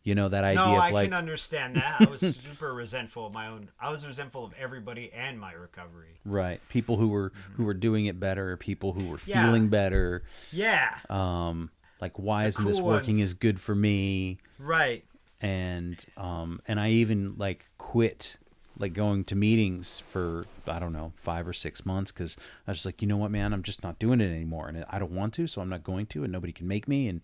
you 0.10 0.16
know 0.16 0.28
that 0.30 0.44
idea 0.44 0.66
No, 0.66 0.74
of 0.78 0.82
I 0.82 0.92
like 0.92 1.06
can 1.10 1.14
understand 1.14 1.76
that. 1.76 2.02
I 2.02 2.10
was 2.10 2.20
super 2.44 2.74
resentful 2.74 3.28
of 3.28 3.34
my 3.34 3.48
own. 3.48 3.70
I 3.80 3.92
was 3.92 4.06
resentful 4.06 4.44
of 4.44 4.52
everybody 4.60 5.12
and 5.14 5.40
my 5.40 5.54
recovery. 5.54 6.20
right 6.26 6.60
people 6.70 6.96
who 6.98 7.08
were 7.10 7.32
who 7.56 7.64
were 7.64 7.74
doing 7.88 8.06
it 8.08 8.20
better, 8.20 8.58
people 8.58 8.94
who 8.94 9.06
were 9.10 9.18
Mm-hmm. 9.18 9.30
Yeah. 9.32 9.46
feeling 9.46 9.68
better. 9.70 10.24
Yeah, 10.52 10.90
Um, 11.10 11.70
like 12.02 12.18
why 12.18 12.46
isn't 12.48 12.66
this 12.66 12.80
working 12.82 13.18
ones. 13.18 13.30
as 13.32 13.34
good 13.46 13.60
for 13.62 13.76
me? 13.76 14.38
right. 14.58 15.04
and 15.42 16.04
um 16.18 16.60
and 16.68 16.80
I 16.80 16.90
even 17.02 17.36
like 17.38 17.66
quit 17.78 18.36
like 18.78 18.94
going 18.94 19.26
to 19.26 19.36
meetings 19.36 20.02
for 20.12 20.46
I 20.66 20.80
don't 20.80 20.94
know 20.94 21.12
five 21.18 21.48
or 21.48 21.54
six 21.54 21.86
months 21.86 22.12
because 22.14 22.38
I 22.66 22.72
was 22.72 22.78
just 22.78 22.86
like 22.86 23.02
you 23.02 23.08
know 23.08 23.18
what 23.18 23.32
man 23.32 23.54
I'm 23.54 23.64
just 23.64 23.84
not 23.84 24.00
doing 24.00 24.22
it 24.22 24.32
anymore 24.34 24.68
and 24.70 24.86
I 24.90 25.00
don't 25.00 25.12
want 25.12 25.34
to 25.36 25.48
so 25.48 25.62
I'm 25.62 25.70
not 25.70 25.84
going 25.84 26.06
to 26.08 26.24
and 26.24 26.32
nobody 26.32 26.54
can 26.54 26.68
make 26.68 26.88
me 26.88 27.08
and 27.10 27.22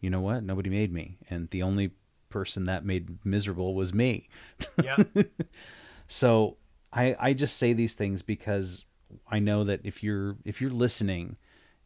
you 0.00 0.10
know 0.10 0.20
what 0.20 0.42
nobody 0.42 0.70
made 0.70 0.92
me 0.92 1.18
and 1.30 1.48
the 1.50 1.62
only 1.62 1.92
person 2.32 2.64
that 2.64 2.84
made 2.84 3.24
miserable 3.24 3.74
was 3.74 3.94
me 3.94 4.28
Yep. 4.82 5.08
so 6.08 6.56
I 6.92 7.14
I 7.18 7.32
just 7.32 7.56
say 7.56 7.72
these 7.72 7.94
things 7.94 8.22
because 8.22 8.86
I 9.30 9.38
know 9.38 9.64
that 9.64 9.80
if 9.84 10.02
you're 10.02 10.36
if 10.44 10.60
you're 10.60 10.70
listening 10.70 11.36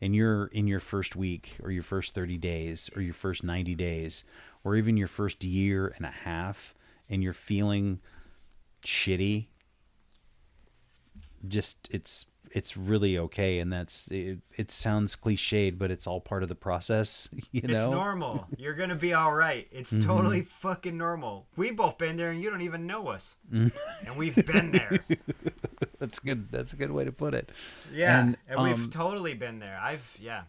and 0.01 0.15
you're 0.15 0.47
in 0.47 0.67
your 0.67 0.81
first 0.81 1.17
week 1.17 1.57
or 1.63 1.71
your 1.71 1.83
first 1.83 2.15
30 2.15 2.37
days 2.37 2.91
or 2.95 3.03
your 3.03 3.15
first 3.15 3.43
90 3.43 3.75
days 3.75 4.25
or 4.65 4.77
even 4.77 4.97
your 4.97 5.09
first 5.09 5.43
year 5.45 5.93
and 5.97 6.05
a 6.05 6.11
half 6.11 6.75
and 7.09 7.23
you're 7.23 7.33
feeling 7.33 8.01
shitty, 8.85 9.47
just 11.49 11.89
it's 11.91 12.27
it's 12.53 12.77
really 12.77 13.19
okay 13.19 13.59
and 13.59 13.73
that's 13.73 14.09
it, 14.09 14.39
it 14.57 14.71
sounds 14.71 15.15
cliched 15.17 15.77
but 15.79 15.91
it's 15.91 16.07
all 16.07 16.21
part 16.21 16.43
of 16.43 16.49
the 16.49 16.55
process 16.55 17.29
you 17.53 17.63
know 17.63 17.75
It's 17.75 17.91
normal. 17.91 18.47
You're 18.57 18.75
gonna 18.75 18.95
be 18.97 19.13
all 19.15 19.35
right. 19.35 19.67
It's 19.71 19.93
Mm-hmm. 19.93 20.07
totally 20.09 20.43
fucking 20.43 20.97
normal. 20.97 21.47
We 21.57 21.71
both 21.71 21.99
been 21.99 22.17
there, 22.17 22.31
and 22.31 22.43
you 22.43 22.51
don't 22.51 22.63
even 22.63 22.87
know 22.87 23.09
us, 23.09 23.37
Mm-hmm. 23.53 24.07
and 24.07 24.17
we've 24.17 24.35
been 24.47 24.71
there. 24.73 24.99
that's 25.99 26.19
good 26.19 26.51
that's 26.51 26.73
a 26.73 26.77
good 26.77 26.91
way 26.91 27.05
to 27.05 27.13
put 27.13 27.35
it 27.35 27.51
Yeah, 27.93 28.21
And, 28.21 28.37
and, 28.49 28.63
we've 28.63 28.75
um, 28.85 28.91
totally 28.91 29.35
been 29.35 29.59
there. 29.61 29.79
I've 29.83 30.17
yeah. 30.21 30.43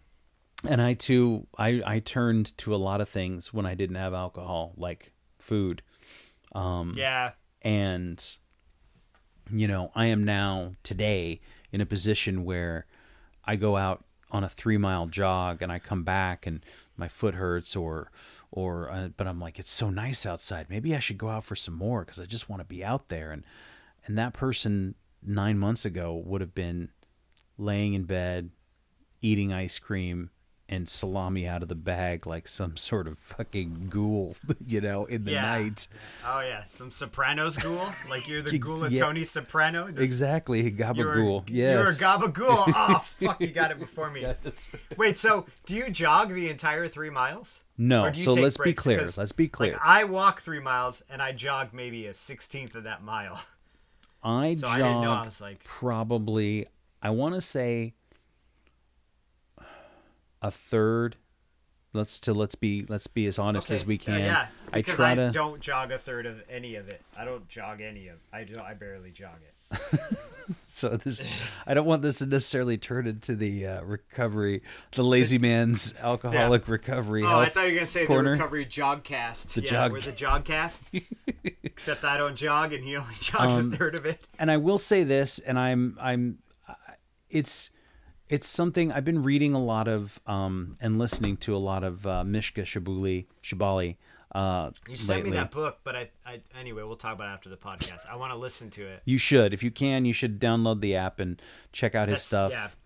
and 0.67 0.81
i 0.81 0.93
too 0.93 1.45
i 1.57 1.81
i 1.85 1.99
turned 1.99 2.57
to 2.59 2.73
a 2.73 2.77
lot 2.77 2.99
of 3.01 3.07
things 3.09 3.53
when 3.53 3.65
i 3.65 3.75
didn't 3.75 3.95
have 3.97 4.13
alcohol 4.13 4.73
like 4.77 5.11
food 5.39 5.81
Um, 6.53 6.93
Yeah. 6.97 7.31
and 7.61 8.23
you 9.51 9.67
know 9.67 9.91
i 9.95 10.07
am 10.07 10.23
now 10.25 10.73
today 10.83 11.39
in 11.71 11.81
a 11.81 11.85
position 11.85 12.43
where 12.43 12.85
i 13.45 13.55
go 13.55 13.77
out 13.77 14.03
on 14.31 14.43
a 14.43 14.49
three 14.49 14.77
mile 14.77 15.07
jog 15.07 15.61
and 15.61 15.71
i 15.71 15.79
come 15.79 16.03
back 16.03 16.45
and 16.45 16.65
my 16.97 17.07
foot 17.07 17.35
hurts 17.35 17.75
or 17.75 18.11
or 18.51 18.89
uh, 18.89 19.09
but 19.17 19.27
i'm 19.27 19.39
like 19.39 19.59
it's 19.59 19.71
so 19.71 19.89
nice 19.89 20.25
outside. 20.25 20.67
Maybe 20.69 20.95
i 20.95 20.99
should 20.99 21.17
go 21.17 21.29
out 21.29 21.43
for 21.43 21.55
some 21.55 21.75
more 21.75 22.01
because 22.01 22.19
i 22.19 22.25
just 22.25 22.49
want 22.49 22.61
to 22.61 22.65
be 22.65 22.83
out 22.83 23.09
there. 23.09 23.31
And 23.31 23.43
and 24.05 24.17
that 24.17 24.33
person 24.33 24.95
nine 25.21 25.57
months 25.57 25.85
ago 25.85 26.21
would 26.25 26.41
have 26.41 26.55
been 26.55 26.89
laying 27.57 27.93
in 27.93 28.03
bed 28.03 28.51
eating 29.21 29.51
ice 29.51 29.79
cream 29.79 30.29
and 30.69 30.89
salami 30.89 31.47
out 31.47 31.63
of 31.63 31.69
the 31.69 31.75
bag 31.75 32.27
like 32.27 32.45
some 32.47 32.75
sort 32.75 33.07
of 33.07 33.17
fucking 33.19 33.87
ghoul 33.89 34.35
you 34.67 34.81
know 34.81 35.05
in 35.05 35.23
the 35.23 35.31
Yeah. 35.31 35.41
night 35.41 35.87
Oh 36.25 36.41
yeah, 36.41 36.63
some 36.63 36.91
Sopranos 36.91 37.55
ghoul. 37.55 37.87
Like 38.09 38.27
you're 38.27 38.41
the 38.41 38.59
ghoul 38.59 38.83
of 38.83 38.91
yeah. 38.91 39.01
Tony 39.05 39.23
Soprano. 39.23 39.87
Exactly, 39.87 40.69
gabagool. 40.71 41.43
You're 41.49 41.83
a 41.83 41.93
gabagool. 41.93 42.65
Oh 42.75 42.99
fuck, 42.99 43.39
you 43.39 43.47
got 43.47 43.71
it 43.71 43.79
before 43.79 44.09
me. 44.09 44.25
Wait, 44.97 45.17
so 45.17 45.45
do 45.65 45.75
you 45.75 45.89
jog 45.89 46.33
the 46.33 46.49
entire 46.49 46.87
three 46.87 47.09
miles? 47.09 47.61
No, 47.77 48.05
Or 48.05 48.11
do 48.11 48.17
you 48.19 48.25
so 48.25 48.33
let's 48.33 48.57
be 48.57 48.73
clear. 48.73 49.07
Let's 49.15 49.31
be 49.31 49.47
clear. 49.47 49.73
Like 49.73 49.81
I 49.83 50.03
walk 50.03 50.41
three 50.41 50.59
miles 50.59 51.03
and 51.09 51.21
I 51.21 51.31
jog 51.31 51.69
maybe 51.73 52.07
a 52.07 52.13
sixteenth 52.13 52.75
of 52.75 52.83
that 52.83 53.03
mile. 53.03 53.41
I 54.23 54.55
So 54.55 54.61
jog 54.67 54.69
I 54.69 54.77
didn't 54.79 55.01
know. 55.01 55.11
I 55.11 55.25
was 55.25 55.39
like, 55.39 55.63
probably. 55.63 56.65
I 57.01 57.11
want 57.11 57.35
to 57.35 57.41
say 57.41 57.93
a 60.41 60.51
third. 60.51 61.15
Let's 61.93 62.19
to 62.21 62.33
let's 62.33 62.55
be 62.55 62.85
let's 62.87 63.07
be 63.07 63.25
as 63.27 63.39
honest 63.39 63.71
as 63.71 63.81
okay, 63.81 63.87
we 63.87 63.95
uh, 63.95 64.03
can. 64.03 64.19
yeah, 64.19 64.47
I 64.73 64.81
try 64.81 65.13
I 65.13 65.15
to. 65.15 65.31
don't 65.31 65.61
jog 65.61 65.91
a 65.91 65.97
third 65.97 66.25
of 66.25 66.43
any 66.49 66.75
of 66.75 66.89
it. 66.89 67.01
I 67.17 67.25
don't 67.25 67.47
jog 67.47 67.81
any 67.81 68.09
of. 68.09 68.17
I 68.31 68.43
do. 68.43 68.59
I 68.59 68.73
barely 68.73 69.11
jog 69.11 69.37
it. 69.41 69.53
So 70.65 70.95
this, 70.95 71.27
I 71.65 71.73
don't 71.73 71.85
want 71.85 72.01
this 72.01 72.19
to 72.19 72.25
necessarily 72.25 72.77
turn 72.77 73.05
into 73.05 73.35
the 73.35 73.67
uh, 73.67 73.83
recovery, 73.83 74.61
the 74.91 75.03
lazy 75.03 75.37
man's 75.39 75.93
alcoholic 76.01 76.69
recovery. 76.69 77.23
Oh, 77.25 77.39
I 77.39 77.47
thought 77.49 77.65
you 77.65 77.71
were 77.71 77.75
gonna 77.79 77.85
say 77.85 78.05
corner. 78.05 78.23
the 78.29 78.31
recovery 78.37 78.65
jogcast. 78.65 79.53
The 79.55 79.61
yeah, 79.63 79.69
jog- 79.69 79.91
we're 79.91 79.99
the 79.99 80.13
jogcast. 80.13 80.83
Except 81.63 82.05
I 82.05 82.15
don't 82.15 82.35
jog, 82.37 82.71
and 82.71 82.81
he 82.83 82.95
only 82.95 83.15
jogs 83.19 83.55
Um, 83.55 83.73
a 83.73 83.75
third 83.77 83.95
of 83.95 84.05
it. 84.05 84.21
and 84.39 84.49
I 84.49 84.55
will 84.55 84.77
say 84.77 85.03
this, 85.03 85.39
and 85.39 85.59
I'm 85.59 85.97
I'm, 85.99 86.37
uh, 86.67 86.73
it's 87.29 87.71
it's 88.29 88.47
something 88.47 88.91
I've 88.91 89.05
been 89.05 89.23
reading 89.23 89.53
a 89.53 89.63
lot 89.63 89.87
of 89.87 90.19
um, 90.27 90.75
and 90.81 90.97
listening 90.99 91.37
to 91.37 91.55
a 91.55 91.57
lot 91.57 91.83
of 91.83 92.05
uh, 92.05 92.23
Mishka 92.23 92.61
Shabuli 92.61 93.25
Shabali. 93.43 93.95
Uh, 94.35 94.71
You 94.87 94.97
sent 94.97 95.19
lately. 95.19 95.31
me 95.31 95.37
that 95.37 95.51
book, 95.51 95.79
but 95.83 95.95
I, 95.95 96.09
I 96.25 96.41
anyway, 96.59 96.83
we'll 96.83 96.97
talk 96.97 97.13
about 97.15 97.29
it 97.29 97.33
after 97.33 97.49
the 97.49 97.55
podcast. 97.57 98.05
I 98.09 98.17
want 98.17 98.33
to 98.33 98.37
listen 98.37 98.69
to 98.71 98.85
it. 98.85 99.01
You 99.05 99.17
should, 99.17 99.53
if 99.53 99.63
you 99.63 99.71
can, 99.71 100.03
you 100.05 100.13
should 100.13 100.39
download 100.39 100.81
the 100.81 100.95
app 100.95 101.19
and 101.19 101.41
check 101.71 101.95
out 101.95 102.09
his 102.09 102.27
That's- 102.27 102.51
stuff. 102.53 102.77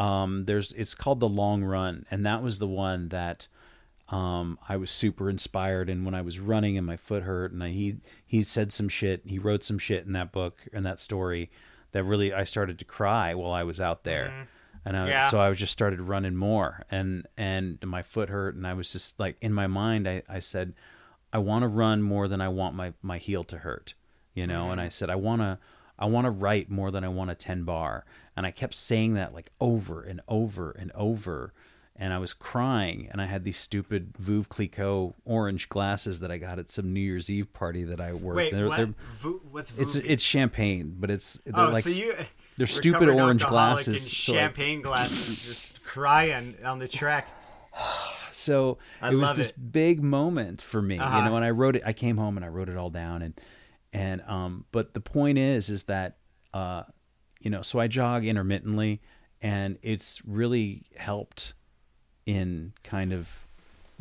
Um, 0.00 0.44
there's 0.46 0.72
it's 0.72 0.94
called 0.94 1.20
the 1.20 1.28
Long 1.28 1.62
Run, 1.62 2.04
and 2.10 2.26
that 2.26 2.42
was 2.42 2.58
the 2.58 2.66
one 2.66 3.08
that 3.10 3.46
um, 4.08 4.58
I 4.68 4.76
was 4.76 4.90
super 4.90 5.30
inspired. 5.30 5.88
And 5.88 6.04
when 6.04 6.14
I 6.14 6.22
was 6.22 6.40
running 6.40 6.76
and 6.76 6.86
my 6.86 6.96
foot 6.96 7.22
hurt, 7.22 7.52
and 7.52 7.62
I, 7.62 7.68
he 7.70 7.96
he 8.26 8.42
said 8.42 8.72
some 8.72 8.88
shit, 8.88 9.22
he 9.24 9.38
wrote 9.38 9.62
some 9.62 9.78
shit 9.78 10.04
in 10.06 10.12
that 10.14 10.32
book 10.32 10.62
and 10.72 10.84
that 10.86 10.98
story 10.98 11.50
that 11.92 12.02
really 12.04 12.32
I 12.32 12.42
started 12.44 12.78
to 12.80 12.84
cry 12.84 13.34
while 13.34 13.52
I 13.52 13.62
was 13.62 13.80
out 13.80 14.02
there. 14.04 14.48
And 14.86 14.96
I, 14.96 15.00
Mm-hmm. 15.00 15.08
Yeah. 15.08 15.28
so 15.30 15.40
I 15.40 15.48
was 15.48 15.58
just 15.58 15.72
started 15.72 16.00
running 16.00 16.36
more, 16.36 16.84
and 16.90 17.26
and 17.38 17.78
my 17.84 18.02
foot 18.02 18.28
hurt, 18.28 18.54
and 18.54 18.66
I 18.66 18.74
was 18.74 18.92
just 18.92 19.18
like 19.18 19.36
in 19.40 19.52
my 19.54 19.66
mind, 19.66 20.06
I, 20.08 20.22
I 20.28 20.40
said, 20.40 20.74
I 21.32 21.38
want 21.38 21.62
to 21.62 21.68
run 21.68 22.02
more 22.02 22.28
than 22.28 22.40
I 22.40 22.48
want 22.48 22.74
my 22.74 22.92
my 23.02 23.18
heel 23.18 23.44
to 23.44 23.58
hurt, 23.58 23.94
you 24.34 24.46
know. 24.46 24.70
And 24.70 24.80
I 24.80 24.88
said, 24.90 25.08
I 25.10 25.14
want 25.16 25.40
to 25.40 25.58
I 25.98 26.04
want 26.06 26.26
to 26.26 26.30
write 26.30 26.70
more 26.70 26.90
than 26.90 27.02
I 27.04 27.08
want 27.08 27.30
a 27.30 27.34
ten 27.34 27.64
bar, 27.64 28.04
and 28.36 28.44
I 28.44 28.50
kept 28.50 28.74
saying 28.74 29.14
that 29.14 29.32
like 29.32 29.50
over 29.58 30.02
and 30.02 30.20
over 30.28 30.72
and 30.72 30.92
over, 30.94 31.54
and 31.96 32.12
I 32.12 32.18
was 32.18 32.34
crying, 32.34 33.08
and 33.10 33.22
I 33.22 33.24
had 33.26 33.44
these 33.44 33.56
stupid 33.58 34.12
Veuve 34.20 34.48
Clicquot 34.50 35.14
orange 35.24 35.68
glasses 35.70 36.20
that 36.20 36.30
I 36.30 36.36
got 36.36 36.58
at 36.58 36.68
some 36.70 36.92
New 36.92 37.00
Year's 37.00 37.30
Eve 37.30 37.50
party 37.54 37.84
that 37.84 38.00
I 38.02 38.12
worked. 38.12 38.36
Wait, 38.36 38.52
They're- 38.52 38.68
what? 38.68 38.76
they're- 38.76 38.94
Vu- 39.18 39.40
what's 39.50 39.72
it's 39.78 39.94
it's 39.94 40.22
champagne, 40.22 40.94
but 41.00 41.10
it's 41.10 41.40
they're 41.46 41.54
oh, 41.68 41.70
like 41.70 41.84
so 41.84 41.90
you 41.90 42.14
they're 42.56 42.66
stupid 42.66 43.08
orange 43.08 43.44
glasses. 43.44 43.88
and 43.88 43.98
so 44.16 44.32
I- 44.32 44.36
champagne 44.36 44.80
glasses, 44.82 45.44
just 45.44 45.84
crying 45.84 46.56
on 46.64 46.78
the 46.78 46.88
track. 46.88 47.28
so 48.30 48.78
I 49.00 49.10
it 49.12 49.14
was 49.16 49.34
this 49.34 49.50
it. 49.50 49.72
big 49.72 50.02
moment 50.02 50.60
for 50.62 50.80
me 50.82 50.98
Uh-huh. 50.98 51.18
you 51.18 51.24
know 51.24 51.36
and 51.36 51.44
i 51.44 51.50
wrote 51.50 51.76
it 51.76 51.82
i 51.86 51.92
came 51.92 52.16
home 52.16 52.36
and 52.36 52.44
i 52.44 52.48
wrote 52.48 52.68
it 52.68 52.76
all 52.76 52.90
down 52.90 53.22
and 53.22 53.34
and 53.92 54.22
um 54.22 54.64
but 54.72 54.94
the 54.94 55.00
point 55.00 55.38
is 55.38 55.70
is 55.70 55.84
that 55.84 56.16
uh 56.52 56.82
you 57.40 57.50
know 57.50 57.62
so 57.62 57.78
i 57.80 57.86
jog 57.86 58.24
intermittently 58.24 59.00
and 59.42 59.78
it's 59.82 60.20
really 60.26 60.84
helped 60.96 61.54
in 62.26 62.72
kind 62.82 63.12
of 63.12 63.28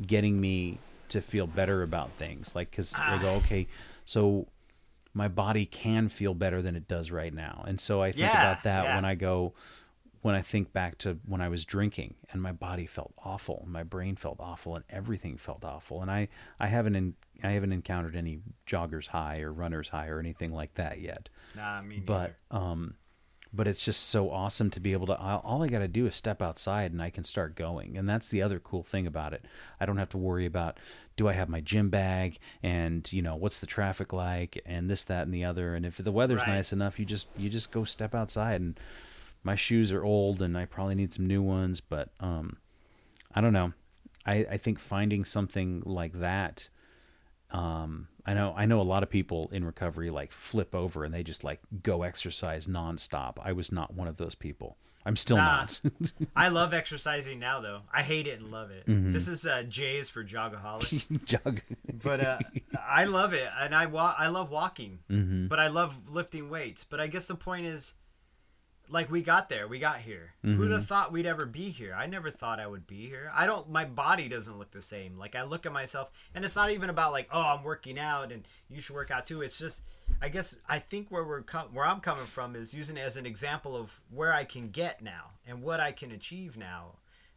getting 0.06 0.39
me 0.39 0.78
to 1.10 1.22
feel 1.22 1.45
better 1.47 1.84
about 1.84 2.10
things 2.18 2.56
like 2.56 2.72
because 2.72 2.93
i 2.95 3.16
Ah. 3.18 3.20
go 3.22 3.30
okay 3.43 3.68
so 4.06 4.47
my 5.14 5.28
body 5.28 5.66
can 5.66 6.09
feel 6.09 6.34
better 6.34 6.61
than 6.61 6.76
it 6.76 6.88
does 6.88 7.11
right 7.11 7.34
now 7.34 7.64
and 7.68 7.80
so 7.80 8.01
i 8.01 8.11
think 8.11 8.24
Yeah, 8.34 8.51
about 8.51 8.64
that 8.64 8.84
yeah. 8.86 8.95
when 8.95 9.05
i 9.05 9.16
go 9.16 9.53
when 10.22 10.36
I 10.36 10.41
think 10.41 10.72
back 10.72 10.97
to 10.99 11.20
when 11.26 11.41
I 11.41 11.49
was 11.49 11.66
drinking 11.66 12.14
and 12.32 12.41
my 12.41 12.53
body 12.53 12.86
felt 12.86 13.14
awful, 13.26 13.59
and 13.66 13.74
my 13.74 13.84
brain 13.84 14.16
felt 14.16 14.38
awful, 14.39 14.74
and 14.78 14.86
everything 14.89 15.36
felt 15.36 15.66
awful, 15.66 16.01
and 16.01 16.09
I 16.09 16.30
I 16.61 16.68
haven't 16.68 16.95
in, 16.95 17.16
I 17.43 17.49
haven't 17.49 17.74
encountered 17.74 18.16
any 18.16 18.39
joggers 18.66 19.07
high 19.07 19.41
or 19.41 19.51
runners 19.51 19.89
high 19.89 20.07
or 20.07 20.20
anything 20.20 20.53
like 20.53 20.76
that 20.76 21.01
yet. 21.01 21.28
Nah, 21.57 21.82
me 21.82 21.95
neither. 21.95 22.05
But 22.05 22.36
um, 22.57 22.95
but 23.51 23.68
it's 23.68 23.84
just 23.84 24.03
so 24.09 24.32
awesome 24.32 24.70
to 24.72 24.80
be 24.80 24.93
able 24.93 25.07
to. 25.07 25.18
All 25.18 25.41
all 25.43 25.61
I 25.61 25.68
got 25.68 25.80
to 25.80 25.89
do 25.89 26.07
is 26.07 26.16
step 26.16 26.41
outside 26.41 26.93
and 26.93 27.01
I 27.01 27.09
can 27.09 27.26
start 27.26 27.57
going, 27.57 27.97
and 27.97 28.07
that's 28.07 28.30
the 28.30 28.41
other 28.41 28.59
cool 28.59 28.82
thing 28.84 29.05
about 29.05 29.34
it. 29.34 29.43
I 29.82 29.86
don't 29.86 29.97
have 29.97 30.09
to 30.11 30.18
worry 30.18 30.45
about 30.45 30.78
do 31.16 31.28
I 31.28 31.34
have 31.34 31.49
my 31.49 31.61
gym 31.61 31.89
bag 31.89 32.39
and 32.61 33.11
you 33.14 33.22
know 33.22 33.36
what's 33.36 33.59
the 33.59 33.68
traffic 33.68 34.14
like 34.14 34.61
and 34.66 34.89
this 34.89 35.03
that 35.05 35.24
and 35.26 35.34
the 35.34 35.45
other. 35.45 35.76
And 35.76 35.86
if 35.86 35.97
the 35.97 36.11
weather's 36.11 36.41
Right. 36.41 36.55
nice 36.55 36.74
enough, 36.74 36.99
you 36.99 37.05
just 37.05 37.28
you 37.38 37.49
just 37.49 37.72
go 37.72 37.84
step 37.84 38.16
outside 38.16 38.61
and 38.61 38.80
my 39.43 39.55
shoes 39.55 39.91
are 39.91 40.03
old 40.03 40.41
and 40.41 40.57
I 40.57 40.66
probably 40.66 40.95
need 40.95 41.14
some 41.14 41.28
new 41.28 41.41
ones, 41.41 41.82
but 41.82 42.09
um, 42.20 42.57
I 43.36 43.41
don't 43.41 43.53
know. 43.53 43.74
I, 44.26 44.45
I 44.49 44.57
think 44.57 44.80
finding 44.80 45.26
something 45.26 45.84
like 45.86 46.14
that. 46.14 46.70
Um, 47.51 48.07
I 48.26 48.34
know 48.34 48.53
I 48.57 48.66
know 48.66 48.80
a 48.80 48.84
lot 48.84 49.03
of 49.03 49.09
people 49.09 49.49
in 49.51 49.64
recovery 49.66 50.09
like 50.09 50.32
flip 50.32 50.74
over 50.74 51.03
and 51.03 51.14
they 51.14 51.24
just 51.24 51.43
like 51.43 51.59
go 51.84 52.03
exercise 52.03 52.68
nonstop. 52.68 53.38
I 53.43 53.51
was 53.51 53.72
not 53.72 53.93
one 53.93 54.07
of 54.07 54.18
those 54.18 54.34
people. 54.34 54.78
I'm 55.06 55.16
still 55.18 55.38
Nah. 55.38 55.60
not. 55.62 55.82
I 56.36 56.47
love 56.47 56.74
exercising 56.74 57.38
now, 57.39 57.60
though. 57.60 57.82
I 57.93 58.04
hate 58.04 58.26
it 58.28 58.39
and 58.39 58.51
love 58.51 58.72
it. 58.72 58.86
Mm-hmm. 58.86 59.12
This 59.14 59.28
is 59.28 59.45
uh, 59.45 59.64
J's 59.64 60.10
for 60.10 60.24
Jogaholic, 60.24 61.24
Jog. 61.26 61.62
but 62.01 62.22
uh, 62.22 62.39
I 62.88 63.04
love 63.06 63.34
it, 63.34 63.49
and 63.60 63.76
I 63.76 63.86
wa- 63.88 64.16
I 64.18 64.28
love 64.28 64.49
walking, 64.49 64.99
Mm-hmm. 65.12 65.47
but 65.47 65.60
I 65.60 65.68
love 65.68 66.10
lifting 66.10 66.49
weights. 66.49 66.84
But 66.86 66.99
I 67.01 67.08
guess 67.08 67.26
the 67.26 67.36
point 67.36 67.66
is, 67.66 67.95
like, 68.89 69.10
we 69.12 69.22
got 69.22 69.49
there, 69.49 69.68
we 69.68 69.80
got 69.80 69.99
here. 69.99 70.34
Who'd 70.41 70.58
Mm-hmm. 70.60 70.72
have 70.72 70.88
thought 70.88 71.12
we'd 71.12 71.26
ever 71.26 71.45
be 71.45 71.70
here? 71.70 71.93
I 71.97 72.06
never 72.06 72.30
thought 72.30 72.60
I 72.60 72.68
would 72.68 72.86
be 72.88 73.08
here. 73.08 73.32
I 73.36 73.45
don't. 73.45 73.70
My 73.70 73.86
body 73.86 74.30
doesn't 74.30 74.58
look 74.58 74.72
the 74.72 74.82
same. 74.82 75.18
Like 75.18 75.36
I 75.36 75.43
look 75.43 75.66
at 75.66 75.74
myself, 75.74 76.12
and 76.34 76.45
it's 76.45 76.56
not 76.56 76.72
even 76.72 76.89
about 76.89 77.12
like, 77.12 77.28
oh, 77.32 77.41
I'm 77.58 77.64
working 77.64 77.99
out, 77.99 78.32
and 78.32 78.47
you 78.70 78.80
should 78.82 78.95
work 78.95 79.12
out 79.12 79.28
too. 79.28 79.41
It's 79.41 79.58
just. 79.60 79.82
I 80.22 80.30
guess 80.30 80.55
I 80.68 80.80
think 80.80 81.09
where 81.09 81.24
we're 81.24 81.41
com- 81.41 81.74
where 81.74 81.86
I'm 81.86 81.99
coming 81.99 82.26
from 82.26 82.55
is 82.55 82.74
using 82.74 82.97
it 82.97 83.01
as 83.01 83.18
an 83.18 83.26
example 83.26 83.76
of 83.76 83.99
where 84.09 84.34
I 84.34 84.43
can 84.45 84.70
get 84.70 85.01
now 85.01 85.32
and 85.47 85.61
what 85.61 85.80
I 85.80 85.91
can 85.91 86.11
achieve 86.11 86.57
now. 86.57 86.93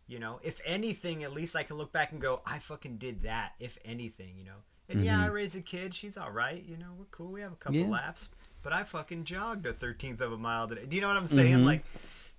You 0.07 0.20
know, 0.20 0.39
if 0.43 0.61
anything, 0.64 1.24
at 1.24 1.33
least 1.33 1.57
I 1.57 1.64
can 1.64 1.77
look 1.77 1.93
back 1.93 2.12
and 2.12 2.20
go, 2.20 2.41
I 2.47 2.61
fucking 2.61 2.99
did 2.99 3.22
that. 3.22 3.55
If 3.59 3.77
anything, 3.85 4.35
you 4.39 4.45
know. 4.45 4.62
And 4.89 5.05
yeah, 5.05 5.14
mm-hmm. 5.14 5.24
I 5.24 5.27
raised 5.27 5.57
a 5.57 5.61
kid. 5.61 5.95
She's 5.95 6.16
all 6.16 6.31
right. 6.31 6.62
You 6.64 6.77
know, 6.77 6.87
we're 6.97 7.07
cool. 7.11 7.33
We 7.33 7.41
have 7.41 7.53
a 7.53 7.57
couple 7.57 7.79
Yeah. 7.81 7.89
laughs. 7.89 8.29
But 8.62 8.72
I 8.72 8.85
fucking 8.85 9.24
jogged 9.24 9.66
a 9.66 9.72
thirteenth 9.72 10.20
of 10.20 10.33
a 10.33 10.37
mile 10.39 10.68
today. 10.68 10.87
Do 10.87 10.95
you 10.95 11.03
know 11.03 11.09
what 11.09 11.16
I'm 11.16 11.27
saying? 11.29 11.57
Mm-hmm. 11.57 11.64
Like, 11.64 11.85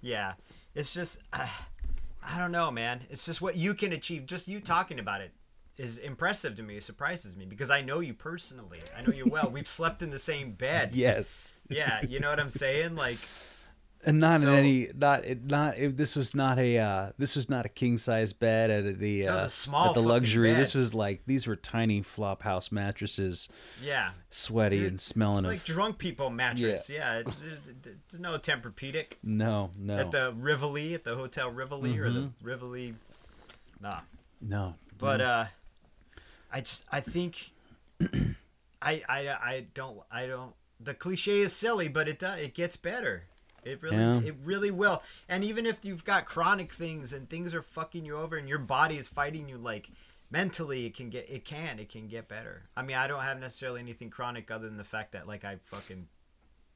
yeah, 0.02 0.34
it's 0.76 0.94
just, 0.94 1.20
I 1.34 2.38
don't 2.38 2.52
know, 2.52 2.72
man. 2.72 3.02
It's 3.10 3.26
just 3.26 3.42
what 3.42 3.56
you 3.56 3.74
can 3.74 3.92
achieve. 3.94 4.26
Just 4.26 4.48
you 4.48 4.60
talking 4.60 5.00
about 5.00 5.22
it. 5.22 5.32
Is 5.78 5.98
impressive 5.98 6.56
to 6.58 6.64
me. 6.64 6.78
It 6.78 6.84
surprises 6.84 7.36
me 7.36 7.46
because 7.46 7.70
I 7.70 7.82
know 7.82 8.00
you 8.00 8.14
personally. 8.14 8.80
I 8.98 9.02
know 9.02 9.14
you 9.14 9.26
well. 9.28 9.50
We've 9.52 9.68
slept 9.68 10.02
in 10.02 10.10
the 10.10 10.20
same 10.20 10.52
bed. 10.54 10.92
Yes. 10.94 11.54
Yeah, 11.70 12.02
you 12.08 12.20
know 12.20 12.30
what 12.30 12.40
I'm 12.40 12.50
saying? 12.50 12.96
Like, 12.96 13.20
and 14.06 14.20
not 14.20 14.42
So- 14.42 14.54
in 14.54 14.60
any 14.60 14.90
not 14.96 15.26
it 15.26 15.44
not 15.46 15.78
it, 15.78 15.98
this 15.98 16.16
was 16.16 16.34
not 16.36 16.60
a 16.60 16.78
uh 16.78 17.12
this 17.18 17.36
was 17.36 17.50
not 17.50 17.66
a 17.66 17.70
king 17.70 17.98
size 17.98 18.32
bed 18.32 18.70
at 18.70 19.00
the 19.00 19.28
uh 19.28 19.46
at 19.46 19.94
the 19.96 20.02
luxury 20.02 20.54
this 20.54 20.76
was 20.76 20.94
like 20.94 21.24
these 21.26 21.48
were 21.48 21.56
tiny 21.56 22.04
flop 22.04 22.44
house 22.44 22.72
mattresses 22.72 23.50
yeah, 23.84 24.12
sweaty 24.30 24.80
Dude, 24.80 24.88
and 24.88 25.02
smelling 25.02 25.40
it's 25.40 25.46
of 25.46 25.52
like 25.52 25.66
drunk 25.66 25.98
people 25.98 26.30
mattress. 26.30 26.90
Yeah, 26.92 27.20
it's, 27.20 27.36
there's 27.84 28.22
no 28.22 28.38
Tempur-Pedic 28.38 29.14
no 29.24 29.72
no 29.78 29.98
at 29.98 30.12
the 30.12 30.32
Rivoli 30.38 30.94
at 30.94 31.04
the 31.04 31.16
Hotel 31.16 31.50
Rivoli 31.50 31.98
or 31.98 32.10
the 32.12 32.20
Mm-hmm. 32.20 32.48
Rivoli. 32.48 32.94
Nah, 33.82 34.02
no 34.42 34.76
but 35.00 35.22
uh, 35.22 35.46
I 36.52 36.62
just 36.62 36.86
I 36.92 37.02
think 37.02 37.52
I 38.82 39.02
I 39.08 39.28
I 39.30 39.66
don't 39.74 40.00
I 40.12 40.28
don't. 40.28 40.54
The 40.80 40.94
cliche 40.94 41.42
is 41.42 41.54
silly, 41.54 41.88
but 41.88 42.08
it 42.08 42.20
does 42.20 42.40
it 42.40 42.54
gets 42.54 42.78
better. 42.78 43.24
It 43.64 43.82
really 43.82 43.98
Yeah. 43.98 44.20
it 44.20 44.36
really 44.44 44.72
will. 44.72 45.02
And 45.28 45.44
even 45.44 45.66
if 45.66 45.84
you've 45.84 46.06
got 46.06 46.26
chronic 46.26 46.72
things 46.72 47.12
and 47.14 47.30
things 47.30 47.54
are 47.54 47.62
fucking 47.62 48.06
you 48.06 48.16
over 48.18 48.38
and 48.38 48.48
your 48.48 48.60
body 48.60 48.98
is 48.98 49.08
fighting 49.08 49.50
you 49.50 49.58
like 49.58 49.90
mentally 50.30 50.86
it 50.86 50.94
can 50.96 51.10
get 51.10 51.30
it 51.30 51.44
can 51.46 51.80
it 51.80 51.90
can 51.90 52.08
get 52.08 52.28
better. 52.28 52.64
I 52.78 52.82
mean, 52.84 52.96
I 52.98 53.08
don't 53.08 53.22
have 53.24 53.40
necessarily 53.40 53.82
anything 53.82 54.10
chronic 54.10 54.52
other 54.52 54.68
than 54.68 54.78
the 54.78 54.84
fact 54.84 55.14
that 55.14 55.28
like 55.28 55.44
I 55.44 55.58
fucking 55.66 56.08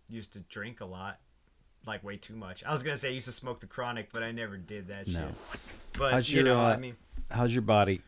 used 0.10 0.34
to 0.34 0.40
drink 0.40 0.82
a 0.82 0.86
lot. 0.86 1.20
Like 1.86 2.04
way 2.04 2.18
too 2.18 2.36
much. 2.36 2.64
I 2.64 2.74
was 2.74 2.84
gonna 2.84 2.98
say 2.98 3.10
I 3.10 3.14
used 3.14 3.26
to 3.28 3.32
smoke 3.32 3.60
the 3.60 3.68
chronic, 3.68 4.10
but 4.12 4.22
I 4.22 4.32
never 4.32 4.56
did 4.58 4.88
that 4.90 5.08
No. 5.08 5.20
shit. 5.28 5.36
But 5.98 6.12
How's 6.14 6.30
you 6.30 6.38
your, 6.44 6.46
know, 6.46 6.60
uh, 6.60 6.74
I 6.74 6.78
mean, 6.78 6.96
how's 7.30 7.54
your 7.54 7.64
body 7.64 8.02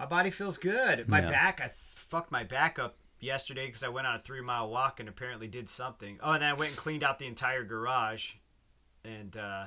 my 0.00 0.06
body 0.06 0.30
feels 0.30 0.56
good. 0.56 1.06
My 1.08 1.20
Yeah. 1.20 1.30
back, 1.30 1.60
I 1.60 1.68
fucked 1.68 2.32
my 2.32 2.42
back 2.42 2.78
up 2.78 2.96
yesterday 3.20 3.66
because 3.66 3.82
I 3.82 3.88
went 3.88 4.06
on 4.06 4.16
a 4.16 4.18
three 4.18 4.40
mile 4.40 4.70
walk 4.70 4.98
and 4.98 5.08
apparently 5.08 5.46
did 5.46 5.68
something. 5.68 6.18
Oh, 6.22 6.32
and 6.32 6.42
then 6.42 6.48
I 6.50 6.54
went 6.54 6.70
and 6.70 6.78
cleaned 6.78 7.04
out 7.04 7.18
the 7.18 7.26
entire 7.26 7.64
garage, 7.64 8.32
and 9.04 9.36
uh, 9.36 9.66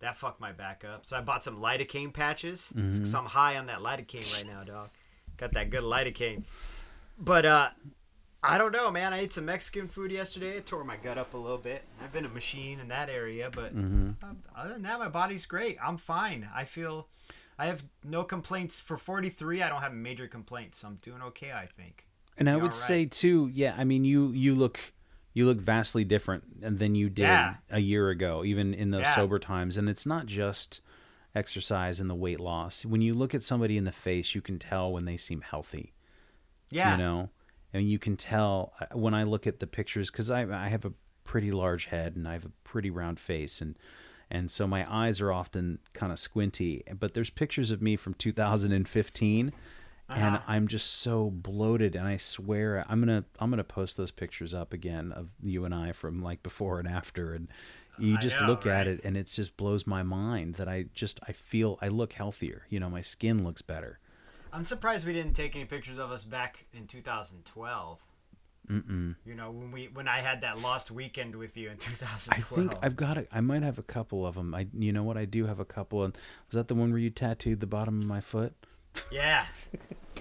that 0.00 0.16
fucked 0.16 0.40
my 0.40 0.52
back 0.52 0.84
up. 0.84 1.04
So 1.04 1.18
I 1.18 1.20
bought 1.20 1.44
some 1.44 1.60
lidocaine 1.60 2.14
patches. 2.14 2.72
Mm-hmm. 2.74 3.04
So 3.04 3.18
I'm 3.18 3.26
high 3.26 3.58
on 3.58 3.66
that 3.66 3.80
lidocaine 3.80 4.32
right 4.34 4.46
now, 4.46 4.62
dog. 4.62 4.88
Got 5.36 5.52
that 5.52 5.68
good 5.68 5.82
lidocaine. 5.84 6.44
But 7.18 7.44
uh, 7.44 7.70
I 8.42 8.56
don't 8.56 8.72
know, 8.72 8.90
man. 8.90 9.12
I 9.12 9.20
ate 9.20 9.34
some 9.34 9.44
Mexican 9.44 9.88
food 9.88 10.10
yesterday. 10.10 10.56
It 10.56 10.64
tore 10.66 10.82
my 10.84 10.96
gut 10.96 11.18
up 11.18 11.34
a 11.34 11.36
little 11.36 11.58
bit. 11.58 11.82
I've 12.02 12.12
been 12.12 12.24
a 12.24 12.28
machine 12.30 12.80
in 12.80 12.88
that 12.88 13.10
area, 13.10 13.50
but 13.54 13.72
um, 13.72 14.16
other 14.56 14.72
than 14.72 14.82
that, 14.82 14.98
my 14.98 15.08
body's 15.08 15.44
great. 15.44 15.76
I'm 15.84 15.98
fine. 15.98 16.48
I 16.54 16.64
feel. 16.64 17.08
I 17.58 17.66
have 17.66 17.84
no 18.02 18.24
complaints 18.24 18.80
for 18.80 18.96
43. 18.96 19.62
I 19.62 19.68
don't 19.68 19.80
have 19.82 19.92
major 19.94 20.26
complaints, 20.26 20.78
so 20.78 20.88
I'm 20.88 20.96
doing 20.96 21.22
okay. 21.22 21.52
I 21.52 21.66
think. 21.66 22.06
and 22.36 22.50
i 22.50 22.54
would 22.56 22.62
right. 22.64 22.74
say 22.74 23.06
too 23.06 23.48
yeah 23.54 23.74
i 23.78 23.84
mean 23.84 24.04
you 24.04 24.32
you 24.32 24.56
look 24.56 24.80
you 25.34 25.46
look 25.46 25.58
vastly 25.60 26.02
different 26.04 26.42
than 26.80 26.96
you 26.96 27.08
did 27.08 27.22
Yeah. 27.22 27.54
a 27.70 27.78
year 27.78 28.10
ago 28.10 28.44
even 28.44 28.74
in 28.74 28.90
those 28.90 29.02
Yeah. 29.02 29.14
sober 29.14 29.38
times 29.38 29.76
and 29.76 29.88
it's 29.88 30.04
not 30.04 30.26
just 30.26 30.80
exercise 31.36 32.00
and 32.00 32.10
the 32.10 32.14
weight 32.14 32.40
loss 32.40 32.84
when 32.84 33.00
you 33.00 33.14
look 33.14 33.34
at 33.36 33.42
somebody 33.44 33.76
in 33.76 33.84
the 33.84 33.92
face 33.92 34.34
you 34.34 34.40
can 34.42 34.58
tell 34.58 34.92
when 34.92 35.04
they 35.04 35.16
seem 35.16 35.42
healthy 35.42 35.92
Yeah. 36.70 36.92
you 36.92 36.98
know 36.98 37.30
and 37.72 37.88
you 37.88 37.98
can 38.00 38.16
tell 38.16 38.72
uh, 38.80 38.86
when 38.98 39.14
i 39.14 39.22
look 39.22 39.46
at 39.46 39.60
the 39.60 39.66
pictures 39.68 40.10
because 40.10 40.28
I, 40.30 40.42
I 40.42 40.68
have 40.68 40.84
a 40.84 40.92
pretty 41.22 41.52
large 41.52 41.84
head 41.86 42.16
and 42.16 42.26
i 42.26 42.32
have 42.32 42.44
a 42.44 42.52
pretty 42.64 42.90
round 42.90 43.20
face 43.20 43.60
and 43.60 43.76
and 44.30 44.50
so 44.50 44.66
my 44.66 44.84
eyes 44.92 45.20
are 45.20 45.32
often 45.32 45.78
kind 45.92 46.12
of 46.12 46.18
squinty 46.18 46.82
but 46.98 47.14
there's 47.14 47.30
pictures 47.30 47.70
of 47.70 47.80
me 47.82 47.96
from 47.96 48.14
2015 48.14 49.52
and 50.10 50.36
Uh-huh. 50.36 50.44
i'm 50.46 50.68
just 50.68 50.90
so 51.00 51.30
bloated 51.30 51.96
and 51.96 52.06
i 52.06 52.16
swear 52.16 52.84
i'm 52.88 53.00
gonna 53.00 53.24
i'm 53.38 53.50
gonna 53.50 53.64
post 53.64 53.96
those 53.96 54.10
pictures 54.10 54.52
up 54.54 54.72
again 54.72 55.12
of 55.12 55.28
you 55.42 55.64
and 55.64 55.74
i 55.74 55.92
from 55.92 56.20
like 56.22 56.42
before 56.42 56.78
and 56.78 56.88
after 56.88 57.32
and 57.34 57.48
you 57.98 58.18
just 58.18 58.40
know, 58.40 58.48
look 58.48 58.66
at 58.66 58.86
it 58.88 59.00
and 59.04 59.16
it 59.16 59.28
just 59.28 59.56
blows 59.56 59.86
my 59.86 60.02
mind 60.02 60.56
that 60.56 60.68
i 60.68 60.84
just 60.94 61.20
i 61.28 61.32
feel 61.32 61.78
i 61.80 61.88
look 61.88 62.12
healthier 62.14 62.66
you 62.68 62.78
know 62.80 62.90
my 62.90 63.00
skin 63.00 63.44
looks 63.44 63.62
better 63.62 63.98
I'm 64.52 64.64
surprised 64.64 65.04
we 65.04 65.12
didn't 65.12 65.34
take 65.34 65.56
any 65.56 65.64
pictures 65.64 65.98
of 65.98 66.12
us 66.12 66.22
back 66.22 66.64
in 66.72 66.86
2012. 66.86 67.98
Mm-mm. 68.70 69.14
You 69.26 69.34
know, 69.34 69.50
when 69.50 69.70
we 69.72 69.90
when 69.92 70.08
I 70.08 70.20
had 70.20 70.40
that 70.40 70.60
lost 70.60 70.90
weekend 70.90 71.36
with 71.36 71.56
you 71.56 71.70
in 71.70 71.76
2012. 71.76 72.28
I 72.30 72.40
think 72.54 72.74
I've 72.82 72.96
got 72.96 73.18
it. 73.18 73.28
I 73.30 73.40
might 73.40 73.62
have 73.62 73.78
a 73.78 73.82
couple 73.82 74.26
of 74.26 74.34
them. 74.34 74.54
I, 74.54 74.66
you 74.72 74.92
know 74.92 75.02
what? 75.02 75.18
I 75.18 75.26
do 75.26 75.46
have 75.46 75.60
a 75.60 75.64
couple. 75.64 76.04
And 76.04 76.14
was 76.48 76.54
that 76.54 76.68
the 76.68 76.74
one 76.74 76.90
where 76.90 76.98
you 76.98 77.10
tattooed 77.10 77.60
the 77.60 77.66
bottom 77.66 77.98
of 77.98 78.06
my 78.06 78.20
foot? 78.20 78.54
Yeah. 79.10 79.44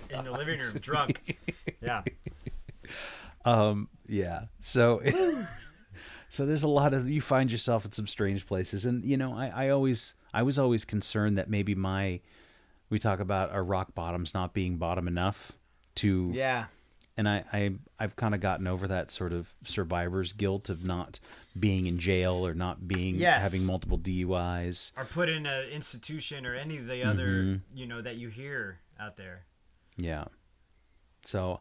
In 0.09 0.25
the 0.25 0.31
living 0.31 0.59
room, 0.59 0.73
drunk. 0.81 1.37
Yeah. 1.81 2.03
Um, 3.45 3.87
yeah. 4.07 4.45
So, 4.59 5.01
so 6.29 6.45
there's 6.45 6.63
a 6.63 6.67
lot 6.67 6.93
of 6.93 7.09
you 7.09 7.21
find 7.21 7.51
yourself 7.51 7.85
in 7.85 7.91
some 7.91 8.07
strange 8.07 8.45
places, 8.45 8.85
and 8.85 9.03
you 9.05 9.17
know, 9.17 9.33
I, 9.33 9.47
I 9.47 9.69
always, 9.69 10.15
I 10.33 10.43
was 10.43 10.59
always 10.59 10.85
concerned 10.85 11.37
that 11.37 11.49
maybe 11.49 11.75
my, 11.75 12.19
we 12.89 12.99
talk 12.99 13.19
about 13.19 13.51
our 13.51 13.63
rock 13.63 13.95
bottoms 13.95 14.33
not 14.33 14.53
being 14.53 14.77
bottom 14.77 15.07
enough 15.07 15.53
to, 15.95 16.31
Yeah. 16.33 16.65
And 17.17 17.29
I, 17.29 17.43
I 17.53 17.71
I've 17.99 18.15
kind 18.15 18.33
of 18.35 18.41
gotten 18.41 18.67
over 18.67 18.87
that 18.87 19.11
sort 19.11 19.33
of 19.33 19.53
survivor's 19.65 20.33
guilt 20.33 20.69
of 20.69 20.85
not 20.85 21.19
being 21.59 21.85
in 21.85 21.99
jail 21.99 22.45
or 22.45 22.53
not 22.53 22.87
being 22.87 23.15
Yes. 23.15 23.41
having 23.41 23.65
multiple 23.65 23.97
DUIs. 23.99 24.91
Or 24.97 25.05
put 25.05 25.29
in 25.29 25.45
an 25.45 25.69
institution 25.69 26.45
or 26.45 26.55
any 26.55 26.77
of 26.77 26.87
the 26.87 27.03
other, 27.03 27.27
Mm-hmm. 27.27 27.77
you 27.77 27.85
know, 27.85 28.01
that 28.01 28.15
you 28.15 28.29
hear 28.29 28.79
out 28.99 29.17
there. 29.17 29.45
Yeah. 29.97 30.25
So 31.23 31.59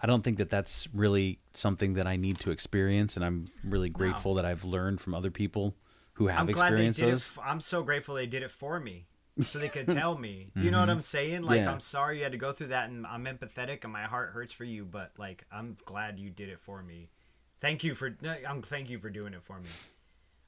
I 0.00 0.06
don't 0.06 0.22
think 0.22 0.38
that 0.38 0.50
that's 0.50 0.88
really 0.94 1.38
something 1.52 1.94
that 1.94 2.06
I 2.06 2.16
need 2.16 2.38
to 2.40 2.50
experience, 2.50 3.16
and 3.16 3.24
I'm 3.24 3.48
really 3.64 3.88
grateful 3.90 4.34
that 4.34 4.44
I've 4.44 4.64
learned 4.64 5.00
from 5.00 5.14
other 5.14 5.30
people 5.30 5.76
who 6.14 6.26
have 6.28 6.40
I'm 6.40 6.46
glad 6.46 6.70
they 6.72 6.86
experienced 6.86 6.98
did 7.00 7.08
it. 7.08 7.10
those. 7.12 7.30
f- 7.36 7.44
I'm 7.44 7.60
so 7.60 7.82
grateful 7.82 8.14
they 8.14 8.26
did 8.26 8.42
it 8.42 8.50
for 8.50 8.78
me, 8.80 9.06
so 9.42 9.58
they 9.58 9.68
could 9.68 9.88
tell 9.88 10.16
me. 10.18 10.48
Do 10.56 10.64
you 10.64 10.70
know 10.70 10.80
what 10.80 10.90
I'm 10.90 11.00
saying? 11.02 11.42
Like, 11.42 11.56
Mm-hmm. 11.60 11.64
Yeah. 11.66 11.72
I'm 11.72 11.80
sorry 11.80 12.18
you 12.18 12.22
had 12.24 12.32
to 12.32 12.38
go 12.38 12.52
through 12.52 12.68
that, 12.68 12.90
and 12.90 13.06
I'm 13.06 13.24
empathetic, 13.24 13.84
and 13.84 13.92
my 13.92 14.02
heart 14.04 14.30
hurts 14.32 14.52
for 14.52 14.64
you. 14.64 14.84
But 14.84 15.12
like, 15.18 15.44
I'm 15.50 15.76
glad 15.84 16.18
you 16.18 16.30
did 16.30 16.48
it 16.48 16.60
for 16.60 16.82
me. 16.82 17.08
Thank 17.60 17.84
you 17.84 17.94
for. 17.94 18.14
no, 18.20 18.34
I'm 18.46 18.60
thank 18.62 18.90
you 18.90 18.98
for 18.98 19.08
doing 19.10 19.32
it 19.34 19.42
for 19.44 19.58
me. 19.58 19.68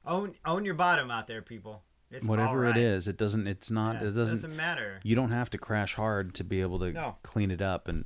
Own 0.05 0.35
own 0.45 0.65
your 0.65 0.75
bottom 0.75 1.09
out 1.09 1.27
there, 1.27 1.41
people. 1.41 1.83
It's 2.11 2.27
Whatever 2.27 2.65
it 2.65 2.77
is, 2.77 3.07
it 3.07 3.17
doesn't. 3.17 3.47
It's 3.47 3.71
not. 3.71 4.03
It 4.03 4.11
doesn't. 4.11 4.55
matter. 4.55 4.99
You 5.03 5.15
don't 5.15 5.31
have 5.31 5.49
to 5.51 5.57
crash 5.57 5.95
hard 5.95 6.35
to 6.35 6.43
be 6.43 6.61
able 6.61 6.77
to 6.79 6.91
No. 6.91 7.17
clean 7.23 7.49
it 7.49 7.61
up, 7.63 7.87
and 7.87 8.05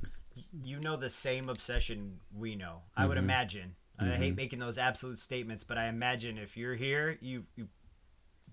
you 0.64 0.80
know 0.80 0.96
the 0.96 1.10
same 1.10 1.48
obsession 1.50 2.20
we 2.34 2.56
know. 2.56 2.82
I 2.96 3.00
Mm-hmm. 3.02 3.08
would 3.10 3.18
imagine. 3.18 3.74
I 4.02 4.16
hate 4.16 4.34
making 4.34 4.60
those 4.60 4.78
absolute 4.78 5.18
statements, 5.18 5.62
but 5.62 5.76
I 5.76 5.88
imagine 5.88 6.38
if 6.38 6.56
you're 6.56 6.74
here, 6.74 7.18
you 7.20 7.44
you 7.54 7.68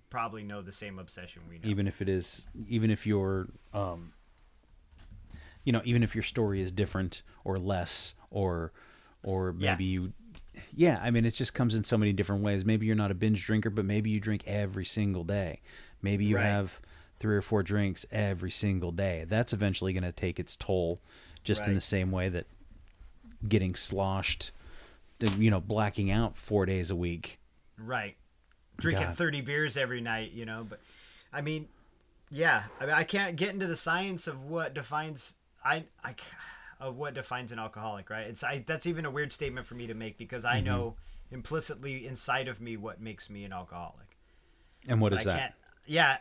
probably 0.10 0.44
know 0.44 0.62
the 0.62 0.72
same 0.72 1.00
obsession 1.00 1.42
we 1.50 1.60
know. 1.60 1.68
even 1.68 1.88
if 1.88 2.02
it 2.02 2.10
is, 2.10 2.48
even 2.68 2.90
if 2.92 3.06
your, 3.06 3.48
um, 3.74 4.14
you 5.64 5.74
know, 5.74 5.82
even 5.84 6.04
if 6.04 6.16
your 6.16 6.24
story 6.24 6.62
is 6.62 6.72
different 6.72 7.22
or 7.44 7.60
less, 7.60 8.16
or, 8.32 8.72
or 9.24 9.54
Yeah. 9.58 9.72
maybe 9.72 9.84
you, 9.86 10.14
yeah, 10.74 11.00
I 11.02 11.12
mean, 11.12 11.26
it 11.26 11.32
just 11.32 11.54
comes 11.54 11.76
in 11.76 11.84
so 11.84 11.98
many 11.98 12.14
different 12.14 12.42
ways. 12.44 12.64
Maybe 12.66 12.86
you're 12.86 12.96
not 12.96 13.12
a 13.12 13.16
binge 13.16 13.46
drinker, 13.46 13.70
but 13.70 13.86
maybe 13.86 14.10
you 14.10 14.20
drink 14.20 14.44
every 14.48 14.86
single 14.86 15.24
day. 15.24 15.62
Maybe 16.02 16.26
you 16.26 16.38
Right. 16.38 16.46
have 16.46 16.80
three 17.20 17.36
or 17.36 17.42
four 17.42 17.64
drinks 17.64 18.06
every 18.12 18.52
single 18.52 18.92
day. 18.92 19.26
That's 19.28 19.52
eventually 19.54 19.92
going 19.94 20.04
to 20.04 20.12
take 20.12 20.40
its 20.40 20.56
toll, 20.56 21.02
just 21.44 21.68
in 21.68 21.74
the 21.74 21.82
same 21.82 22.12
way 22.12 22.30
that 22.30 22.46
getting 23.48 23.76
sloshed, 23.76 24.52
you 25.38 25.50
know, 25.52 25.60
blacking 25.60 26.12
out 26.12 26.38
four 26.38 26.66
days 26.66 26.90
a 26.90 26.96
week. 26.96 27.40
Right. 27.78 28.16
Drinking 28.78 29.10
God. 29.10 29.14
30 29.14 29.42
beers 29.42 29.78
every 29.78 30.02
night, 30.02 30.32
you 30.34 30.46
know, 30.46 30.66
but 30.68 30.82
I 31.34 31.42
mean, 31.42 31.68
yeah, 32.30 32.66
I 32.80 32.86
mean, 32.86 32.96
I 32.96 33.04
can't 33.04 33.36
get 33.36 33.50
into 33.52 33.68
the 33.68 33.76
science 33.76 34.28
of 34.28 34.44
what 34.44 34.74
defines 34.74 35.36
I 35.64 35.86
I 36.04 36.16
of 36.80 36.96
what 36.98 37.14
defines 37.16 37.52
an 37.52 37.60
alcoholic, 37.60 38.10
right? 38.10 38.28
It's 38.28 38.44
I 38.44 38.64
that's 38.66 38.88
even 38.88 39.06
a 39.06 39.12
weird 39.12 39.34
statement 39.34 39.68
for 39.68 39.76
me 39.76 39.88
to 39.88 39.94
make 39.94 40.18
because 40.18 40.46
I 40.46 40.60
Mm-hmm. 40.60 40.62
know 40.62 40.96
implicitly 41.32 42.08
inside 42.08 42.48
of 42.48 42.62
me 42.62 42.78
what 42.78 43.02
makes 43.02 43.30
me 43.30 43.46
an 43.46 43.54
alcoholic. 43.54 44.18
And 44.88 45.02
what 45.02 45.14
But 45.14 45.14
is 45.14 45.24
I 45.24 45.26
that? 45.26 45.54
yeah, 45.86 46.18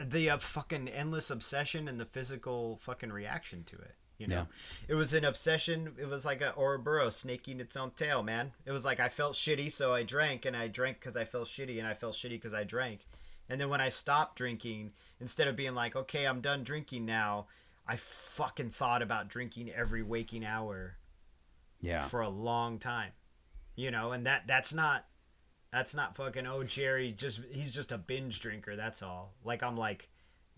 the 0.00 0.30
uh, 0.30 0.38
fucking 0.38 0.88
endless 0.88 1.30
obsession 1.30 1.88
and 1.88 2.00
the 2.00 2.06
physical 2.06 2.78
fucking 2.82 3.12
reaction 3.12 3.64
to 3.64 3.76
it. 3.76 3.94
You 4.20 4.26
know, 4.28 4.46
it 4.86 4.94
was 4.94 5.14
an 5.14 5.24
obsession. 5.24 5.92
It 5.98 6.06
was 6.08 6.24
like 6.24 6.42
a 6.42 6.52
Ouroboros 6.56 7.16
snaking 7.16 7.58
its 7.58 7.76
own 7.76 7.92
tail, 7.96 8.22
man. 8.22 8.52
It 8.66 8.70
was 8.72 8.84
like 8.84 9.00
I 9.00 9.08
felt 9.08 9.32
shitty, 9.34 9.72
so 9.72 9.94
I 9.94 10.02
drank, 10.02 10.44
and 10.44 10.54
I 10.56 10.68
drank 10.68 11.00
because 11.00 11.16
I 11.16 11.24
felt 11.24 11.48
shitty, 11.48 11.78
and 11.78 11.86
I 11.86 11.94
felt 11.94 12.14
shitty 12.14 12.30
because 12.30 12.52
I 12.54 12.64
drank. 12.64 13.06
And 13.48 13.60
then 13.60 13.68
when 13.70 13.80
I 13.80 13.88
stopped 13.88 14.36
drinking, 14.36 14.92
instead 15.20 15.48
of 15.48 15.56
being 15.56 15.74
like, 15.74 15.96
okay, 15.96 16.26
I'm 16.26 16.40
done 16.40 16.62
drinking 16.62 17.06
now, 17.06 17.46
I 17.88 17.96
fucking 17.96 18.70
thought 18.70 19.02
about 19.02 19.28
drinking 19.28 19.70
every 19.70 20.02
waking 20.02 20.44
hour 20.44 20.96
Yeah. 21.80 22.06
for 22.06 22.20
a 22.20 22.28
long 22.28 22.78
time. 22.78 23.12
You 23.74 23.90
know, 23.90 24.12
and 24.12 24.26
that 24.26 24.46
that's 24.46 24.74
not 24.74 25.06
that's 25.72 25.94
not 25.94 26.14
fucking 26.16 26.46
oh 26.46 26.62
Jerry 26.64 27.12
just 27.12 27.40
he's 27.50 27.72
just 27.72 27.90
a 27.90 27.96
binge 27.98 28.38
drinker, 28.40 28.76
that's 28.76 29.02
all. 29.02 29.32
Like 29.44 29.62
I'm 29.62 29.76
like 29.78 30.08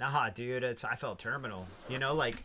Nah, 0.01 0.31
dude, 0.31 0.65
it's, 0.65 0.83
I 0.85 0.97
felt 0.97 1.21
terminal. 1.21 1.69
You 1.89 1.99
know, 2.01 2.13
like 2.15 2.43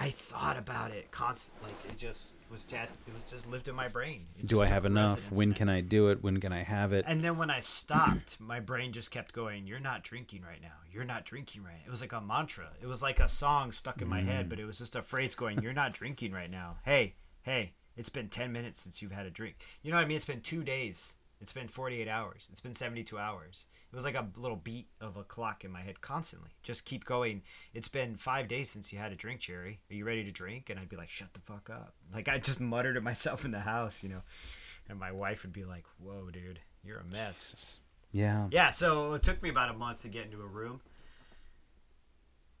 I 0.00 0.10
thought 0.10 0.56
about 0.56 0.92
it 0.92 1.10
constantly. 1.10 1.70
Like 1.70 1.92
it 1.92 1.98
just 1.98 2.32
was 2.50 2.64
tat- 2.64 2.88
it 3.06 3.12
was 3.14 3.24
just 3.30 3.46
lived 3.50 3.66
in 3.68 3.74
my 3.74 3.88
brain. 3.88 4.26
It 4.38 4.46
Do 4.46 4.62
I 4.62 4.66
have 4.66 4.84
enough? 4.86 5.30
When 5.32 5.54
can. 5.54 5.68
I 5.68 5.80
do 5.80 6.08
it? 6.10 6.22
When 6.22 6.38
can 6.40 6.52
I 6.52 6.62
have 6.62 6.92
it? 6.92 7.04
And 7.08 7.22
then 7.22 7.36
when 7.36 7.50
I 7.50 7.60
stopped, 7.60 8.38
my 8.40 8.60
brain 8.60 8.92
just 8.92 9.10
kept 9.10 9.32
going, 9.34 9.66
You're 9.66 9.80
not 9.80 10.04
drinking 10.04 10.42
right 10.42 10.62
now. 10.62 10.76
You're 10.92 11.04
not 11.04 11.24
drinking 11.24 11.64
right. 11.64 11.82
It 11.86 11.90
was 11.90 12.00
like 12.00 12.12
a 12.12 12.20
mantra. 12.20 12.68
It 12.80 12.86
was 12.86 13.02
like 13.02 13.18
a 13.20 13.28
song 13.28 13.72
stuck 13.72 14.00
in 14.00 14.08
my 14.08 14.20
Mm. 14.20 14.26
head, 14.26 14.48
but 14.48 14.60
it 14.60 14.64
was 14.66 14.78
just 14.78 14.94
a 14.96 15.02
phrase 15.02 15.34
going, 15.34 15.62
You're 15.62 15.72
not 15.72 15.92
drinking 15.92 16.32
right 16.32 16.50
now. 16.50 16.76
Hey, 16.84 17.14
hey, 17.42 17.72
it's 17.96 18.08
been 18.08 18.28
10 18.28 18.52
minutes 18.52 18.80
since 18.80 19.02
you've 19.02 19.12
had 19.12 19.26
a 19.26 19.30
drink. 19.30 19.56
You 19.82 19.90
know 19.90 19.96
what 19.98 20.04
I 20.04 20.08
mean? 20.08 20.16
It's 20.16 20.24
been 20.24 20.40
two 20.42 20.62
days. 20.62 21.14
It's 21.40 21.52
been 21.52 21.68
48 21.68 22.08
hours. 22.08 22.46
It's 22.50 22.60
been 22.60 22.74
72 22.74 23.18
hours. 23.18 23.64
It 23.90 23.96
was 23.96 24.04
like 24.04 24.14
a 24.14 24.26
little 24.36 24.56
beat 24.56 24.88
of 25.00 25.16
a 25.16 25.24
clock 25.24 25.64
in 25.64 25.70
my 25.70 25.80
head 25.80 26.00
constantly. 26.02 26.50
Just 26.62 26.84
keep 26.84 27.04
going. 27.06 27.42
It's 27.72 27.88
been 27.88 28.16
five 28.16 28.46
days 28.46 28.68
since 28.70 28.92
you 28.92 28.98
had 28.98 29.12
a 29.12 29.16
drink, 29.16 29.40
Jerry. 29.40 29.80
Are 29.90 29.94
you 29.94 30.04
ready 30.04 30.24
to 30.24 30.30
drink? 30.30 30.68
And 30.68 30.78
I'd 30.78 30.90
be 30.90 30.96
like, 30.96 31.08
shut 31.08 31.32
the 31.32 31.40
fuck 31.40 31.70
up. 31.70 31.94
Like 32.12 32.28
I 32.28 32.38
just 32.38 32.60
muttered 32.62 32.96
to 32.96 33.00
myself 33.00 33.44
in 33.46 33.50
the 33.50 33.60
house, 33.60 34.02
you 34.02 34.10
know. 34.10 34.22
And 34.90 34.98
my 34.98 35.10
wife 35.12 35.42
would 35.42 35.52
be 35.52 35.64
like, 35.64 35.84
whoa, 35.98 36.28
dude, 36.30 36.60
you're 36.84 36.98
a 37.00 37.04
mess. 37.04 37.78
yeah. 38.12 38.48
Yeah, 38.50 38.70
so 38.72 39.14
it 39.14 39.22
took 39.22 39.42
me 39.42 39.48
about 39.48 39.70
a 39.74 39.78
month 39.78 40.02
to 40.02 40.08
get 40.08 40.26
into 40.26 40.40
a 40.40 40.46
room. 40.46 40.80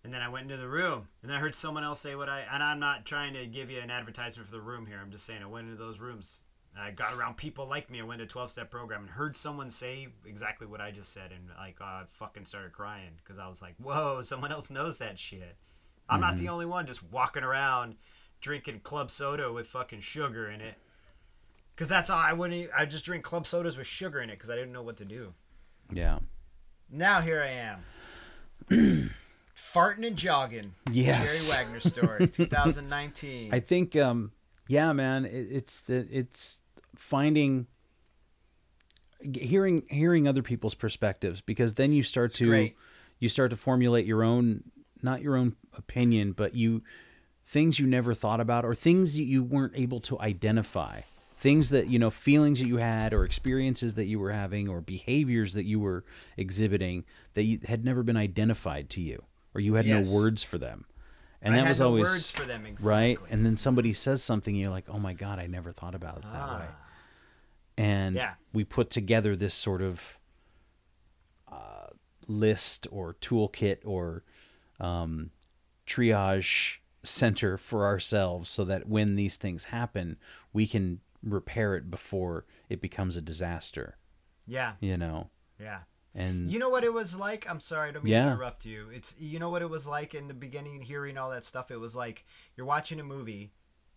And 0.04 0.14
then 0.14 0.22
I 0.22 0.28
went 0.28 0.44
into 0.50 0.56
the 0.56 0.68
room, 0.68 1.08
and 1.22 1.30
then 1.30 1.36
I 1.36 1.40
heard 1.40 1.54
someone 1.54 1.84
else 1.84 2.00
say 2.00 2.14
what 2.14 2.28
I. 2.28 2.44
And 2.50 2.62
I'm 2.62 2.78
not 2.78 3.04
trying 3.04 3.34
to 3.34 3.44
give 3.46 3.68
you 3.70 3.80
an 3.80 3.90
advertisement 3.90 4.48
for 4.48 4.54
the 4.54 4.60
room 4.60 4.86
here. 4.86 4.98
I'm 5.02 5.10
just 5.10 5.26
saying 5.26 5.42
I 5.42 5.46
went 5.46 5.66
into 5.68 5.76
those 5.76 5.98
rooms. 5.98 6.42
I 6.76 6.90
got 6.90 7.14
around 7.14 7.36
people 7.36 7.66
like 7.66 7.90
me. 7.90 8.00
I 8.00 8.04
went 8.04 8.18
to 8.20 8.24
a 8.24 8.28
12 8.28 8.50
step 8.50 8.70
program 8.70 9.02
and 9.02 9.10
heard 9.10 9.36
someone 9.36 9.70
say 9.70 10.08
exactly 10.26 10.66
what 10.66 10.80
I 10.80 10.90
just 10.90 11.12
said, 11.12 11.32
and 11.32 11.48
like 11.56 11.80
I 11.80 12.04
fucking 12.18 12.46
started 12.46 12.72
crying 12.72 13.12
because 13.22 13.38
I 13.38 13.48
was 13.48 13.60
like, 13.60 13.74
"Whoa, 13.78 14.22
someone 14.22 14.52
else 14.52 14.70
knows 14.70 14.98
that 14.98 15.18
shit." 15.18 15.56
I'm 16.08 16.20
not 16.20 16.38
the 16.38 16.48
only 16.48 16.64
one 16.66 16.86
just 16.86 17.02
walking 17.02 17.42
around 17.42 17.96
drinking 18.40 18.80
club 18.80 19.10
soda 19.10 19.52
with 19.52 19.66
fucking 19.66 20.00
sugar 20.00 20.48
in 20.48 20.60
it. 20.60 20.76
Because 21.74 21.88
that's 21.88 22.10
all 22.10 22.18
I 22.18 22.32
wouldn't. 22.32 22.70
I 22.76 22.86
just 22.86 23.04
drink 23.04 23.24
club 23.24 23.46
sodas 23.46 23.76
with 23.76 23.86
sugar 23.86 24.20
in 24.20 24.30
it 24.30 24.34
because 24.34 24.50
I 24.50 24.56
didn't 24.56 24.72
know 24.72 24.82
what 24.82 24.96
to 24.98 25.04
do. 25.04 25.34
Yeah. 25.92 26.18
Now 26.90 27.20
here 27.20 27.42
I 27.42 28.70
am. 28.70 29.10
Farting 29.56 30.06
and 30.06 30.16
jogging. 30.16 30.74
Yes. 30.90 31.50
Jerry 31.50 31.64
Wagner 31.64 31.80
story, 31.80 32.28
2019. 32.32 33.52
I 33.52 33.60
think, 33.60 33.94
um, 33.96 34.32
yeah, 34.68 34.92
man, 34.92 35.24
it, 35.24 35.48
it's 35.50 35.80
the 35.82 36.06
it's 36.10 36.60
finding, 36.96 37.66
hearing 39.20 39.82
hearing 39.88 40.28
other 40.28 40.42
people's 40.42 40.74
perspectives 40.74 41.40
because 41.40 41.74
then 41.74 41.92
you 41.92 42.02
start 42.02 42.32
to 42.34 42.46
great. 42.46 42.76
you 43.18 43.28
start 43.28 43.50
to 43.50 43.56
formulate 43.56 44.06
your 44.06 44.22
own, 44.22 44.62
not 45.02 45.22
your 45.22 45.36
own 45.36 45.56
opinion, 45.76 46.32
but 46.32 46.54
you 46.54 46.82
things 47.46 47.78
you 47.78 47.86
never 47.86 48.14
thought 48.14 48.40
about 48.40 48.64
or 48.64 48.74
things 48.74 49.14
that 49.16 49.24
you 49.24 49.42
weren't 49.42 49.72
able 49.74 50.00
to 50.00 50.20
identify 50.20 51.00
things 51.38 51.70
that 51.70 51.86
you 51.88 51.98
know 51.98 52.10
feelings 52.10 52.58
that 52.60 52.68
you 52.68 52.76
had 52.78 53.14
or 53.14 53.24
experiences 53.24 53.94
that 53.94 54.04
you 54.06 54.18
were 54.18 54.32
having 54.32 54.68
or 54.68 54.80
behaviors 54.80 55.54
that 55.54 55.64
you 55.64 55.78
were 55.80 56.04
exhibiting 56.36 57.04
that 57.34 57.44
you 57.44 57.58
had 57.66 57.84
never 57.84 58.02
been 58.02 58.16
identified 58.16 58.90
to 58.90 59.00
you 59.00 59.22
or 59.54 59.60
you 59.60 59.74
had 59.74 59.86
Yes. 59.86 60.08
no 60.08 60.14
words 60.14 60.42
for 60.42 60.58
them 60.58 60.84
and 61.42 61.54
I 61.54 61.58
that 61.62 61.68
was 61.68 61.80
no 61.80 61.86
always 61.86 62.08
words 62.08 62.30
for 62.30 62.44
them 62.46 62.66
right 62.80 63.18
and 63.30 63.44
then 63.46 63.56
somebody 63.56 63.92
says 63.92 64.22
something 64.22 64.54
and 64.54 64.60
you're 64.60 64.70
like 64.70 64.88
oh 64.88 64.98
my 64.98 65.12
god 65.12 65.38
i 65.38 65.46
never 65.46 65.72
thought 65.72 65.94
about 65.94 66.18
it 66.18 66.22
that 66.24 66.32
Ah. 66.34 66.58
way 66.58 66.66
and 67.76 68.16
Yeah. 68.16 68.34
we 68.52 68.64
put 68.64 68.90
together 68.90 69.36
this 69.36 69.54
sort 69.54 69.80
of 69.82 70.18
uh, 71.50 71.86
list 72.26 72.86
or 72.90 73.14
toolkit 73.14 73.78
or 73.84 74.24
um, 74.80 75.30
triage 75.86 76.78
center 77.02 77.56
for 77.56 77.86
ourselves 77.86 78.50
so 78.50 78.64
that 78.64 78.88
when 78.88 79.14
these 79.16 79.36
things 79.36 79.64
happen 79.66 80.16
we 80.52 80.66
can 80.66 81.00
repair 81.22 81.74
it 81.76 81.90
before 81.90 82.44
it 82.68 82.80
becomes 82.80 83.16
a 83.16 83.20
disaster 83.22 83.96
Yeah, 84.46 84.72
you 84.80 84.96
know 84.96 85.30
yeah. 85.60 85.80
And 86.18 86.50
You 86.50 86.58
know 86.58 86.68
what 86.68 86.84
it 86.84 86.92
was 86.92 87.14
like? 87.16 87.48
I'm 87.48 87.60
sorry, 87.60 87.88
I 87.88 87.92
don't 87.92 88.04
mean 88.04 88.12
Yeah. 88.12 88.24
to 88.26 88.30
interrupt 88.32 88.64
you. 88.66 88.88
It's 88.92 89.14
you 89.18 89.38
know 89.38 89.50
what 89.50 89.62
it 89.62 89.70
was 89.70 89.86
like 89.86 90.14
in 90.14 90.28
the 90.28 90.34
beginning, 90.34 90.82
hearing 90.82 91.16
all 91.16 91.30
that 91.30 91.44
stuff. 91.44 91.70
It 91.70 91.78
was 91.78 91.94
like 91.96 92.26
you're 92.56 92.66
watching 92.66 92.98
a 93.00 93.04
movie, 93.04 93.52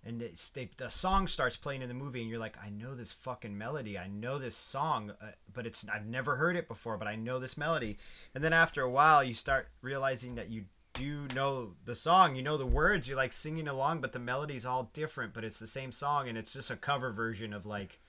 and 0.05 0.21
they, 0.53 0.69
the 0.77 0.89
song 0.89 1.27
starts 1.27 1.57
playing 1.57 1.81
in 1.81 1.87
the 1.87 1.93
movie, 1.93 2.21
and 2.21 2.29
you're 2.29 2.39
like, 2.39 2.57
I 2.63 2.69
know 2.69 2.95
this 2.95 3.11
fucking 3.11 3.57
melody. 3.57 3.97
I 3.97 4.07
know 4.07 4.39
this 4.39 4.55
song, 4.55 5.11
uh, 5.21 5.31
but 5.53 5.65
it's 5.65 5.85
I've 5.87 6.05
never 6.07 6.35
heard 6.37 6.55
it 6.55 6.67
before, 6.67 6.97
but 6.97 7.07
I 7.07 7.15
know 7.15 7.39
this 7.39 7.57
melody. 7.57 7.97
And 8.35 8.43
then 8.43 8.53
after 8.53 8.81
a 8.81 8.89
while, 8.89 9.23
you 9.23 9.33
start 9.33 9.69
realizing 9.81 10.35
that 10.35 10.49
you 10.49 10.65
do 10.93 11.27
know 11.33 11.75
the 11.85 11.95
song. 11.95 12.35
You 12.35 12.41
know 12.43 12.57
the 12.57 12.65
words. 12.65 13.07
You're 13.07 13.17
like 13.17 13.33
singing 13.33 13.67
along, 13.67 14.01
but 14.01 14.11
the 14.11 14.19
melody's 14.19 14.65
all 14.65 14.89
different, 14.93 15.33
but 15.33 15.43
it's 15.43 15.59
the 15.59 15.67
same 15.67 15.91
song, 15.91 16.27
and 16.27 16.37
it's 16.37 16.53
just 16.53 16.69
a 16.71 16.75
cover 16.75 17.11
version 17.11 17.53
of 17.53 17.65
like. 17.65 17.99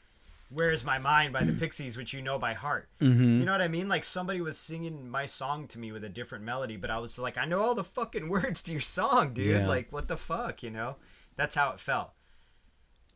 Where's 0.52 0.84
My 0.84 0.98
Mind 0.98 1.32
by 1.32 1.44
the 1.44 1.52
Pixies, 1.60 1.96
which 1.96 2.12
you 2.12 2.20
know 2.22 2.38
by 2.38 2.52
heart. 2.54 2.88
Mm-hmm. 3.00 3.40
You 3.40 3.44
know 3.46 3.52
what 3.52 3.62
I 3.62 3.68
mean? 3.68 3.88
Like 3.88 4.04
somebody 4.04 4.40
was 4.40 4.58
singing 4.58 5.08
my 5.08 5.26
song 5.26 5.66
to 5.68 5.78
me 5.78 5.92
with 5.92 6.04
a 6.04 6.08
different 6.08 6.44
melody, 6.44 6.76
but 6.76 6.90
I 6.90 6.98
was 6.98 7.18
like, 7.18 7.38
I 7.38 7.44
know 7.44 7.60
all 7.62 7.74
the 7.74 7.84
fucking 7.84 8.28
words 8.30 8.62
to 8.64 8.72
your 8.72 8.80
song, 8.80 9.34
dude. 9.34 9.46
Yeah. 9.46 9.66
Like, 9.66 9.92
what 9.92 10.08
the 10.08 10.16
fuck, 10.16 10.62
you 10.62 10.70
know? 10.70 10.96
That's 11.36 11.54
how 11.56 11.70
it 11.72 11.80
felt. 11.80 12.10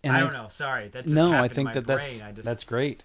and 0.03 0.17
I 0.17 0.21
don't 0.21 0.31
I've- 0.31 0.39
know. 0.45 0.49
Sorry, 0.49 0.89
that 0.89 1.05
just 1.05 1.15
no 1.15 1.33
i 1.33 1.45
in 1.45 1.51
think 1.51 1.67
my 1.67 1.73
that 1.75 1.87
that's 1.87 2.19
brain. 2.19 2.29
I 2.29 2.33
just, 2.33 2.45
that's 2.45 2.65
great 2.65 3.05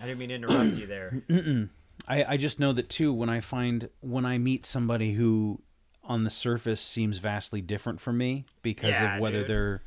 I 0.00 0.06
didn't 0.06 0.18
mean 0.20 0.28
to 0.28 0.34
interrupt 0.36 0.76
you 0.76 0.86
there. 0.86 1.22
I, 2.08 2.24
I 2.34 2.36
just 2.36 2.60
know 2.60 2.72
that 2.72 2.88
too 2.88 3.12
when 3.12 3.28
I 3.28 3.40
find 3.40 3.90
when 4.00 4.24
I 4.24 4.38
meet 4.38 4.64
somebody 4.64 5.12
who 5.14 5.60
on 6.04 6.22
the 6.24 6.30
surface 6.30 6.80
seems 6.80 7.18
vastly 7.18 7.60
different 7.60 8.00
from 8.00 8.16
me 8.16 8.46
because 8.62 8.92
Yeah, 9.00 9.16
of 9.16 9.20
whether 9.20 9.40
dude. 9.40 9.48
they're 9.48 9.82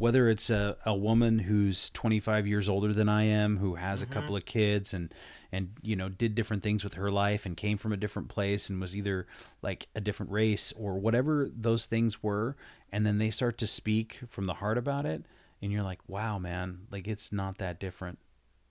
whether 0.00 0.28
it's 0.30 0.48
a, 0.50 0.76
a 0.86 0.94
woman 0.94 1.38
who's 1.38 1.90
25 1.90 2.46
years 2.46 2.68
older 2.70 2.92
than 2.94 3.08
I 3.08 3.24
am 3.24 3.58
who 3.58 3.74
has 3.74 4.02
Mm-hmm. 4.02 4.10
a 4.10 4.14
couple 4.14 4.34
of 4.36 4.44
kids 4.46 4.94
and 4.94 5.12
and 5.52 5.72
you 5.82 5.94
know 5.94 6.08
did 6.08 6.34
different 6.34 6.62
things 6.62 6.82
with 6.82 6.94
her 6.94 7.10
life 7.10 7.44
and 7.46 7.56
came 7.56 7.76
from 7.76 7.92
a 7.92 7.96
different 7.98 8.28
place 8.28 8.70
and 8.70 8.80
was 8.80 8.96
either 8.96 9.26
like 9.62 9.88
a 9.94 10.00
different 10.00 10.32
race 10.32 10.72
or 10.76 10.98
whatever 10.98 11.48
those 11.54 11.84
things 11.86 12.22
were 12.22 12.56
and 12.90 13.04
then 13.06 13.18
they 13.18 13.30
start 13.30 13.58
to 13.58 13.66
speak 13.66 14.20
from 14.28 14.46
the 14.46 14.54
heart 14.54 14.78
about 14.78 15.04
it 15.06 15.24
and 15.60 15.70
you're 15.70 15.82
like 15.82 16.00
wow 16.08 16.38
man 16.38 16.86
like 16.90 17.06
it's 17.06 17.30
not 17.32 17.58
that 17.58 17.78
different 17.78 18.18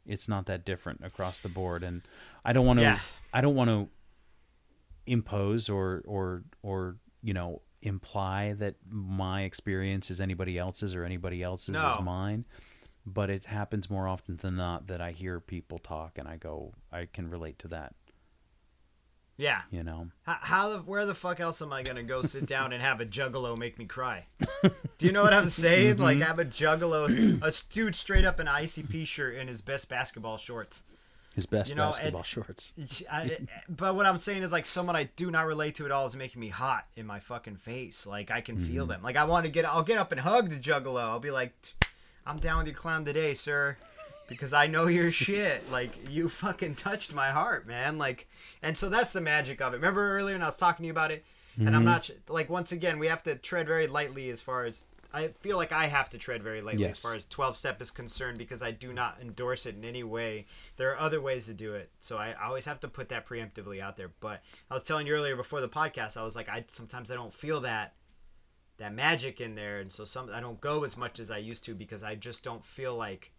it's 0.07 0.27
not 0.27 0.47
that 0.47 0.65
different 0.65 1.01
across 1.03 1.37
the 1.39 1.49
board 1.49 1.83
and 1.83 2.01
i 2.43 2.51
don't 2.53 2.65
want 2.65 2.79
to 2.79 2.83
Yeah. 2.83 2.99
i 3.33 3.41
don't 3.41 3.55
want 3.55 3.69
to 3.69 3.87
impose 5.05 5.69
or 5.69 6.01
or 6.05 6.43
or 6.63 6.95
you 7.21 7.33
know 7.33 7.61
imply 7.81 8.53
that 8.53 8.75
my 8.89 9.43
experience 9.43 10.11
is 10.11 10.19
anybody 10.21 10.57
else's 10.57 10.93
or 10.95 11.03
anybody 11.05 11.41
else's 11.43 11.69
No. 11.73 11.95
is 11.97 12.01
mine 12.03 12.45
but 13.05 13.29
it 13.29 13.45
happens 13.45 13.89
more 13.89 14.07
often 14.07 14.35
than 14.37 14.55
not 14.57 14.87
that 14.87 14.99
i 15.01 15.11
hear 15.11 15.39
people 15.39 15.79
talk 15.79 16.17
and 16.17 16.27
i 16.27 16.35
go 16.37 16.73
i 16.91 17.05
can 17.11 17.29
relate 17.29 17.57
to 17.59 17.67
that 17.69 17.95
Yeah. 19.37 19.61
you 19.71 19.83
know 19.83 20.09
How, 20.23 20.37
how 20.41 20.69
the, 20.69 20.77
where 20.79 21.05
the 21.05 21.15
fuck 21.15 21.39
else 21.39 21.61
am 21.61 21.71
I 21.71 21.81
gonna 21.83 22.03
go 22.03 22.21
sit 22.23 22.45
down 22.45 22.73
and 22.73 22.81
have 22.83 22.99
a 22.99 23.05
juggalo 23.05 23.57
make 23.57 23.79
me 23.79 23.85
cry? 23.85 24.25
Do 24.97 25.05
you 25.07 25.13
know 25.13 25.23
what 25.23 25.33
I'm 25.33 25.47
saying? 25.65 25.93
Mm-hmm. 25.95 26.03
Like 26.03 26.19
have 26.19 26.39
a 26.39 26.45
juggalo, 26.45 27.41
a 27.41 27.73
dude 27.73 27.95
straight 27.95 28.25
up 28.25 28.41
in 28.41 28.49
an 28.49 28.53
ICP 28.65 29.07
shirt 29.07 29.35
in 29.35 29.47
his 29.47 29.61
best 29.61 29.87
basketball 29.87 30.37
shorts. 30.37 30.83
His 31.39 31.45
best 31.45 31.69
You 31.69 31.75
know, 31.77 31.83
and- 31.83 31.91
basketball 31.91 32.23
shorts 32.23 32.73
I, 33.11 33.37
but 33.67 33.95
what 33.95 34.05
I'm 34.05 34.17
saying 34.17 34.43
is 34.43 34.51
like 34.51 34.65
someone 34.65 34.95
I 34.95 35.05
do 35.15 35.31
not 35.31 35.45
relate 35.47 35.75
to 35.75 35.85
at 35.85 35.91
all 35.91 36.05
is 36.05 36.15
making 36.15 36.39
me 36.39 36.49
hot 36.49 36.85
in 36.95 37.05
my 37.05 37.19
fucking 37.19 37.55
face. 37.57 38.05
Like 38.05 38.29
I 38.31 38.41
can 38.41 38.57
feel 38.57 38.83
Mm-hmm. 38.83 38.91
them. 38.91 39.03
Like 39.03 39.15
I 39.15 39.23
want 39.23 39.45
to 39.45 39.51
get, 39.51 39.65
I'll 39.65 39.83
get 39.83 39.97
up 39.97 40.11
and 40.11 40.21
hug 40.21 40.49
the 40.49 40.57
juggalo. 40.57 41.01
I'll 41.07 41.19
be 41.19 41.31
like, 41.31 41.53
I'm 42.25 42.37
down 42.37 42.59
with 42.59 42.67
your 42.67 42.75
clown 42.75 43.05
today, 43.05 43.33
sir, 43.33 43.77
because 44.27 44.53
I 44.53 44.67
know 44.67 44.87
your 44.87 45.11
shit. 45.25 45.69
Like 45.71 45.91
you 46.11 46.29
fucking 46.29 46.75
touched 46.75 47.13
my 47.13 47.29
heart, 47.31 47.65
man. 47.67 47.97
Like, 47.97 48.27
and 48.61 48.77
so 48.77 48.89
that's 48.89 49.13
the 49.13 49.21
magic 49.21 49.61
of 49.61 49.73
it. 49.73 49.77
Remember 49.77 50.15
earlier 50.17 50.35
when 50.35 50.41
I 50.43 50.45
was 50.47 50.55
talking 50.57 50.83
to 50.83 50.87
you 50.87 50.91
about 50.91 51.11
it, 51.11 51.23
and 51.57 51.67
Mm-hmm. 51.67 51.75
I'm 51.75 51.83
not 51.85 52.09
like 52.29 52.49
once 52.49 52.71
again 52.71 52.99
we 52.99 53.07
have 53.07 53.23
to 53.23 53.35
tread 53.35 53.67
very 53.67 53.87
lightly 53.87 54.29
as 54.29 54.41
far 54.41 54.65
as. 54.65 54.83
I 55.11 55.29
feel 55.39 55.57
like 55.57 55.71
I 55.71 55.87
have 55.87 56.09
to 56.11 56.17
tread 56.17 56.43
very 56.43 56.61
lightly 56.61 56.83
Yes. 56.83 56.99
as 56.99 57.01
far 57.01 57.15
as 57.15 57.25
12 57.25 57.57
step 57.57 57.81
is 57.81 57.89
concerned 57.89 58.37
because 58.37 58.61
I 58.61 58.71
do 58.71 58.93
not 58.93 59.17
endorse 59.19 59.65
it 59.65 59.75
in 59.75 59.83
any 59.83 60.03
way. 60.03 60.45
There 60.77 60.91
are 60.91 60.99
other 60.99 61.19
ways 61.19 61.47
to 61.47 61.53
do 61.53 61.73
it. 61.73 61.89
So 61.99 62.17
I 62.17 62.31
I 62.31 62.45
always 62.45 62.65
have 62.65 62.79
to 62.81 62.87
put 62.87 63.09
that 63.09 63.27
preemptively 63.27 63.81
out 63.81 63.97
there. 63.97 64.11
But 64.19 64.41
I 64.69 64.73
was 64.73 64.83
telling 64.83 65.07
you 65.07 65.13
earlier 65.13 65.35
before 65.35 65.61
the 65.61 65.69
podcast, 65.69 66.15
I 66.15 66.23
was 66.23 66.35
like, 66.35 66.49
I 66.49 66.65
sometimes 66.71 67.09
I 67.09 67.15
don't 67.15 67.33
feel 67.33 67.61
that 67.61 67.95
that 68.77 68.93
magic 68.93 69.41
in 69.41 69.55
there. 69.55 69.79
And 69.79 69.91
so 69.91 70.05
some 70.05 70.29
I 70.33 70.39
don't 70.39 70.61
go 70.61 70.83
as 70.83 70.95
much 70.95 71.19
as 71.19 71.31
I 71.31 71.37
used 71.37 71.63
to 71.65 71.75
because 71.75 72.03
I 72.03 72.15
just 72.15 72.43
don't 72.43 72.63
feel 72.63 72.95
like 72.95 73.31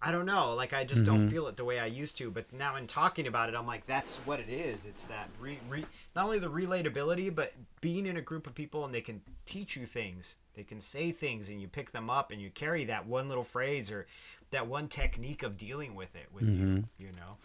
I 0.00 0.12
don't 0.12 0.26
know, 0.26 0.54
like 0.54 0.74
I 0.74 0.84
just 0.84 1.06
don't 1.06 1.20
mm-hmm. 1.20 1.28
feel 1.30 1.48
it 1.48 1.56
the 1.56 1.64
way 1.64 1.78
I 1.78 1.86
used 1.86 2.18
to. 2.18 2.30
But 2.30 2.52
now 2.52 2.76
in 2.76 2.86
talking 2.86 3.26
about 3.26 3.48
it, 3.48 3.54
I'm 3.54 3.66
like, 3.66 3.86
that's 3.86 4.16
what 4.18 4.40
it 4.40 4.48
is. 4.48 4.84
It's 4.84 5.04
that 5.04 5.30
re, 5.40 5.58
re 5.68 5.86
not 6.14 6.26
only 6.26 6.38
the 6.38 6.50
relatability, 6.50 7.34
but 7.34 7.54
being 7.86 8.04
in 8.06 8.16
a 8.16 8.20
group 8.20 8.48
of 8.48 8.54
people 8.56 8.84
and 8.84 8.92
they 8.92 9.00
can 9.00 9.20
teach 9.44 9.76
you 9.76 9.86
things. 9.86 10.34
They 10.54 10.64
can 10.64 10.80
say 10.80 11.12
things 11.12 11.48
and 11.48 11.60
you 11.60 11.68
pick 11.68 11.92
them 11.92 12.10
up 12.10 12.32
and 12.32 12.42
you 12.42 12.50
carry 12.50 12.84
that 12.86 13.06
one 13.06 13.28
little 13.28 13.44
phrase 13.44 13.92
or 13.92 14.08
that 14.50 14.66
one 14.66 14.88
technique 14.88 15.44
of 15.44 15.56
dealing 15.56 15.94
with 15.94 16.16
it 16.16 16.26
with 16.32 16.48
you. 16.48 16.64
Mm-hmm. 16.64 16.80
You 16.98 17.12
know. 17.12 17.36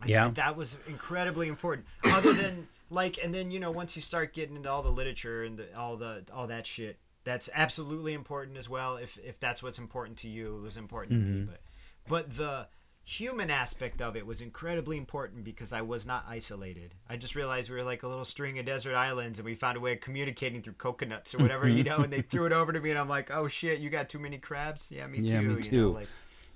I 0.00 0.06
Yeah. 0.06 0.24
think 0.24 0.34
that 0.34 0.56
was 0.56 0.76
incredibly 0.88 1.46
important. 1.46 1.86
Other 2.02 2.32
than 2.32 2.66
like 2.90 3.22
and 3.22 3.32
then 3.32 3.52
you 3.52 3.60
know 3.60 3.70
once 3.70 3.94
you 3.94 4.02
start 4.02 4.34
getting 4.34 4.56
into 4.56 4.68
all 4.68 4.82
the 4.82 4.90
literature 4.90 5.44
and 5.44 5.56
the, 5.56 5.78
all 5.78 5.96
the 5.96 6.24
all 6.34 6.48
that 6.48 6.66
shit 6.66 6.98
that's 7.22 7.48
absolutely 7.54 8.14
important 8.14 8.58
as 8.58 8.68
well 8.68 8.96
if 8.96 9.16
if 9.24 9.38
that's 9.38 9.62
what's 9.62 9.78
important 9.78 10.18
to 10.18 10.28
you 10.28 10.56
it 10.58 10.60
was 10.60 10.76
important 10.76 11.12
to 11.12 11.26
me 11.26 11.40
mm-hmm. 11.42 11.50
but 11.52 11.60
but 12.08 12.36
the 12.36 12.66
human 13.04 13.50
aspect 13.50 14.00
of 14.00 14.16
it 14.16 14.24
was 14.24 14.40
incredibly 14.40 14.96
important 14.96 15.42
because 15.42 15.72
i 15.72 15.80
was 15.80 16.06
not 16.06 16.24
isolated 16.28 16.94
i 17.10 17.16
just 17.16 17.34
realized 17.34 17.68
we 17.68 17.76
were 17.76 17.82
like 17.82 18.04
a 18.04 18.08
little 18.08 18.24
string 18.24 18.58
of 18.60 18.66
desert 18.66 18.94
islands 18.94 19.40
and 19.40 19.46
we 19.46 19.56
found 19.56 19.76
a 19.76 19.80
way 19.80 19.94
of 19.94 20.00
communicating 20.00 20.62
through 20.62 20.72
coconuts 20.74 21.34
or 21.34 21.38
whatever 21.38 21.68
you 21.68 21.82
mm-hmm. 21.82 21.98
know 21.98 22.04
and 22.04 22.12
they 22.12 22.22
threw 22.22 22.46
it 22.46 22.52
over 22.52 22.72
to 22.72 22.80
me 22.80 22.90
and 22.90 22.98
i'm 22.98 23.08
like 23.08 23.28
oh 23.32 23.48
shit 23.48 23.80
you 23.80 23.90
got 23.90 24.08
too 24.08 24.20
many 24.20 24.38
crabs 24.38 24.88
yeah 24.90 25.06
me 25.06 25.18
Yeah, 25.18 25.40
too 25.40 25.48
me 25.48 25.54
you 25.56 25.60
too. 25.60 25.76
know, 25.76 25.90
like 25.90 26.08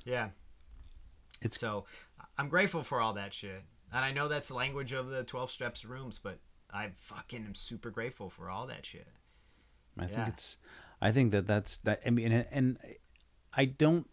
yeah 0.04 0.28
It's 1.42 1.58
so 1.58 1.84
I'm 2.38 2.48
grateful 2.48 2.82
for 2.82 3.00
all 3.00 3.14
that 3.14 3.32
shit. 3.32 3.62
And 3.92 4.04
I 4.04 4.12
know 4.12 4.28
that's 4.28 4.48
the 4.48 4.54
language 4.54 4.92
of 4.92 5.08
the 5.08 5.24
12 5.24 5.50
steps 5.50 5.84
rooms, 5.84 6.20
but 6.22 6.38
I 6.72 6.90
fucking 6.94 7.44
am 7.44 7.54
super 7.54 7.90
grateful 7.90 8.30
for 8.30 8.50
all 8.50 8.66
that 8.66 8.84
shit. 8.84 9.06
I 9.98 10.06
think 10.06 10.28
it's. 10.28 10.58
I 11.00 11.12
think 11.12 11.32
that 11.32 11.46
that's 11.46 11.78
that. 11.78 12.02
I 12.06 12.10
mean, 12.10 12.30
and, 12.32 12.46
and 12.50 12.78
I 13.54 13.64
don't. 13.64 14.06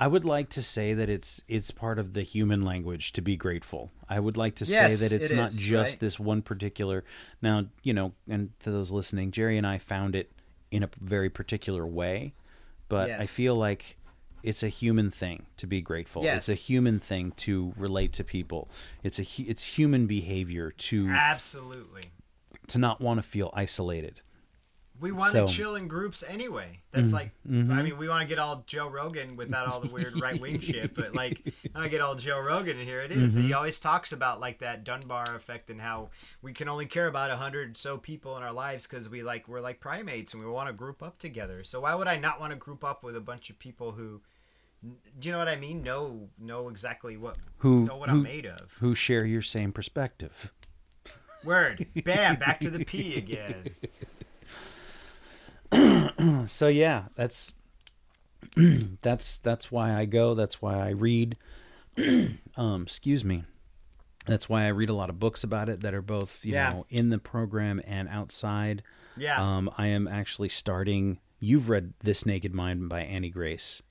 I 0.00 0.06
would 0.06 0.24
like 0.24 0.48
to 0.50 0.62
say 0.62 0.94
that 0.94 1.10
it's 1.10 1.42
it's 1.46 1.70
part 1.70 1.98
of 1.98 2.14
the 2.14 2.22
human 2.22 2.62
language 2.62 3.12
to 3.12 3.20
be 3.20 3.36
grateful. 3.36 3.92
I 4.08 4.18
would 4.18 4.38
like 4.38 4.54
to 4.56 4.64
say 4.64 4.94
that 4.94 5.12
it's 5.12 5.30
it 5.30 5.36
not 5.36 5.50
is, 5.50 5.58
just 5.58 5.94
right? 5.94 6.00
this 6.00 6.18
one 6.18 6.40
particular. 6.40 7.04
Now, 7.42 7.66
you 7.82 7.92
know, 7.92 8.12
and 8.26 8.58
to 8.60 8.70
those 8.70 8.90
listening, 8.90 9.30
Jerry 9.30 9.58
and 9.58 9.66
I 9.66 9.76
found 9.76 10.16
it 10.16 10.32
in 10.70 10.82
a 10.82 10.88
very 11.00 11.28
particular 11.28 11.86
way, 11.86 12.32
but 12.88 13.10
I 13.10 13.24
feel 13.24 13.54
like 13.54 13.98
it's 14.42 14.62
a 14.62 14.68
human 14.68 15.10
thing 15.10 15.44
to 15.58 15.66
be 15.66 15.82
grateful. 15.82 16.24
Yes. 16.24 16.48
It's 16.48 16.60
a 16.60 16.62
human 16.62 16.98
thing 16.98 17.32
to 17.32 17.74
relate 17.76 18.14
to 18.14 18.24
people. 18.24 18.70
It's 19.02 19.18
a 19.18 19.26
it's 19.42 19.64
human 19.64 20.06
behavior 20.06 20.70
to 20.70 21.08
Absolutely. 21.08 22.04
to 22.68 22.78
not 22.78 23.02
want 23.02 23.18
to 23.22 23.28
feel 23.28 23.50
isolated. 23.52 24.22
We 25.00 25.12
want 25.12 25.32
So- 25.32 25.46
to 25.46 25.52
chill 25.52 25.76
in 25.76 25.88
groups 25.88 26.22
anyway. 26.26 26.80
That's 26.90 27.10
mm. 27.10 27.14
like, 27.14 27.30
mm-hmm. 27.48 27.72
I 27.72 27.82
mean, 27.82 27.96
we 27.96 28.08
want 28.08 28.22
to 28.22 28.28
get 28.28 28.38
all 28.38 28.64
Joe 28.66 28.88
Rogan 28.88 29.36
without 29.36 29.66
all 29.66 29.80
the 29.80 29.88
weird 29.88 30.20
right 30.20 30.38
wing 30.40 30.60
shit, 30.60 30.94
but 30.94 31.14
like, 31.14 31.40
I 31.74 31.88
get 31.88 32.00
all 32.00 32.16
Joe 32.16 32.38
Rogan, 32.40 32.78
and 32.78 32.86
here 32.86 33.00
it 33.00 33.10
is. 33.10 33.34
He 33.34 33.44
mm-hmm. 33.44 33.54
always 33.54 33.80
talks 33.80 34.12
about 34.12 34.40
like 34.40 34.58
that 34.58 34.84
Dunbar 34.84 35.34
effect 35.34 35.70
and 35.70 35.80
how 35.80 36.10
we 36.42 36.52
can 36.52 36.68
only 36.68 36.86
care 36.86 37.06
about 37.06 37.30
a 37.30 37.36
hundred 37.36 37.76
so 37.76 37.96
people 37.96 38.36
in 38.36 38.42
our 38.42 38.52
lives 38.52 38.86
because 38.86 39.08
we 39.08 39.22
like 39.22 39.48
we're 39.48 39.60
like 39.60 39.80
primates 39.80 40.34
and 40.34 40.42
we 40.42 40.50
want 40.50 40.68
to 40.68 40.72
group 40.72 41.02
up 41.02 41.18
together. 41.18 41.64
So 41.64 41.80
why 41.80 41.94
would 41.94 42.08
I 42.08 42.18
not 42.18 42.40
want 42.40 42.52
to 42.52 42.56
group 42.56 42.84
up 42.84 43.02
with 43.02 43.16
a 43.16 43.20
bunch 43.20 43.48
of 43.50 43.58
people 43.58 43.92
who, 43.92 44.20
do 44.82 45.28
you 45.28 45.32
know 45.32 45.38
what 45.38 45.48
I 45.48 45.56
mean? 45.56 45.82
Know 45.82 46.28
know 46.38 46.68
exactly 46.68 47.16
what 47.16 47.36
Who- 47.58 47.86
know 47.86 47.96
what 47.96 48.10
who- 48.10 48.18
I'm 48.18 48.22
made 48.22 48.46
of. 48.46 48.72
Who 48.80 48.94
share 48.94 49.24
your 49.24 49.42
same 49.42 49.72
perspective. 49.72 50.52
Word, 51.44 51.86
bam, 52.04 52.36
back 52.36 52.60
to 52.60 52.70
the 52.70 52.84
P 52.84 53.14
again. 53.16 53.74
so 56.46 56.68
yeah, 56.68 57.04
that's 57.14 57.52
that's 59.02 59.38
that's 59.38 59.70
why 59.70 59.94
I 59.94 60.04
go. 60.04 60.34
That's 60.34 60.60
why 60.62 60.74
I 60.78 60.90
read. 60.90 61.36
um, 62.56 62.82
excuse 62.82 63.24
me. 63.24 63.44
That's 64.26 64.48
why 64.48 64.64
I 64.64 64.68
read 64.68 64.90
a 64.90 64.94
lot 64.94 65.10
of 65.10 65.18
books 65.18 65.42
about 65.44 65.68
it 65.68 65.80
that 65.80 65.94
are 65.94 66.02
both 66.02 66.38
you 66.42 66.52
Yeah. 66.54 66.70
know 66.70 66.86
in 66.90 67.10
the 67.10 67.18
program 67.18 67.80
and 67.86 68.08
outside. 68.08 68.82
Yeah. 69.16 69.40
Um, 69.40 69.70
I 69.76 69.88
am 69.88 70.06
actually 70.08 70.48
starting. 70.50 71.18
You've 71.40 71.68
read 71.68 71.94
This 72.00 72.26
Naked 72.26 72.54
Mind 72.54 72.88
by 72.88 73.00
Annie 73.02 73.30
Grace. 73.30 73.82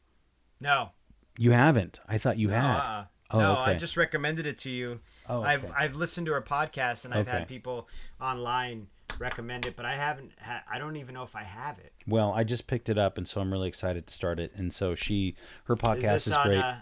no. 0.60 0.92
You 1.38 1.52
haven't. 1.52 2.02
I 2.06 2.18
thought 2.18 2.38
you 2.38 2.50
had. 2.50 2.76
uh-uh. 2.78 3.06
Oh, 3.32 3.40
no, 3.40 3.52
okay. 3.62 3.72
I 3.72 3.74
just 3.76 3.96
recommended 3.96 4.46
it 4.46 4.58
to 4.60 4.70
you. 4.70 5.00
Oh, 5.30 5.42
I've. 5.42 5.72
I've 5.72 5.96
listened 5.96 6.26
to 6.28 6.34
her 6.34 6.42
podcast 6.42 7.06
and 7.06 7.14
I've 7.14 7.30
Okay. 7.30 7.38
had 7.40 7.48
people 7.48 7.88
online 8.20 8.88
recommend 9.18 9.66
it, 9.66 9.76
but 9.76 9.86
I 9.86 9.96
haven't. 9.96 10.32
Ha- 10.42 10.64
I 10.72 10.78
don't 10.80 10.96
even 10.98 11.14
know 11.14 11.24
if 11.24 11.36
I 11.36 11.44
have 11.44 11.80
it. 11.80 11.94
Well, 12.08 12.32
I 12.34 12.44
just 12.44 12.68
picked 12.68 12.90
it 12.90 12.98
up, 12.98 13.18
and 13.18 13.28
so 13.28 13.42
I'm 13.42 13.52
really 13.52 13.68
excited 13.68 14.08
to 14.08 14.14
start 14.14 14.40
it. 14.40 14.52
And 14.58 14.74
so 14.74 14.96
she, 14.96 15.36
her 15.66 15.74
Is 15.74 15.80
podcast 15.80 16.02
this 16.02 16.28
is, 16.28 16.34
on 16.34 16.48
great. 16.48 16.60
Uh, 16.60 16.76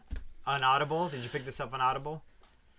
on 0.45 0.63
Audible? 0.63 1.09
Did 1.09 1.23
you 1.23 1.29
pick 1.29 1.45
this 1.45 1.59
up 1.59 1.73
on 1.73 1.81
Audible? 1.81 2.23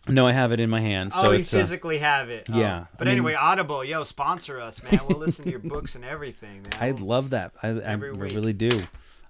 no, 0.08 0.26
I 0.26 0.32
have 0.32 0.52
it 0.52 0.60
in 0.60 0.70
my 0.70 0.80
hand. 0.80 1.12
So 1.12 1.28
oh, 1.28 1.32
you 1.32 1.40
it's 1.40 1.52
uh, 1.52 1.58
physically 1.58 1.98
have 1.98 2.30
it. 2.30 2.48
Oh. 2.50 2.58
yeah, 2.58 2.86
But 2.96 3.08
I 3.08 3.10
mean- 3.10 3.18
anyway, 3.18 3.34
Audible, 3.34 3.84
yo, 3.84 4.04
sponsor 4.04 4.58
us, 4.60 4.82
man. 4.82 5.00
We'll 5.06 5.18
listen 5.18 5.44
to 5.44 5.50
your 5.50 5.58
books 5.58 5.94
and 5.96 6.04
everything, 6.04 6.62
man. 6.62 6.72
I 6.80 6.92
love 6.92 7.30
that. 7.30 7.52
I, 7.62 7.68
I 7.68 7.92
really 7.94 8.54
do. 8.54 8.84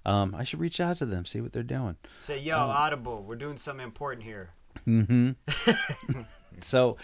Um, 0.05 0.33
I 0.35 0.43
should 0.45 0.59
reach 0.61 0.79
out 0.79 0.97
to 0.99 1.05
them, 1.05 1.25
see 1.25 1.41
what 1.41 1.51
they're 1.51 1.63
doing. 1.63 1.97
say, 2.21 2.39
yo, 2.39 2.55
Audible, 2.57 3.23
we're 3.23 3.35
doing 3.35 3.57
something 3.57 3.83
important 3.83 4.23
here. 4.23 4.51
Hmm. 4.85 5.31
So, 6.61 6.97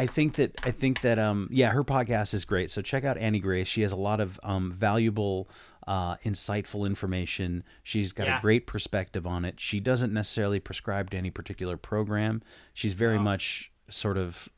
I 0.00 0.06
think 0.06 0.34
that 0.36 0.56
I 0.64 0.70
think 0.70 1.02
that 1.02 1.18
um, 1.18 1.48
yeah, 1.50 1.70
her 1.72 1.84
podcast 1.84 2.32
is 2.34 2.44
great. 2.44 2.70
So 2.70 2.80
check 2.82 3.04
out 3.04 3.18
Annie 3.18 3.38
Grace. 3.40 3.68
She 3.68 3.82
has 3.82 3.92
a 3.92 3.96
lot 3.96 4.20
of 4.20 4.40
um, 4.42 4.72
valuable, 4.72 5.48
uh, 5.86 6.16
insightful 6.24 6.86
information. 6.86 7.62
She's 7.82 8.12
got 8.12 8.26
Yeah. 8.26 8.38
a 8.38 8.40
great 8.40 8.66
perspective 8.66 9.26
on 9.26 9.44
it. 9.44 9.60
She 9.60 9.78
doesn't 9.78 10.12
necessarily 10.12 10.58
prescribe 10.58 11.10
to 11.10 11.16
any 11.18 11.30
particular 11.30 11.76
program. 11.76 12.42
She's 12.72 12.94
very 12.94 13.18
much 13.18 13.70
sort 13.90 14.16
of. 14.16 14.48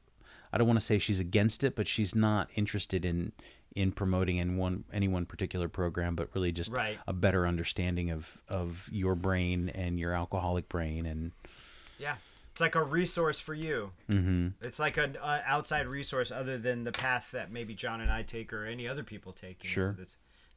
I 0.53 0.59
don't 0.59 0.66
want 0.66 0.78
to 0.78 0.84
say 0.84 0.99
she's 0.99 1.18
against 1.18 1.64
it, 1.64 1.74
but 1.74 1.88
she's 1.88 2.14
not 2.14 2.49
interested 2.55 3.05
in 3.05 3.32
in 3.74 3.90
promoting 3.90 4.36
in 4.36 4.57
one 4.59 4.84
any 4.93 5.09
one 5.09 5.24
particular 5.26 5.66
program, 5.68 6.14
but 6.14 6.28
really 6.34 6.53
just 6.53 6.70
Right. 6.70 6.99
a 7.09 7.12
better 7.12 7.47
understanding 7.49 8.11
of 8.11 8.38
of 8.49 8.88
your 8.93 9.14
brain 9.16 9.70
and 9.70 9.99
your 9.99 10.12
alcoholic 10.12 10.68
brain 10.68 11.07
and 11.07 11.32
Yeah. 11.99 12.16
It's 12.53 12.61
like 12.61 12.74
a 12.74 12.82
resource 12.84 13.40
for 13.40 13.55
you. 13.55 13.92
Mm-hmm. 14.11 14.48
It's 14.61 14.78
like 14.78 14.96
an 14.98 15.16
uh, 15.20 15.40
outside 15.46 15.88
resource 15.88 16.30
other 16.30 16.59
than 16.59 16.84
the 16.84 16.92
path 16.92 17.28
that 17.32 17.50
maybe 17.50 17.74
John 17.74 18.00
and 18.00 18.11
I 18.11 18.22
take 18.22 18.53
or 18.53 18.64
any 18.66 18.86
other 18.86 19.03
people 19.03 19.32
take. 19.32 19.64
know, 19.64 19.68
Sure. 19.70 19.96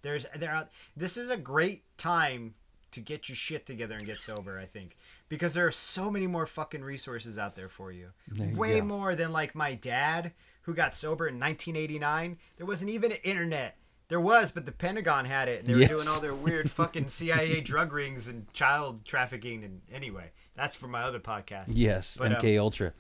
there's 0.02 0.26
there. 0.36 0.52
are- 0.54 0.68
This 0.98 1.16
is 1.18 1.30
a 1.30 1.38
great 1.38 1.84
time 1.98 2.56
to 2.92 3.00
get 3.00 3.28
your 3.30 3.36
shit 3.38 3.66
together 3.66 3.96
and 3.96 4.06
get 4.06 4.20
sober. 4.20 4.60
I 4.60 4.66
think 4.66 4.98
because 5.30 5.54
there 5.54 5.66
are 5.68 5.72
so 5.72 6.12
many 6.12 6.28
more 6.28 6.46
fucking 6.46 6.84
resources 6.84 7.38
out 7.38 7.56
there 7.56 7.70
for 7.70 7.92
you. 7.92 8.10
Way 8.38 8.80
go. 8.80 8.86
more 8.86 9.16
than 9.16 9.32
like 9.32 9.56
my 9.56 9.74
dad 9.74 10.34
who 10.64 10.74
got 10.74 10.94
sober 10.96 11.28
in 11.28 11.36
1989. 11.40 12.38
There 12.58 12.66
wasn't 12.66 12.90
even 12.92 13.12
an 13.14 13.18
internet. 13.24 13.78
There 14.08 14.20
was, 14.22 14.52
but 14.52 14.66
the 14.66 14.72
Pentagon 14.72 15.26
had 15.26 15.48
it, 15.50 15.60
and 15.60 15.68
they 15.68 15.74
were 15.74 15.88
doing 15.88 16.08
all 16.08 16.20
their 16.22 16.36
weird 16.36 16.70
fucking 16.70 17.08
CIA 17.10 17.60
drug 17.62 17.92
rings 17.92 18.28
and 18.28 18.52
child 18.54 19.04
trafficking. 19.04 19.64
And 19.64 19.82
anyway, 19.92 20.32
that's 20.56 20.76
for 20.76 20.88
my 20.88 21.02
other 21.02 21.20
podcast. 21.20 21.66
yes, 21.70 22.18
But, 22.18 22.32
um, 22.34 22.42
MK 22.42 22.60
Ultra. 22.60 22.94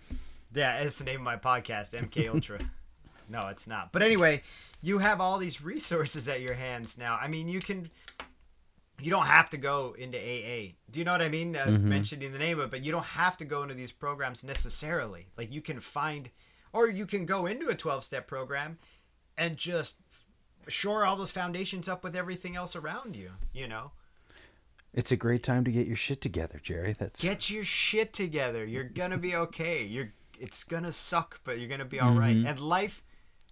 Yeah, 0.54 0.78
it's 0.80 0.98
the 0.98 1.04
name 1.06 1.18
of 1.18 1.22
my 1.24 1.36
podcast, 1.38 1.92
MK 1.94 2.28
Ultra. 2.34 2.60
no, 3.30 3.48
it's 3.50 3.68
not. 3.68 3.92
But 3.92 4.02
anyway, 4.02 4.42
you 4.82 4.98
have 5.00 5.22
all 5.22 5.38
these 5.38 5.62
resources 5.62 6.28
at 6.28 6.42
your 6.42 6.56
hands 6.56 6.98
now. 6.98 7.18
I 7.22 7.28
mean, 7.28 7.48
you 7.50 7.60
can. 7.60 7.90
You 9.02 9.12
don't 9.12 9.26
have 9.26 9.50
to 9.50 9.58
go 9.58 9.94
into 10.00 10.18
AA. 10.18 10.72
Do 10.90 11.00
you 11.00 11.04
know 11.04 11.12
what 11.12 11.22
I 11.22 11.28
mean? 11.28 11.54
Uh, 11.56 11.66
Mentioning 11.70 12.32
the 12.32 12.40
name 12.40 12.60
of 12.60 12.66
it, 12.66 12.72
but 12.72 12.82
you 12.86 12.94
don't 12.94 13.04
have 13.04 13.36
to 13.38 13.46
go 13.46 13.62
into 13.62 13.76
these 13.76 13.92
programs 13.92 14.42
necessarily. 14.42 15.28
Like 15.38 15.52
you 15.52 15.62
can 15.62 15.82
find, 15.82 16.30
or 16.72 16.88
you 16.88 17.06
can 17.06 17.26
go 17.26 17.46
into 17.46 17.68
a 17.68 17.76
twelve-step 17.76 18.26
program, 18.26 18.78
and 19.38 19.58
just 19.58 19.98
shore 20.68 21.06
all 21.06 21.16
those 21.16 21.32
foundations 21.32 21.88
up 21.88 22.04
with 22.04 22.16
everything 22.16 22.56
else 22.56 22.76
around 22.76 23.16
you. 23.16 23.32
You 23.54 23.68
know. 23.68 23.92
It's 24.94 25.12
a 25.12 25.18
great 25.18 25.44
time 25.44 25.66
to 25.66 25.72
get 25.72 25.88
your 25.88 25.98
shit 25.98 26.22
together, 26.22 26.60
Jerry. 26.64 26.96
That's 26.98 27.22
get 27.22 27.50
your 27.50 27.66
shit 27.66 28.14
together. 28.14 28.66
You're 28.66 28.86
gonna 28.86 29.18
be 29.18 29.36
okay. 29.36 29.84
You're 29.84 30.10
it's 30.40 30.64
gonna 30.64 30.92
suck, 30.94 31.40
but 31.44 31.60
you're 31.60 31.68
gonna 31.70 31.84
be 31.86 32.00
all 32.00 32.14
right. 32.14 32.36
Mm-hmm. 32.36 32.48
And 32.48 32.60
life 32.62 33.04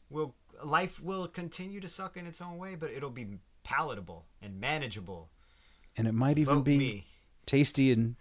will 0.10 0.36
life 0.64 1.02
will 1.04 1.28
continue 1.28 1.82
to 1.82 1.88
suck 1.90 2.16
in 2.16 2.26
its 2.28 2.40
own 2.40 2.58
way, 2.58 2.76
but 2.76 2.92
it'll 2.92 3.10
be 3.10 3.28
palatable 3.64 4.26
and 4.42 4.60
manageable. 4.60 5.30
and 5.98 6.08
it 6.08 6.14
might 6.14 6.38
even 6.38 6.56
Vote 6.56 6.64
be 6.66 6.78
me. 6.78 7.08
tasty 7.46 7.92
and 7.92 8.16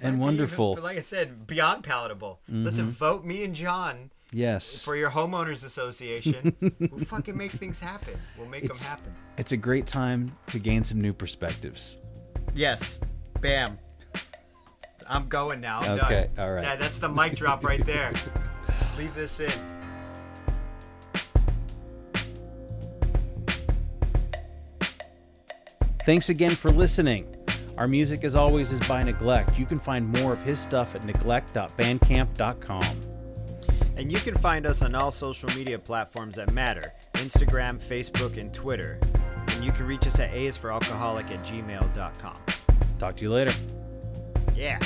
and 0.00 0.20
wonderful. 0.20 0.72
even, 0.72 0.84
like 0.84 0.96
I 0.96 1.00
said, 1.00 1.46
beyond 1.48 1.82
palatable. 1.84 2.40
Listen, 2.48 2.90
vote 2.90 3.24
me 3.24 3.42
and 3.44 3.54
John 3.54 4.10
yes. 4.32 4.84
for 4.84 4.96
your 4.96 5.10
homeowners 5.10 5.64
association. 5.64 6.54
we'll 6.78 7.04
fucking 7.06 7.36
make 7.36 7.52
things 7.52 7.78
happen. 7.80 8.14
We'll 8.38 8.48
make 8.48 8.64
It's- 8.64 8.80
them 8.80 8.98
happen. 8.98 9.12
It's 9.38 9.52
a 9.52 9.56
great 9.56 9.86
time 9.86 10.36
to 10.48 10.58
gain 10.58 10.84
some 10.84 11.00
new 11.00 11.12
perspectives. 11.14 11.96
Yes. 12.54 13.00
Bam. 13.40 13.78
I'm 15.06 15.28
going 15.28 15.60
now. 15.60 15.80
I'm 15.80 15.98
Okay, 16.00 16.28
done. 16.34 16.44
all 16.46 16.52
right. 16.52 16.62
Yeah, 16.62 16.76
that's 16.76 16.98
the 17.00 17.08
mic 17.08 17.36
drop 17.36 17.64
right 17.64 17.84
there. 17.86 18.12
Leave 18.98 19.14
this 19.14 19.40
in. 19.40 19.50
Thanks 26.04 26.28
again 26.28 26.50
for 26.52 26.70
listening. 26.70 27.26
Our 27.76 27.86
music, 27.88 28.24
as 28.24 28.34
always, 28.34 28.72
is 28.72 28.80
by 28.80 29.02
Neglect. 29.02 29.58
You 29.58 29.66
can 29.66 29.78
find 29.78 30.08
more 30.20 30.32
of 30.32 30.42
his 30.42 30.58
stuff 30.58 30.94
at 30.94 31.04
neglect.bandcamp.com. 31.04 32.84
And 34.00 34.10
you 34.10 34.16
can 34.16 34.34
find 34.34 34.64
us 34.64 34.80
on 34.80 34.94
all 34.94 35.12
social 35.12 35.50
media 35.50 35.78
platforms 35.78 36.36
that 36.36 36.54
matter 36.54 36.94
Instagram, 37.16 37.78
Facebook, 37.78 38.38
and 38.38 38.52
Twitter. 38.52 38.98
And 39.48 39.62
you 39.62 39.72
can 39.72 39.86
reach 39.86 40.06
us 40.06 40.18
at 40.18 40.32
aisforalcoholic 40.32 41.30
at 41.30 41.44
gmail.com. 41.44 42.36
Talk 42.98 43.16
to 43.16 43.22
you 43.22 43.30
later. 43.30 43.52
Yeah. 44.56 44.78